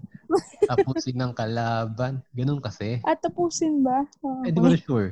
Tapusin 0.70 1.18
ng 1.18 1.34
kalaban. 1.34 2.22
Ganun 2.38 2.62
kasi. 2.62 3.02
At 3.02 3.18
tapusin 3.26 3.82
ba? 3.82 4.06
Oo. 4.22 4.46
Eh, 4.46 4.54
di 4.54 4.62
ko 4.62 4.70
na 4.70 4.78
sure. 4.78 5.10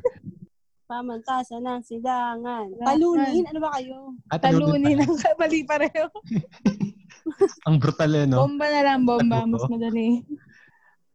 Pamantasan 0.87 1.67
ng. 1.67 1.83
Silangan. 1.83 2.71
Talunin? 2.79 3.43
Ano 3.51 3.59
ba 3.59 3.75
kayo? 3.75 4.15
At 4.31 4.39
Talunin 4.39 5.03
ang 5.03 5.19
mali 5.35 5.61
pareho. 5.67 6.07
Ang 7.67 7.75
brutal 7.77 8.11
eh, 8.15 8.23
no? 8.23 8.47
Bomba 8.47 8.71
na 8.71 8.81
lang, 8.87 9.03
bomba. 9.03 9.43
Mas 9.43 9.67
madali. 9.67 10.23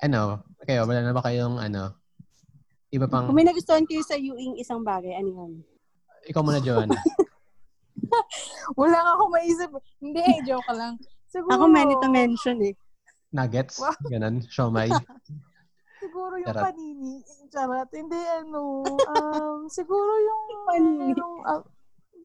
Ano? 0.04 0.44
Kayo, 0.68 0.84
wala 0.84 1.00
na 1.00 1.16
ba 1.16 1.24
kayong 1.24 1.56
ano? 1.56 1.96
Iba 2.92 3.08
pang... 3.08 3.26
Kung 3.26 3.34
may 3.34 3.48
nagustuhan 3.48 3.88
kayo 3.88 4.04
sa 4.04 4.20
UIng 4.20 4.60
isang 4.60 4.84
bagay, 4.84 5.16
ano 5.16 5.32
yun? 5.32 5.52
Ikaw 6.28 6.42
muna, 6.44 6.60
Joanna. 6.60 6.94
Wala 8.80 8.98
nga 9.00 9.12
ako 9.16 9.24
maisip. 9.32 9.70
Hindi, 9.98 10.20
eh, 10.20 10.38
joke 10.44 10.68
lang. 10.76 11.00
Siguro, 11.32 11.56
Ako 11.56 11.64
many 11.72 11.96
to 11.96 12.08
mention 12.12 12.60
eh. 12.60 12.76
Nuggets? 13.32 13.80
Wow. 13.80 13.96
Ganun. 14.12 14.44
Siomay. 14.44 14.92
Siguro 16.02 16.34
yung 16.42 16.50
Charot. 16.50 16.64
panini. 16.66 17.14
Charot. 17.54 17.90
Hindi, 17.94 18.20
ano. 18.42 18.82
Um, 19.12 19.70
siguro 19.70 20.12
yung... 20.18 20.42
Panini. 20.66 21.06
Yung, 21.14 21.36
ah, 21.46 21.62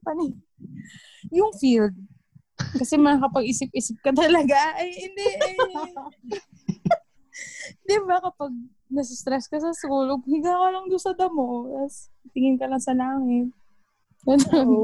panini. 0.02 0.38
Yung 1.30 1.54
field. 1.54 1.94
Kasi 2.58 2.98
makakapag-isip-isip 2.98 4.02
ka 4.02 4.10
talaga. 4.10 4.74
Ay, 4.74 4.90
hindi. 4.98 5.26
Eh. 5.30 5.54
Di 7.86 7.96
ba 8.02 8.18
kapag 8.18 8.50
nasa-stress 8.90 9.46
ka 9.46 9.62
sa 9.62 9.70
school, 9.70 10.18
higa 10.26 10.52
ka 10.52 10.68
lang 10.74 10.90
doon 10.90 11.02
sa 11.02 11.14
damo. 11.14 11.70
Tapos 11.70 12.10
tingin 12.34 12.58
ka 12.58 12.66
lang 12.66 12.82
sa 12.82 12.96
langit. 12.96 13.54
Ganun. 14.26 14.66
Oo. 14.66 14.82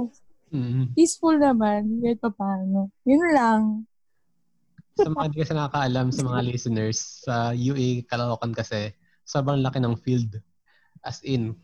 Mm. 0.55 0.95
Peaceful 0.95 1.35
naman. 1.35 1.99
Kahit 1.99 2.23
pa 2.23 2.31
paano. 2.31 2.95
Yun 3.03 3.25
lang. 3.35 3.63
Sa 4.95 5.11
mga 5.11 5.27
di 5.31 5.43
kasi 5.43 5.53
nakakaalam 5.53 6.15
sa 6.15 6.23
mga 6.23 6.41
listeners, 6.47 6.99
sa 7.27 7.51
UE 7.51 8.07
Caloocan 8.07 8.55
kasi, 8.55 8.95
sobrang 9.27 9.59
laki 9.59 9.83
ng 9.83 9.99
field. 9.99 10.39
As 11.03 11.19
in, 11.27 11.59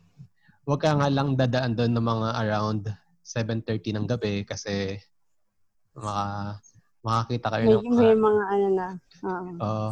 wag 0.67 0.83
ka 0.83 0.91
nga 0.93 1.07
lang 1.07 1.39
dadaan 1.39 1.73
doon 1.73 1.95
ng 1.95 2.03
mga 2.03 2.27
around 2.37 2.83
7.30 3.23 3.95
ng 3.95 4.05
gabi 4.05 4.43
kasi 4.43 4.99
maka, 5.95 6.59
makakita 7.01 7.47
kayo 7.49 7.63
May, 7.63 7.73
ng 7.73 7.83
may 7.87 8.11
mga, 8.11 8.19
mga 8.19 8.43
ano 8.51 8.67
na. 8.69 8.87
Oo. 9.23 9.49
oh, 9.59 9.91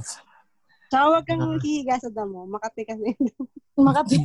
Tsaka 0.90 1.04
huwag 1.06 1.26
kang 1.26 1.44
Ah. 1.46 1.62
hihiga 1.62 1.96
sa 1.96 2.10
damo. 2.10 2.44
Makati 2.44 2.82
kasi. 2.84 3.14
Makati. 3.78 4.18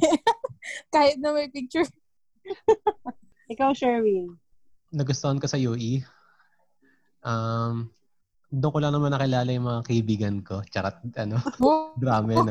Kahit 0.89 1.21
na 1.21 1.31
may 1.31 1.53
picture. 1.53 1.85
Ikaw, 3.53 3.71
Sherwin. 3.77 4.35
nagustuhan 4.89 5.37
ko 5.37 5.47
sa 5.47 5.61
UE. 5.61 6.01
Um, 7.21 7.93
doon 8.55 8.71
ko 8.71 8.79
lang 8.79 8.93
naman 8.95 9.11
nakilala 9.11 9.51
yung 9.51 9.67
mga 9.67 9.83
kaibigan 9.83 10.37
ko. 10.41 10.63
Charat, 10.65 11.03
ano, 11.19 11.37
drama 12.03 12.31
yun. 12.31 12.47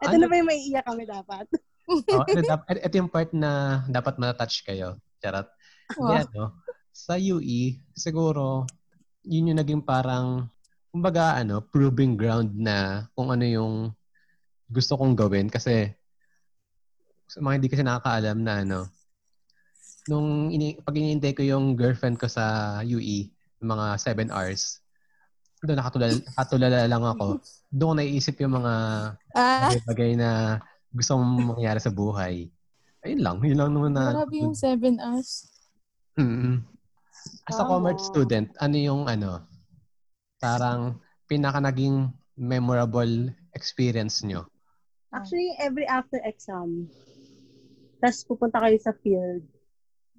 Ito 0.00 0.08
Ano? 0.08 0.16
na 0.16 0.26
ba 0.26 0.34
yung 0.34 0.48
may 0.48 0.60
iyak 0.64 0.88
kami 0.88 1.04
dapat? 1.04 1.44
oh, 1.86 2.24
ito, 2.24 2.40
dap- 2.48 2.64
ito 2.66 2.94
yung 2.96 3.12
part 3.12 3.30
na 3.36 3.84
dapat 3.86 4.16
matatouch 4.16 4.64
kayo. 4.64 4.96
Charot. 5.20 5.48
Hindi, 5.92 6.14
Wow. 6.16 6.24
ano, 6.24 6.42
sa 6.90 7.14
UE, 7.14 7.76
siguro, 7.92 8.64
yun 9.20 9.52
yung 9.52 9.60
naging 9.60 9.82
parang, 9.82 10.48
kumbaga, 10.88 11.36
ano, 11.36 11.60
proving 11.60 12.16
ground 12.16 12.56
na 12.56 13.04
kung 13.12 13.28
ano 13.28 13.44
yung 13.44 13.74
gusto 14.66 14.96
kong 14.96 15.12
gawin. 15.12 15.50
Kasi, 15.50 15.90
sa 17.26 17.38
mga 17.38 17.54
hindi 17.58 17.68
kasi 17.68 17.82
nakakaalam 17.84 18.38
na 18.40 18.54
ano, 18.64 18.80
nung 20.08 20.48
ini, 20.48 20.80
pag 20.80 20.96
iniintay 20.96 21.36
ko 21.36 21.42
yung 21.44 21.76
girlfriend 21.76 22.16
ko 22.16 22.26
sa 22.26 22.78
UE, 22.80 23.28
mga 23.60 23.86
7 24.00 24.32
hours, 24.32 24.80
doon 25.60 25.76
nakatulala, 25.76 26.16
nakatulala 26.16 26.78
lang 26.88 27.04
ako. 27.04 27.26
Doon 27.68 27.88
ko 27.92 27.94
naiisip 28.00 28.36
yung 28.40 28.56
mga 28.56 28.74
Ah, 29.36 29.68
bagay-bagay 29.68 30.16
na 30.16 30.56
gusto 30.88 31.20
mong 31.20 31.54
mangyari 31.56 31.78
sa 31.78 31.92
buhay. 31.92 32.48
Ayun 33.04 33.20
lang. 33.20 33.36
Yun 33.44 33.58
lang 33.60 33.70
naman 33.72 33.92
na. 33.92 34.12
grabe 34.16 34.40
yung 34.40 34.56
seven 34.56 34.96
hours. 35.00 35.48
Mm-mm. 36.16 36.64
As 37.44 37.60
a 37.60 37.64
commerce 37.68 38.08
student, 38.08 38.48
ano 38.56 38.76
yung 38.80 39.04
ano, 39.04 39.44
parang 40.40 40.96
pinaka 41.28 41.60
naging 41.60 42.08
memorable 42.34 43.28
experience 43.52 44.24
nyo? 44.24 44.48
Actually, 45.12 45.52
every 45.60 45.84
after 45.84 46.16
exam. 46.24 46.88
Tapos 48.00 48.24
pupunta 48.24 48.64
kayo 48.64 48.78
sa 48.80 48.96
field. 48.96 49.44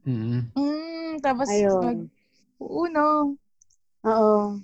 Mm. 0.06 0.54
Mm, 0.54 1.12
tapos 1.26 1.50
mag, 1.50 1.58
Ayun. 1.58 1.98
uno. 2.06 2.21
Oo. 4.05 4.62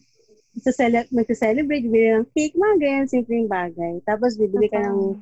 Cele- 0.58 1.10
magsa-celebrate, 1.14 1.86
bibili 1.86 2.14
ng 2.18 2.30
cake, 2.34 2.58
mga 2.58 2.76
ganyan, 2.82 3.08
simpleng 3.10 3.50
bagay. 3.50 4.02
Tapos 4.06 4.38
bibili 4.38 4.70
ka 4.70 4.82
ng 4.82 5.18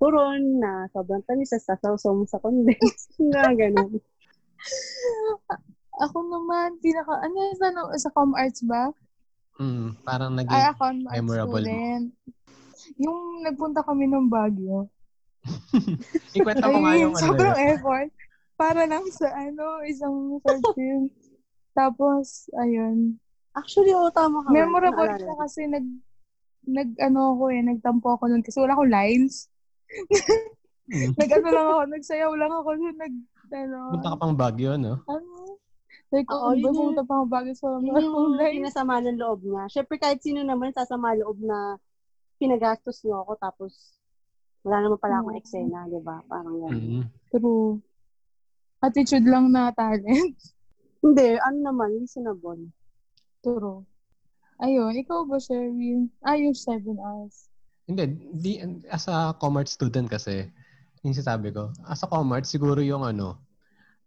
turon 0.00 0.60
na 0.60 0.88
sobrang 0.92 1.24
tamis, 1.24 1.52
sa 1.52 1.60
sasaw 1.60 1.96
mo 2.12 2.24
sa 2.28 2.40
condense. 2.40 3.08
Nga, 3.20 3.52
ganun. 3.56 4.00
Ako 5.96 6.16
naman, 6.24 6.76
pinaka, 6.80 7.20
ano 7.20 7.36
yun 7.36 7.56
sa, 7.56 7.68
no- 7.72 7.92
sa 7.96 8.12
Com 8.12 8.36
Arts 8.36 8.60
ba? 8.64 8.92
Mm. 9.56 9.96
Parang 10.04 10.32
naging... 10.36 10.52
Ay, 10.52 10.64
ako, 10.72 10.84
Com 10.84 11.00
Arts 11.08 11.16
memorable 11.20 11.52
mo. 11.52 11.64
student. 11.64 12.04
Yung 13.00 13.20
nagpunta 13.44 13.80
kami 13.84 14.04
ng 14.08 14.28
Baguio. 14.28 14.88
Ikwenta 16.36 16.68
ko 16.68 16.78
nga 16.80 16.94
yung 16.96 17.14
ano 17.16 17.22
sobrang 17.24 17.56
effort. 17.72 18.08
Para 18.56 18.88
lang 18.88 19.04
sa 19.12 19.28
ano, 19.36 19.84
isang 19.84 20.40
short 20.40 20.64
film. 20.72 21.08
Tapos, 21.76 22.48
ayun. 22.56 23.20
Actually, 23.52 23.92
oo, 23.92 24.08
tama 24.08 24.40
ka. 24.40 24.48
Memorable 24.48 25.12
siya 25.12 25.34
kasi 25.36 25.68
nag, 25.68 25.84
nag, 26.64 26.90
ano 26.98 27.36
ako 27.36 27.44
eh, 27.52 27.60
nagtampo 27.60 28.16
ako 28.16 28.24
nun 28.26 28.40
kasi 28.40 28.56
wala 28.58 28.72
akong 28.72 28.88
lines. 28.88 29.52
Mm. 30.88 31.12
nag, 31.20 31.30
ano 31.30 31.48
lang 31.52 31.66
ako, 31.68 31.82
nagsayaw 31.92 32.32
lang 32.32 32.52
ako 32.52 32.70
nun, 32.74 32.96
nag, 32.96 33.14
ano, 33.52 33.78
Punta 33.92 34.12
ka 34.12 34.18
pang 34.18 34.34
Baguio, 34.34 34.80
no? 34.80 35.04
ano, 35.04 35.60
like, 36.10 36.28
Oo, 36.32 36.48
oh, 36.48 36.52
yun 36.56 36.64
yung- 36.64 36.76
pumunta 36.96 37.02
pa 37.04 37.14
ako 37.20 37.24
bago 37.28 37.50
sa 37.52 37.66
Yun 37.76 37.92
mga 37.92 38.00
yung 38.00 38.34
lines. 38.40 38.54
pinasama 38.56 38.94
ng 39.04 39.20
loob 39.20 39.40
niya. 39.44 39.62
Siyempre, 39.68 39.96
kahit 40.00 40.20
sino 40.24 40.40
naman 40.40 40.72
sasama 40.72 41.12
loob 41.12 41.36
na 41.40 41.76
pinagastos 42.36 43.00
niyo 43.04 43.20
ako 43.20 43.32
tapos 43.36 43.72
wala 44.60 44.82
naman 44.82 44.98
pala 44.98 45.22
akong 45.22 45.36
Oo. 45.36 45.40
eksena, 45.40 45.86
di 45.86 46.00
ba? 46.02 46.20
Parang 46.26 46.56
gano'n. 46.58 47.00
Mm. 47.00 47.04
True. 47.30 47.78
Attitude 48.82 49.24
lang 49.24 49.48
na 49.48 49.70
talent. 49.70 50.36
Hindi, 51.06 51.38
ano 51.38 51.58
naman, 51.70 52.02
reasonable. 52.02 52.66
True. 53.46 53.86
Ayun, 54.58 54.90
ikaw 54.98 55.22
ba, 55.22 55.38
Sherwin? 55.38 56.10
Ah, 56.18 56.34
yung 56.34 56.50
seven 56.50 56.98
hours. 56.98 57.46
Hindi, 57.86 58.18
di, 58.34 58.52
as 58.90 59.06
a 59.06 59.30
commerce 59.38 59.78
student 59.78 60.10
kasi, 60.10 60.50
yung 61.06 61.14
sinasabi 61.14 61.54
ko, 61.54 61.70
as 61.86 62.02
a 62.02 62.10
commerce, 62.10 62.50
siguro 62.50 62.82
yung 62.82 63.06
ano, 63.06 63.38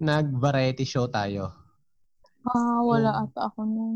nag-variety 0.03 0.83
show 0.83 1.07
tayo. 1.07 1.55
Ah, 2.43 2.83
wala 2.83 3.15
Oo. 3.15 3.21
ata 3.23 3.47
ako 3.47 3.63
nun. 3.63 3.95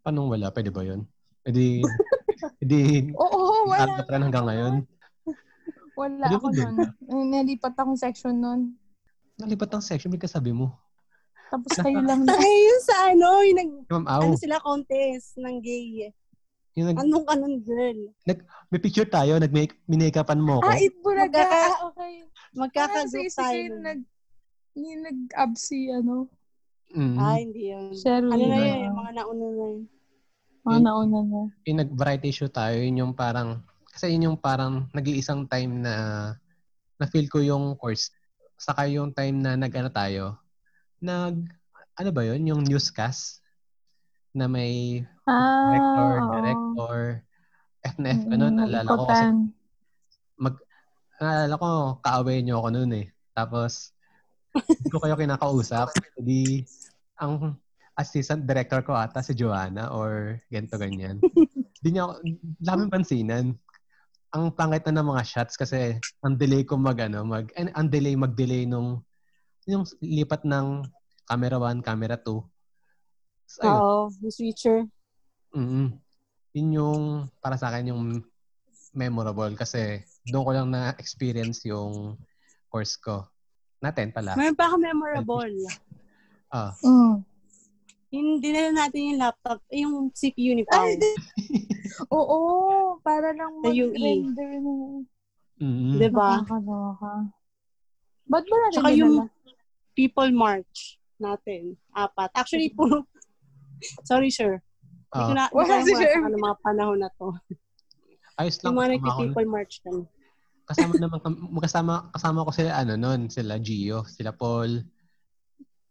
Paano 0.00 0.32
wala? 0.32 0.48
Pwede 0.48 0.72
ba 0.72 0.80
yun? 0.80 1.04
Edi, 1.44 1.84
edi, 2.64 3.04
Oo, 3.20 3.68
wala. 3.68 3.84
target 3.84 4.08
rin 4.08 4.24
hanggang 4.24 4.46
ngayon. 4.48 4.74
Wala 5.92 6.24
Pwede 6.24 6.36
ako 6.40 6.48
nun. 6.56 6.74
Nalipat 7.28 7.76
akong 7.76 8.00
section 8.00 8.40
nun. 8.40 8.80
Nalipat 9.36 9.76
ang 9.76 9.84
section, 9.84 10.08
may 10.08 10.20
kasabi 10.20 10.56
mo. 10.56 10.72
Tapos 11.50 11.70
kayo 11.74 11.98
lang 12.00 12.22
na. 12.24 12.32
Ay, 12.32 12.54
yung 12.64 12.82
sa 12.82 12.96
ano, 13.08 13.28
yung 13.42 13.58
nag, 13.58 13.70
Ma'am 13.88 14.04
ano 14.06 14.38
sila 14.38 14.56
contest 14.58 15.34
ng 15.36 15.58
gay. 15.58 16.14
yung 16.72 16.86
nag, 16.88 16.96
Anong 16.96 17.26
kanon 17.26 17.56
girl? 17.60 18.00
may 18.70 18.78
picture 18.78 19.04
tayo, 19.04 19.36
nag-make, 19.36 19.74
minake-upan 19.84 20.38
mo 20.38 20.62
ko. 20.62 20.70
Ah, 20.70 20.78
Itbulaga. 20.78 21.42
Magkaka- 21.42 21.66
Ah, 21.68 21.78
okay. 21.84 22.14
Ah, 22.22 22.54
Magkakagroup 22.54 23.26
sige, 23.26 23.34
tayo. 23.34 23.60
nun. 23.68 23.82
nag, 23.82 24.00
yung 24.72 25.02
nag-ab 25.02 25.52
si, 25.54 25.90
ano, 25.90 26.30
Mm. 26.90 27.16
Ah, 27.16 27.38
hindi 27.38 27.70
yun. 27.70 27.94
Sherwin. 27.94 28.34
Ano 28.34 28.44
na 28.44 28.56
Yun. 28.56 28.66
yun, 28.66 28.80
yung 28.82 28.98
mga 28.98 29.12
nauna 29.12 29.46
na 29.46 29.64
yun. 29.64 29.78
Mga 30.60 30.80
nauna 30.82 31.18
na. 31.22 31.40
yung 31.62 31.78
nag-variety 31.78 32.30
show 32.32 32.50
tayo, 32.50 32.76
yun 32.76 32.98
yung 32.98 33.14
parang, 33.14 33.62
kasi 33.86 34.10
yun 34.10 34.26
yung 34.26 34.34
parang 34.36 34.90
nag-iisang 34.90 35.46
time 35.46 35.80
na 35.80 35.94
na-feel 36.96 37.26
ko 37.26 37.38
yung 37.38 37.74
course. 37.74 38.10
Saka 38.56 38.84
yung 38.86 39.10
time 39.10 39.38
na 39.38 39.54
nag-ano 39.54 39.86
tayo, 39.88 40.34
nag, 41.00 41.36
ano 41.96 42.10
ba 42.12 42.22
yun? 42.24 42.40
Yung 42.46 42.62
newscast 42.64 43.40
na 44.32 44.46
may 44.46 45.02
Ah, 45.26 45.66
director, 45.68 46.10
oo. 46.16 46.32
director, 46.32 46.96
FNF, 47.80 48.20
Mm, 48.24 48.32
ano, 48.32 48.44
naalala 48.50 48.88
ko 48.88 49.04
kasi, 49.08 49.24
nag-ikutan. 49.26 49.36
naalala 51.20 51.54
ko, 51.56 51.68
kaaway 52.00 52.38
niyo 52.40 52.60
ako 52.60 52.68
noon 52.72 52.92
eh. 52.96 53.06
Tapos, 53.32 53.92
hindi 54.54 54.88
ko 54.88 54.98
kayo 55.00 55.14
kinakausap. 55.16 55.88
Hindi, 56.16 56.64
ang 57.20 57.56
assistant 57.96 58.48
director 58.48 58.80
ko 58.80 58.96
ata 58.96 59.20
si 59.20 59.36
Joanna 59.36 59.92
or 59.92 60.40
ganito 60.48 60.80
ganyan. 60.80 61.20
Hindi 61.80 61.88
niya 61.92 62.08
ako, 62.08 62.12
daming 62.60 62.92
pansinan. 62.96 63.46
Ang 64.32 64.44
pangit 64.54 64.86
na 64.88 65.00
ng 65.02 65.10
mga 65.10 65.26
shots 65.26 65.58
kasi 65.58 66.00
ang 66.24 66.38
delay 66.38 66.64
ko 66.64 66.80
mag 66.80 66.96
ano, 67.02 67.20
mag, 67.26 67.52
and 67.58 67.68
ang 67.76 67.90
delay 67.92 68.16
mag-delay 68.16 68.64
nung 68.64 69.04
yung 69.70 69.86
lipat 70.02 70.42
ng 70.46 70.82
camera 71.26 71.56
1, 71.58 71.86
camera 71.86 72.16
2. 72.18 72.42
So, 73.50 73.62
ayun. 73.62 73.78
Oo, 73.78 73.98
yung 74.22 74.34
switcher. 74.34 74.78
Mm 75.54 75.98
Yun 76.50 76.68
yung, 76.74 77.02
para 77.38 77.54
sa 77.54 77.70
akin, 77.70 77.94
yung 77.94 78.02
memorable 78.90 79.54
kasi 79.54 80.02
doon 80.26 80.42
ko 80.46 80.50
lang 80.50 80.68
na-experience 80.74 81.62
yung 81.66 82.18
course 82.66 82.98
ko. 82.98 83.22
Natin 83.78 84.10
pala. 84.10 84.34
Meron 84.34 84.58
pa 84.58 84.66
ako 84.66 84.76
memorable. 84.82 85.54
Ah. 86.50 86.74
Mm. 86.82 87.22
Yung 88.10 88.28
dinala 88.42 88.70
natin 88.74 89.14
yung 89.14 89.18
laptop, 89.22 89.62
eh, 89.70 89.86
yung 89.86 90.10
CPU 90.10 90.58
ni 90.58 90.66
Pao. 90.66 90.82
Oo, 92.18 92.38
para 93.06 93.30
lang 93.30 93.62
Sa 93.62 93.70
UE. 93.70 93.94
mag-render 93.94 94.50
ng... 94.58 95.06
Mm 95.62 95.94
Di 96.00 96.08
ba? 96.10 96.42
Nakakaloka. 96.42 97.12
Ba't 98.30 98.44
ba 98.46 98.56
natin 98.58 98.74
Tsaka 98.74 98.90
yung 98.94 99.14
dinala? 99.14 99.39
People 100.00 100.32
March 100.32 100.96
natin. 101.20 101.76
Apat. 101.92 102.32
Actually, 102.32 102.72
puro... 102.76 103.04
Sorry, 104.08 104.32
sir. 104.32 104.64
Hindi 105.12 105.24
ko 105.28 105.32
Ah, 105.32 105.36
na, 105.36 105.44
Wala 105.52 105.84
hindi 105.84 105.92
si 105.92 106.00
ko 106.00 106.16
na 106.16 106.28
ano, 106.32 106.36
mga 106.40 106.56
panahon 106.64 106.98
na 107.04 107.10
to. 107.12 107.28
ayos 108.40 108.56
lang 108.56 108.72
Yung 108.72 108.78
mga 108.80 108.90
nagpi-people 108.96 109.48
march 109.50 109.74
kami. 109.84 110.02
Kasama 110.64 110.92
naman 110.96 111.18
kasama 111.60 111.92
kasama 112.14 112.46
ko 112.46 112.50
sila 112.54 112.70
ano 112.78 112.94
noon, 112.96 113.26
sila 113.28 113.58
Gio, 113.58 114.06
sila 114.08 114.30
Paul. 114.32 114.80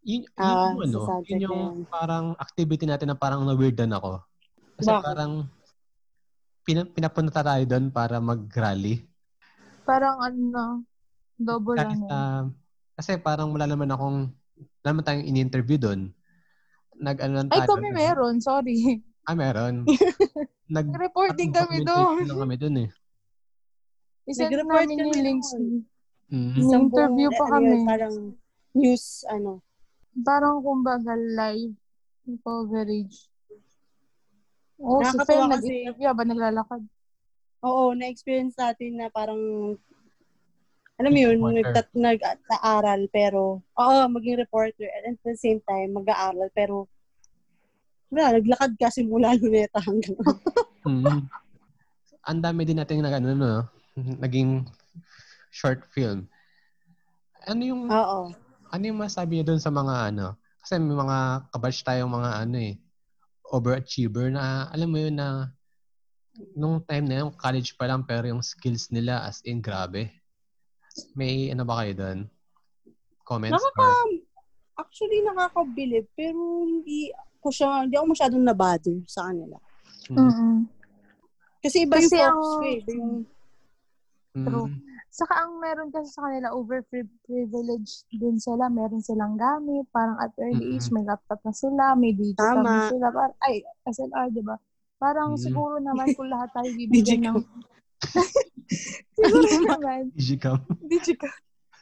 Yun, 0.01 0.23
yun 0.23 0.39
Ah, 0.39 0.71
yung 0.71 0.79
ano, 0.81 0.99
yun 1.27 1.39
yung 1.45 1.59
parang 1.85 2.33
activity 2.39 2.87
natin 2.87 3.11
na 3.11 3.17
parang 3.19 3.43
na-weirdan 3.45 3.91
ako. 3.93 4.23
Kasi 4.79 4.89
Bakit? 4.89 5.03
parang 5.03 5.31
pina, 6.63 6.81
pinapunta 6.87 7.43
tayo 7.43 7.63
doon 7.67 7.91
para 7.91 8.17
mag-rally. 8.17 9.03
Parang 9.83 10.17
ano 10.23 10.87
double 11.35 11.75
Kahit, 11.75 11.99
ano. 12.07 12.55
Kasi 12.99 13.15
parang 13.15 13.55
wala 13.55 13.63
naman 13.63 13.87
akong, 13.87 14.27
wala 14.83 14.87
naman 14.91 15.03
tayong 15.07 15.23
in-interview 15.23 15.79
doon. 15.79 16.11
Nag-ano 16.99 17.31
lang 17.39 17.47
Ay, 17.47 17.63
tayo. 17.63 17.79
kami 17.79 17.95
meron, 17.95 18.43
sorry. 18.43 18.99
Ah, 19.23 19.31
meron. 19.31 19.87
Nag, 20.67 20.91
Reporting 20.91 21.55
kami 21.55 21.87
doon. 21.87 22.27
lang 22.27 22.43
kami 22.43 22.55
doon 22.59 22.75
eh. 22.83 22.89
Isend 24.27 24.51
Nag-report 24.51 24.83
namin 24.83 24.97
kami 24.99 25.07
yung 25.07 25.23
links. 25.23 25.49
Mm. 26.27 26.51
May 26.51 26.59
Isang 26.59 26.83
interview 26.85 27.27
buong, 27.31 27.39
pa 27.39 27.45
ano 27.47 27.53
kami. 27.55 27.77
parang 27.87 28.15
news, 28.75 29.05
ano. 29.31 29.51
Parang 30.19 30.55
kumbaga 30.59 31.15
live 31.15 31.73
coverage. 32.43 33.31
Oh, 34.75 34.99
si 34.99 35.07
Nakakatuwa 35.07 35.23
Fel 35.23 35.39
kasi- 35.39 35.55
nag-interview 35.55 36.05
habang 36.05 36.29
naglalakad. 36.29 36.81
Oo, 37.59 37.95
na-experience 37.95 38.55
natin 38.55 38.99
na 38.99 39.07
parang, 39.07 39.39
alam 40.99 41.11
mo 41.15 41.19
yun, 41.19 41.39
Reporter. 41.39 41.63
nagtat, 41.63 41.87
nag-aaral, 41.95 43.01
pero, 43.09 43.63
oo, 43.63 43.99
maging 44.11 44.35
reporter, 44.37 44.87
and 44.99 45.15
at 45.15 45.19
the 45.23 45.35
same 45.39 45.63
time, 45.63 45.95
mag-aaral, 45.95 46.51
pero, 46.51 46.85
wala, 48.11 48.35
naglakad 48.35 48.75
ka 48.75 48.91
simula 48.91 49.33
luneta 49.39 49.79
hanggang, 49.79 50.19
Mm. 50.87 51.27
Ang 52.23 52.39
dami 52.39 52.63
din 52.63 52.79
natin 52.79 53.03
nag 53.03 53.19
ano, 53.19 53.35
no? 53.35 53.67
naging 53.99 54.63
short 55.51 55.83
film. 55.91 56.23
Ano 57.43 57.61
yung 57.67 57.83
oo. 57.91 58.31
ano 58.71 58.83
yung 58.87 58.99
masabi 59.03 59.39
niyo 59.39 59.51
doon 59.51 59.61
sa 59.61 59.73
mga 59.75 60.15
ano? 60.15 60.39
Kasi 60.63 60.79
may 60.79 60.95
mga 60.95 61.51
kabatch 61.51 61.83
tayong 61.83 62.11
mga 62.11 62.31
ano 62.47 62.57
eh 62.63 62.79
overachiever 63.49 64.31
na 64.31 64.71
alam 64.71 64.87
mo 64.87 64.97
yun 65.03 65.19
na 65.19 65.51
nung 66.55 66.79
time 66.85 67.05
na 67.09 67.15
yun, 67.25 67.29
college 67.35 67.75
pa 67.75 67.89
lang 67.89 68.05
pero 68.07 68.29
yung 68.29 68.39
skills 68.45 68.87
nila 68.93 69.25
as 69.27 69.43
in 69.43 69.59
grabe. 69.59 70.07
May 71.13 71.51
ano 71.53 71.63
ba 71.63 71.83
kayo 71.83 71.93
doon? 71.95 72.19
Comments? 73.25 73.53
Nakaka, 73.55 73.87
actually, 74.79 75.21
nakakabilib, 75.21 76.09
pero 76.17 76.65
hindi 76.65 77.13
ko 77.39 77.47
siya, 77.53 77.85
hindi 77.85 77.95
ako 77.95 78.07
masyadong 78.11 78.43
nabother 78.43 78.97
sa 79.05 79.29
kanila. 79.29 79.57
Or, 80.11 80.17
mm, 80.17 80.31
Mm-mm. 80.33 80.57
Kasi 81.59 81.83
iba 81.83 81.99
Kasi 81.99 82.15
yung 82.15 82.39
focus 82.39 82.49
ko 82.55 82.63
eh. 82.63 82.77
Iba 82.79 82.91
yung, 82.95 83.13
mm, 84.33 84.47
True. 84.47 84.67
Saka 85.09 85.33
ang 85.41 85.57
meron 85.57 85.89
kasi 85.89 86.07
sa 86.13 86.29
kanila, 86.29 86.53
over 86.53 86.85
privilege 87.25 88.05
din 88.13 88.37
sila. 88.37 88.69
Meron 88.69 89.01
silang 89.01 89.35
gamit. 89.35 89.89
Parang 89.89 90.15
at 90.21 90.31
early 90.37 90.77
age, 90.77 90.87
Mm-mm. 90.87 91.01
may 91.01 91.03
laptop 91.03 91.41
na 91.43 91.51
sila, 91.51 91.83
may 91.97 92.13
digital 92.13 92.61
Tama. 92.61 92.63
na 92.63 92.81
sila. 92.87 93.07
Par 93.09 93.31
ay, 93.43 93.65
SLR, 93.89 94.29
di 94.31 94.43
ba? 94.45 94.55
Parang 94.95 95.35
Mm. 95.35 95.41
siguro 95.41 95.75
naman 95.81 96.13
kung 96.13 96.29
lahat 96.29 96.53
tayo 96.55 96.69
bibigyan 96.79 97.25
ng... 97.25 97.37
Siguro 99.17 99.55
naman, 99.65 100.13
Digicam. 100.15 100.59
Digicam. 100.85 101.31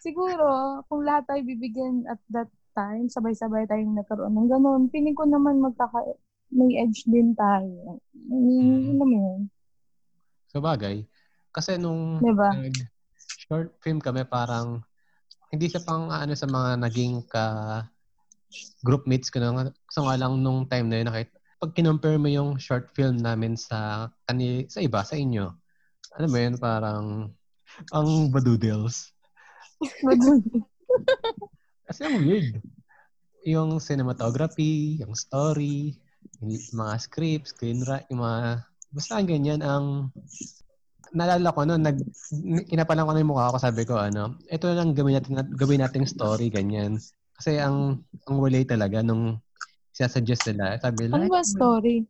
siguro, 0.01 0.82
kung 0.88 1.03
lahat 1.03 1.28
tayo 1.30 1.41
bibigyan 1.43 2.07
at 2.07 2.22
that 2.32 2.49
time, 2.74 3.09
sabay-sabay 3.09 3.65
tayong 3.68 3.97
nagkaroon 3.97 4.34
ng 4.34 4.49
ganun, 4.49 4.82
feeling 4.89 5.18
ko 5.18 5.26
naman 5.26 5.61
magkaka 5.61 6.18
may 6.53 6.80
edge 6.80 7.03
din 7.09 7.36
tayo. 7.36 7.99
Mm. 8.15 8.95
Alam 8.95 8.97
mo 9.03 9.05
yun? 9.20 9.39
So 10.47 10.63
bagay. 10.63 11.03
Kasi 11.51 11.76
nung 11.76 12.24
Diba? 12.24 12.55
nag 12.55 12.76
short 13.47 13.76
film 13.84 13.99
kami 13.99 14.24
parang 14.28 14.84
hindi 15.51 15.72
siya 15.72 15.84
pang 15.84 16.11
ano 16.11 16.36
sa 16.36 16.47
mga 16.47 16.84
naging 16.84 17.24
ka 17.28 17.45
group 18.84 19.07
mates 19.07 19.32
ko 19.32 19.39
na 19.39 19.72
so 19.91 20.03
nga 20.03 20.20
lang 20.20 20.39
nung 20.43 20.68
time 20.68 20.88
na 20.88 20.99
yun 20.99 21.07
nakita 21.07 21.36
pag 21.57 21.72
kinumpare 21.74 22.20
mo 22.20 22.28
yung 22.28 22.59
short 22.59 22.91
film 22.91 23.20
namin 23.20 23.55
sa 23.55 24.07
kani 24.28 24.68
sa 24.68 24.84
iba 24.84 24.99
sa 25.03 25.15
inyo 25.15 25.51
ano 26.18 26.26
mo 26.26 26.38
yun 26.41 26.55
parang 26.57 27.05
ang 27.93 28.09
badoodles 28.34 29.13
kasi 31.88 32.01
ang 32.03 32.18
weird. 32.26 32.57
Yung 33.45 33.78
cinematography 33.78 34.97
yung 34.99 35.13
story 35.13 35.95
yung 36.41 36.51
mga 36.74 36.93
scripts 36.97 37.53
screenwriting 37.53 38.09
yung 38.11 38.26
mga 38.26 38.65
basta 38.91 39.13
ang 39.22 39.30
ganyan 39.30 39.61
ang 39.61 40.09
naalala 41.15 41.55
ko 41.55 41.63
no 41.63 41.80
nag 41.80 42.01
kinapalan 42.68 43.05
ko 43.07 43.11
na 43.13 43.22
yung 43.24 43.32
mukha 43.32 43.53
ko 43.53 43.57
sabi 43.61 43.88
ko 43.88 43.95
ano 43.95 44.36
ito 44.51 44.68
lang 44.74 44.91
gawin 44.91 45.22
natin 45.22 45.39
gawin 45.55 45.80
nating 45.86 46.09
story 46.09 46.49
ganyan. 46.51 46.99
Kasi 47.38 47.61
ang 47.61 48.01
ang 48.26 48.36
wala 48.41 48.57
talaga 48.65 49.05
nung 49.05 49.38
sinasuggest 49.93 50.49
nila 50.51 50.82
sabi 50.82 51.07
ano 51.07 51.24
nila 51.24 51.39
ba 51.39 51.41
story? 51.45 52.03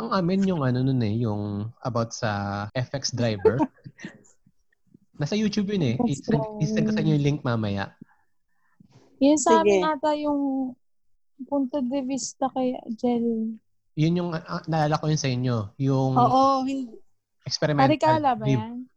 Ang 0.00 0.08
amin 0.10 0.40
yung 0.44 0.62
ano 0.62 0.80
nun 0.80 1.00
eh 1.00 1.14
yung 1.18 1.42
about 1.80 2.10
sa 2.10 2.30
FX 2.72 3.12
driver 3.12 3.60
nasa 5.20 5.36
YouTube 5.36 5.68
yun 5.68 5.84
eh 5.84 5.94
i-send, 6.06 6.40
i-send 6.58 6.86
ko 6.86 6.92
sa 6.92 7.00
inyo 7.00 7.14
yung 7.14 7.26
link 7.26 7.40
mamaya 7.42 7.92
Yun 9.20 9.36
sa 9.36 9.60
amin 9.60 9.84
Sige. 9.84 9.92
ata 9.92 10.10
yung 10.16 10.72
punto 11.44 11.76
de 11.78 12.00
vista 12.02 12.48
kay 12.48 12.72
Jel. 12.94 13.52
yun 13.92 14.16
yung 14.16 14.30
ah, 14.32 14.64
naalala 14.64 14.96
ko 14.96 15.06
yun 15.06 15.20
sa 15.20 15.28
inyo 15.28 15.76
yung 15.76 16.16
Oo, 16.16 16.64
hindi, 16.64 16.88
experimental 17.44 17.84
Parikala 17.86 18.32
ba 18.32 18.44
yan? 18.44 18.88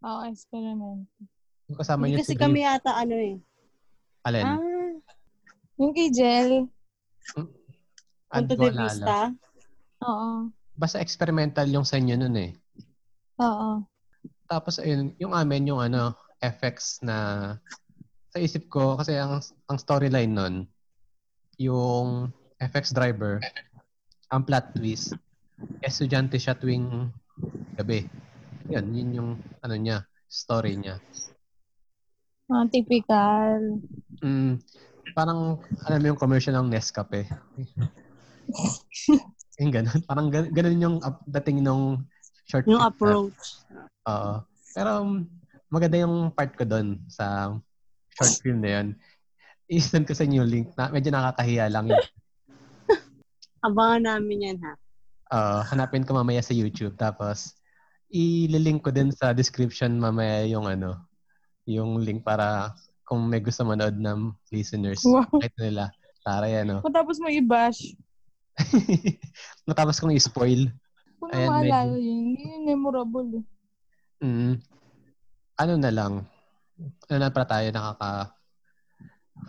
Oo, 0.00 0.20
experiment. 0.24 1.04
yung 1.68 1.76
kasama 1.76 2.08
hindi 2.08 2.16
niyo 2.16 2.24
kasi 2.24 2.32
si 2.32 2.40
kami 2.40 2.58
Dave. 2.58 2.68
yata 2.72 2.92
ano 2.96 3.14
eh. 3.14 3.36
Alin? 4.24 4.44
Ah, 4.44 4.60
yung 5.76 5.92
kay 5.92 6.08
Jel. 6.08 6.68
Ad 8.28 8.44
Punto 8.44 8.54
de 8.54 8.64
alala. 8.66 8.80
vista. 8.80 9.16
Oo. 10.04 10.48
basta 10.74 11.02
experimental 11.02 11.68
yung 11.68 11.84
sa 11.84 12.00
inyo 12.00 12.16
nun 12.16 12.36
eh 12.40 12.52
Oo. 13.40 13.84
Tapos 14.44 14.76
ayun, 14.76 15.16
yung 15.16 15.32
amin 15.32 15.72
yung 15.72 15.80
ano, 15.80 16.12
FX 16.44 17.00
na 17.06 17.16
sa 18.30 18.38
isip 18.38 18.68
ko 18.68 19.00
kasi 19.00 19.16
ang 19.16 19.40
ang 19.70 19.78
storyline 19.80 20.32
nun 20.32 20.54
yung 21.56 22.28
FX 22.60 22.92
driver 22.92 23.40
ang 24.30 24.44
plot 24.44 24.76
twist 24.76 25.16
estudyante 25.84 26.40
siya 26.40 26.56
tuwing 26.56 27.12
gabi. 27.76 28.08
Yan, 28.72 28.92
yun 28.92 29.16
yung 29.16 29.30
ano 29.60 29.74
niya, 29.76 30.04
story 30.28 30.76
niya. 30.76 31.00
Ah, 32.50 32.64
typical. 32.68 33.80
Mm, 34.24 34.60
parang 35.12 35.60
alam 35.84 35.98
mo 36.00 36.06
yung 36.12 36.20
commercial 36.20 36.56
ng 36.60 36.70
Nescafe. 36.70 37.28
yung 39.60 39.72
ganun. 39.72 40.00
Parang 40.08 40.32
gan- 40.32 40.50
ganun 40.50 40.80
yung 40.80 40.96
up- 41.04 41.24
dating 41.28 41.60
nung 41.60 42.08
short 42.48 42.64
Yung 42.64 42.80
approach. 42.80 43.60
Oo. 44.08 44.42
Pero 44.72 44.88
um, 45.04 45.28
maganda 45.68 46.00
yung 46.00 46.32
part 46.32 46.56
ko 46.56 46.64
doon 46.64 46.98
sa 47.06 47.54
short 48.16 48.34
film 48.40 48.64
na 48.64 48.80
yun. 48.80 48.86
I-send 49.70 50.08
ko 50.08 50.16
sa 50.16 50.26
inyo 50.26 50.42
yung 50.42 50.50
link. 50.50 50.68
Na, 50.74 50.90
medyo 50.90 51.12
nakakahiya 51.12 51.70
lang 51.70 51.86
yun. 51.92 52.06
Abangan 53.66 54.02
namin 54.16 54.46
yan 54.50 54.58
ha. 54.64 54.72
Oo, 55.30 55.58
hanapin 55.70 56.02
ko 56.02 56.16
mamaya 56.18 56.42
sa 56.42 56.56
YouTube. 56.56 56.98
Tapos, 56.98 57.54
i-link 58.10 58.82
ko 58.82 58.90
din 58.90 59.14
sa 59.14 59.30
description 59.30 59.94
mamaya 59.94 60.42
yung 60.50 60.66
ano, 60.66 61.06
yung 61.70 62.02
link 62.02 62.26
para 62.26 62.74
kung 63.06 63.30
may 63.30 63.38
gusto 63.38 63.62
manood 63.62 63.94
ng 63.94 64.34
listeners. 64.50 65.06
Wow. 65.06 65.30
Kahit 65.38 65.54
nila. 65.54 65.94
Para 66.26 66.50
yan, 66.50 66.66
no? 66.66 66.78
Matapos 66.82 67.22
mo 67.22 67.30
i-bash. 67.30 67.94
Natapos 69.68 69.98
kong 70.00 70.14
i-spoil. 70.14 70.68
Kung 71.20 71.30
Ayan, 71.32 71.48
maalala 71.48 71.96
yun, 71.96 72.18
hindi 72.32 72.42
yun 72.44 72.62
memorable 72.64 73.28
eh. 73.40 73.44
Mm. 74.24 74.54
Ano 75.60 75.72
na 75.76 75.92
lang. 75.92 76.12
Ano 77.08 77.16
na 77.20 77.28
para 77.32 77.46
tayo 77.48 77.68
nakaka 77.68 78.32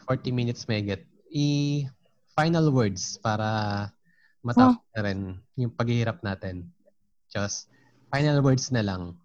40 0.07 0.31
minutes 0.35 0.67
may 0.67 0.83
get. 0.83 1.03
I 1.31 1.87
final 2.35 2.71
words 2.75 3.15
para 3.23 3.87
matapos 4.43 4.83
na 4.95 5.01
rin 5.07 5.19
yung 5.55 5.71
paghihirap 5.71 6.19
natin. 6.23 6.67
Just 7.31 7.71
final 8.11 8.43
words 8.43 8.67
na 8.75 8.83
lang. 8.83 9.15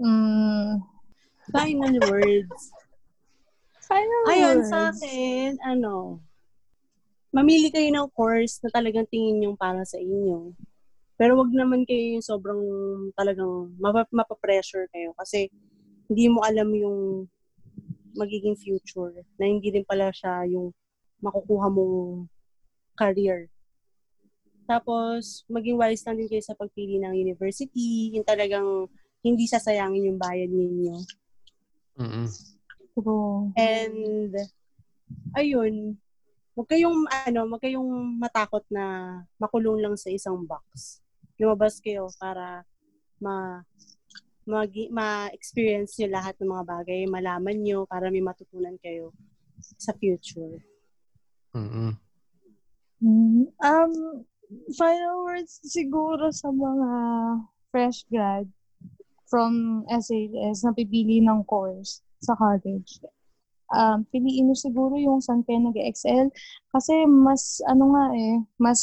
Mm, 0.00 0.80
Final 1.50 1.96
words. 2.08 2.72
final 3.84 4.22
Ayun, 4.30 4.58
words. 4.64 4.70
sa 4.72 4.88
akin, 4.88 5.58
ano, 5.66 6.22
mamili 7.32 7.72
kayo 7.72 7.88
ng 7.88 8.12
course 8.12 8.60
na 8.60 8.68
talagang 8.68 9.08
tingin 9.08 9.40
yung 9.42 9.56
para 9.56 9.82
sa 9.88 9.96
inyo. 9.96 10.52
Pero 11.16 11.40
wag 11.40 11.50
naman 11.50 11.88
kayo 11.88 12.20
yung 12.20 12.24
sobrang 12.24 12.60
talagang 13.16 13.72
mapa, 13.80 14.04
mapapressure 14.12 14.84
kayo 14.92 15.16
kasi 15.16 15.48
hindi 16.12 16.28
mo 16.28 16.44
alam 16.44 16.68
yung 16.76 17.26
magiging 18.12 18.52
future 18.60 19.24
na 19.40 19.48
hindi 19.48 19.72
rin 19.72 19.88
pala 19.88 20.12
siya 20.12 20.44
yung 20.44 20.76
makukuha 21.24 21.72
mong 21.72 22.28
career. 22.98 23.48
Tapos, 24.68 25.48
maging 25.48 25.80
wise 25.80 26.04
lang 26.04 26.20
din 26.20 26.28
kayo 26.28 26.44
sa 26.44 26.56
pagpili 26.56 27.00
ng 27.00 27.16
university, 27.16 28.12
yung 28.12 28.26
talagang 28.26 28.86
hindi 29.24 29.46
sasayangin 29.48 30.12
yung 30.12 30.20
bayad 30.20 30.50
ninyo. 30.50 30.96
True. 32.92 33.52
And, 33.56 34.34
ayun, 35.38 35.96
huwag 36.52 36.68
kayong, 36.68 37.08
ano, 37.08 37.40
huwag 37.48 37.62
kayong 37.62 37.90
matakot 38.20 38.64
na 38.68 39.16
makulong 39.40 39.80
lang 39.80 39.96
sa 39.96 40.12
isang 40.12 40.44
box. 40.44 41.00
Lumabas 41.40 41.80
kayo 41.80 42.12
para 42.20 42.64
ma, 43.20 43.64
mag, 44.44 44.70
ma-experience 44.92 45.96
nyo 45.98 46.08
lahat 46.12 46.34
ng 46.38 46.50
mga 46.50 46.64
bagay, 46.66 47.00
malaman 47.08 47.56
nyo 47.62 47.88
para 47.88 48.12
may 48.12 48.20
matutunan 48.20 48.76
kayo 48.82 49.14
sa 49.78 49.94
future. 49.96 50.60
Mm-mm. 51.56 51.96
Mm, 53.02 53.50
Um, 53.58 53.92
final 54.76 55.26
words 55.26 55.58
siguro 55.64 56.30
sa 56.30 56.52
mga 56.52 56.90
fresh 57.72 58.04
grad 58.12 58.46
from 59.26 59.82
SHS 59.88 60.68
na 60.68 60.76
pipili 60.76 61.24
ng 61.24 61.40
course 61.48 62.04
sa 62.20 62.36
college. 62.36 63.00
Um, 63.72 64.04
piliin 64.12 64.52
mo 64.52 64.54
siguro 64.54 65.00
yung 65.00 65.24
saan 65.24 65.40
kayo 65.48 65.64
nag-excel 65.64 66.28
kasi 66.68 67.08
mas, 67.08 67.64
ano 67.64 67.96
nga 67.96 68.04
eh, 68.12 68.36
mas 68.60 68.80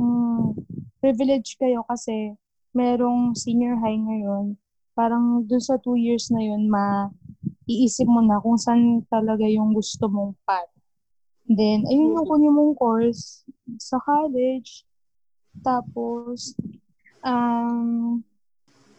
mm, 0.00 0.56
privilege 1.04 1.60
kayo 1.60 1.84
kasi 1.84 2.32
merong 2.72 3.36
senior 3.36 3.76
high 3.80 4.00
ngayon. 4.00 4.56
Parang 4.96 5.44
dun 5.44 5.60
sa 5.60 5.76
two 5.76 6.00
years 6.00 6.32
na 6.32 6.40
yun, 6.40 6.72
ma 6.72 7.12
iisip 7.68 8.08
mo 8.08 8.24
na 8.24 8.40
kung 8.40 8.56
saan 8.56 9.04
talaga 9.12 9.44
yung 9.44 9.76
gusto 9.76 10.08
mong 10.08 10.32
path. 10.48 10.72
Then, 11.46 11.86
ayun 11.86 12.16
yung 12.16 12.26
kunin 12.26 12.52
mong 12.56 12.74
course 12.74 13.46
sa 13.78 14.02
college. 14.02 14.82
Tapos, 15.62 16.58
um, 17.22 18.20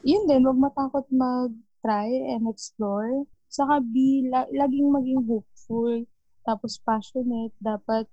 yun 0.01 0.23
din, 0.25 0.47
wag 0.47 0.55
matakot 0.55 1.05
mag-try 1.11 2.07
and 2.31 2.47
explore. 2.47 3.27
Saka 3.47 3.79
be, 3.79 4.27
la- 4.27 4.51
laging 4.51 4.91
maging 4.91 5.21
hopeful. 5.23 6.03
Tapos 6.43 6.79
passionate. 6.83 7.55
Dapat 7.59 8.07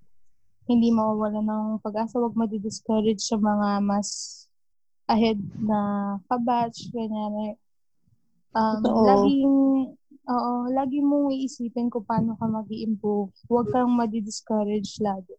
hindi 0.70 0.88
mawawala 0.90 1.42
ng 1.44 1.82
pag-asa. 1.84 2.18
Wag 2.18 2.38
madi-discourage 2.38 3.20
sa 3.20 3.36
mga 3.36 3.82
mas 3.84 4.42
ahead 5.10 5.38
na 5.60 6.16
kabatch. 6.30 6.88
Ganyan. 6.94 7.58
Um, 8.54 8.80
Totoo. 8.80 9.02
laging, 9.02 9.54
oo, 10.30 10.52
lagi 10.70 11.02
mong 11.02 11.34
iisipin 11.34 11.90
kung 11.90 12.06
paano 12.06 12.38
ka 12.38 12.46
mag 12.46 12.70
improve 12.70 13.34
Huwag 13.50 13.74
kang 13.74 13.90
madi-discourage 13.90 15.02
lagi. 15.02 15.34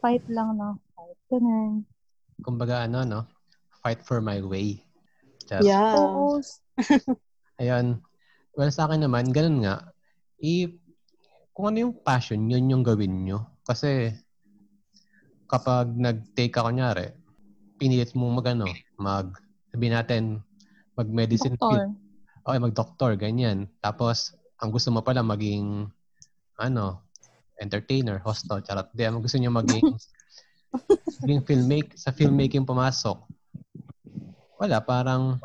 Fight 0.00 0.24
lang 0.32 0.56
ng 0.56 0.74
fight. 0.96 1.18
Ganun. 1.28 1.84
Kumbaga 2.40 2.88
ano, 2.88 3.04
no? 3.04 3.20
Fight 3.84 4.00
for 4.00 4.24
my 4.24 4.40
way. 4.40 4.80
Just, 5.46 5.68
Yeah. 5.68 5.94
Oo. 5.94 6.42
ayun. 7.62 8.02
Well, 8.56 8.72
sa 8.72 8.88
akin 8.88 9.04
naman, 9.04 9.36
ganun 9.36 9.68
nga. 9.68 9.92
I, 10.40 10.80
kung 11.52 11.68
ano 11.68 11.76
yung 11.84 11.94
passion, 12.00 12.40
yun 12.48 12.72
yung 12.72 12.80
gawin 12.80 13.28
nyo. 13.28 13.60
Kasi, 13.60 14.16
kapag 15.44 15.92
nag-take 15.92 16.56
ka, 16.56 16.64
kunyari, 16.64 17.12
pinilit 17.76 18.16
mo 18.16 18.32
mag, 18.32 18.56
ano, 18.56 18.64
mag, 18.96 19.36
sabihin 19.68 19.94
natin, 20.00 20.22
mag-medicine 20.96 21.60
field. 21.60 21.92
Doktor. 21.92 22.48
okay, 22.48 22.58
mag-doktor, 22.64 23.10
ganyan. 23.20 23.68
Tapos, 23.84 24.32
ang 24.56 24.72
gusto 24.72 24.88
mo 24.88 25.04
pala 25.04 25.20
maging, 25.20 25.92
ano, 26.56 27.04
entertainer, 27.60 28.24
hostel, 28.24 28.64
charot. 28.64 28.88
Di, 28.96 29.04
ang 29.04 29.20
gusto 29.20 29.36
niya 29.36 29.52
maging, 29.52 29.84
maging 31.28 31.42
filmmake, 31.44 31.92
sa 31.92 32.08
filmmaking 32.08 32.64
pumasok. 32.64 33.20
Wala, 34.56 34.80
parang, 34.80 35.36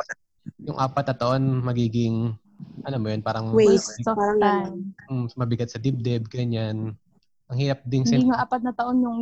yung 0.63 0.79
apat 0.79 1.11
na 1.11 1.15
taon 1.19 1.43
magiging, 1.59 2.39
ano 2.81 2.97
mo 2.97 3.07
yun, 3.09 3.21
parang 3.21 3.53
Waste. 3.53 4.01
So, 4.01 4.13
Parang 4.17 4.39
time. 4.41 4.75
mm, 5.07 5.37
mabigat 5.37 5.69
sa 5.69 5.77
dibdib, 5.77 6.25
ganyan. 6.27 6.97
Ang 7.51 7.57
hirap 7.59 7.83
ding 7.85 8.07
Hindi 8.07 8.25
sin- 8.25 8.29
nga 8.31 8.41
apat 8.41 8.61
na 8.63 8.73
taon 8.73 9.03
yung 9.03 9.21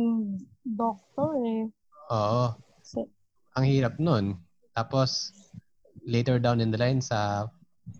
doctor 0.62 1.34
eh. 1.44 1.66
Oo. 2.10 2.44
So, 2.80 3.04
Ang 3.58 3.64
hirap 3.66 3.98
nun. 3.98 4.38
Tapos, 4.72 5.34
later 6.06 6.38
down 6.40 6.62
in 6.62 6.70
the 6.70 6.78
line 6.80 7.02
sa 7.02 7.50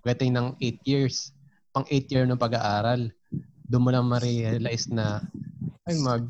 getting 0.06 0.32
ng 0.32 0.56
8 0.62 0.80
years, 0.86 1.34
pang 1.74 1.84
8 1.90 2.08
year 2.08 2.24
ng 2.24 2.40
pag-aaral, 2.40 3.10
doon 3.66 3.84
mo 3.84 3.90
lang 3.92 4.06
ma-realize 4.08 4.88
na 4.90 5.22
ay 5.86 5.94
mag 5.98 6.22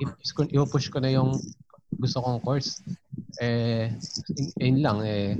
i-push 0.00 0.32
ko, 0.32 0.40
i-push 0.46 0.88
ko 0.88 0.98
na 0.98 1.10
yung 1.10 1.38
gusto 1.98 2.18
kong 2.18 2.40
course. 2.40 2.82
Eh, 3.38 3.90
yun 4.58 4.80
lang 4.82 4.98
eh. 5.02 5.38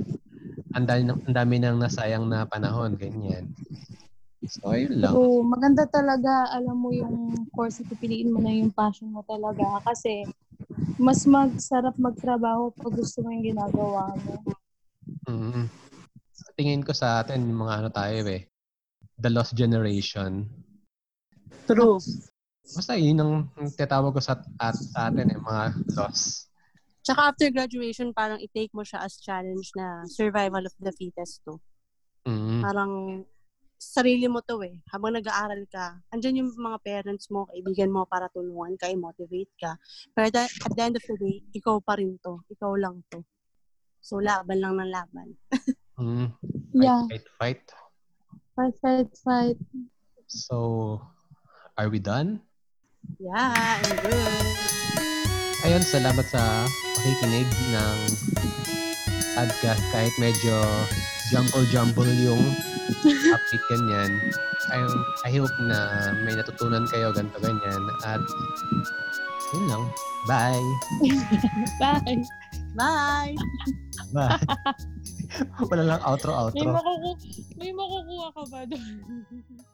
Ang 0.73 0.85
dami, 0.89 1.01
ang 1.13 1.35
dami 1.35 1.55
nang 1.61 1.77
nasayang 1.77 2.25
na 2.25 2.49
panahon, 2.49 2.97
ganyan. 2.97 3.45
So, 4.49 4.73
ayun 4.73 4.99
lang. 4.99 5.13
so, 5.15 5.45
maganda 5.45 5.87
talaga, 5.87 6.51
alam 6.51 6.75
mo 6.75 6.89
yung 6.91 7.47
course 7.53 7.79
na 7.79 7.87
pipiliin 7.93 8.33
mo 8.33 8.43
na 8.43 8.51
yung 8.51 8.73
passion 8.73 9.07
mo 9.13 9.23
talaga. 9.23 9.63
Kasi, 9.85 10.27
mas 10.99 11.23
magsarap 11.23 11.95
magtrabaho 11.95 12.73
pag 12.75 12.93
gusto 12.93 13.23
mo 13.23 13.31
yung 13.31 13.45
ginagawa 13.55 14.13
mo. 14.19 14.33
mm 15.29 15.65
Tingin 16.53 16.85
ko 16.85 16.93
sa 16.93 17.25
atin, 17.25 17.49
yung 17.49 17.65
mga 17.65 17.75
ano 17.81 17.89
tayo 17.89 18.19
eh. 18.29 18.45
The 19.17 19.29
lost 19.33 19.57
generation. 19.57 20.45
True. 21.65 21.97
Basta 22.63 22.93
yun 22.93 23.17
ang 23.17 23.33
tinatawag 23.73 24.13
ko 24.13 24.21
sa, 24.21 24.37
at, 24.61 24.77
sa 24.77 25.09
atin 25.09 25.33
eh, 25.33 25.39
mga 25.39 25.63
loss. 25.97 26.52
Tsaka 27.03 27.35
after 27.35 27.51
graduation, 27.51 28.15
parang 28.15 28.39
i-take 28.39 28.71
mo 28.71 28.81
siya 28.81 29.03
as 29.03 29.19
challenge 29.19 29.75
na 29.75 30.07
survival 30.07 30.63
of 30.63 30.71
the 30.79 30.91
fittest 30.95 31.43
to. 31.43 31.59
Mm. 32.23 32.63
Parang 32.63 32.93
sarili 33.75 34.31
mo 34.31 34.39
to 34.39 34.63
eh. 34.63 34.79
Habang 34.87 35.19
nag-aaral 35.19 35.67
ka, 35.67 35.99
andyan 36.15 36.39
yung 36.39 36.51
mga 36.55 36.79
parents 36.79 37.27
mo, 37.27 37.43
kaibigan 37.51 37.91
mo 37.91 38.07
para 38.07 38.31
tulungan 38.31 38.79
ka, 38.79 38.87
i-motivate 38.87 39.51
ka. 39.59 39.75
Pero 40.15 40.31
at 40.31 40.33
the- 40.33 40.55
at 40.63 40.71
the 40.71 40.83
end 40.83 40.95
of 40.95 41.03
the 41.03 41.15
day, 41.19 41.43
ikaw 41.51 41.83
pa 41.83 41.99
rin 41.99 42.15
to. 42.23 42.39
Ikaw 42.47 42.71
lang 42.79 43.03
to. 43.11 43.19
So, 43.99 44.23
laban 44.23 44.63
lang 44.63 44.79
ng 44.79 44.91
laban. 44.91 45.35
Mm. 45.93 46.33
Yeah. 46.73 47.05
Fight, 47.05 47.21
fight, 47.37 47.61
fight. 47.61 47.65
Fight, 48.57 48.75
fight, 48.81 49.11
fight. 49.21 49.57
So, 50.25 51.05
are 51.77 51.85
we 51.85 52.01
done? 52.01 52.41
Yeah, 53.21 53.77
I'm 53.77 53.93
good. 54.01 54.82
Ayun, 55.63 55.79
salamat 55.81 56.25
sa 56.27 56.67
pakikinig 56.99 57.47
ng 57.71 57.97
podcast 59.33 59.83
kahit 59.89 60.13
medyo 60.19 60.55
jumble-jumble 61.31 62.11
yung 62.19 62.43
topic 62.99 63.61
ganyan. 63.71 64.11
I, 64.69 64.79
I 65.23 65.31
hope 65.31 65.55
na 65.63 65.79
may 66.23 66.35
natutunan 66.35 66.83
kayo 66.91 67.15
ganito 67.15 67.39
ganyan 67.39 67.79
at 68.03 68.19
yun 69.55 69.65
lang. 69.71 69.83
Bye! 70.27 70.67
Bye. 71.81 72.19
Bye! 72.75 73.33
Bye! 74.11 74.39
Wala 75.71 75.83
lang 75.85 75.99
May, 75.99 76.09
outro-outro. 76.11 76.69
makuku- 76.69 77.19
may 77.55 77.71
makukuha 77.71 78.27
ka 78.35 78.43
ba 78.51 78.59
doon? 78.67 78.95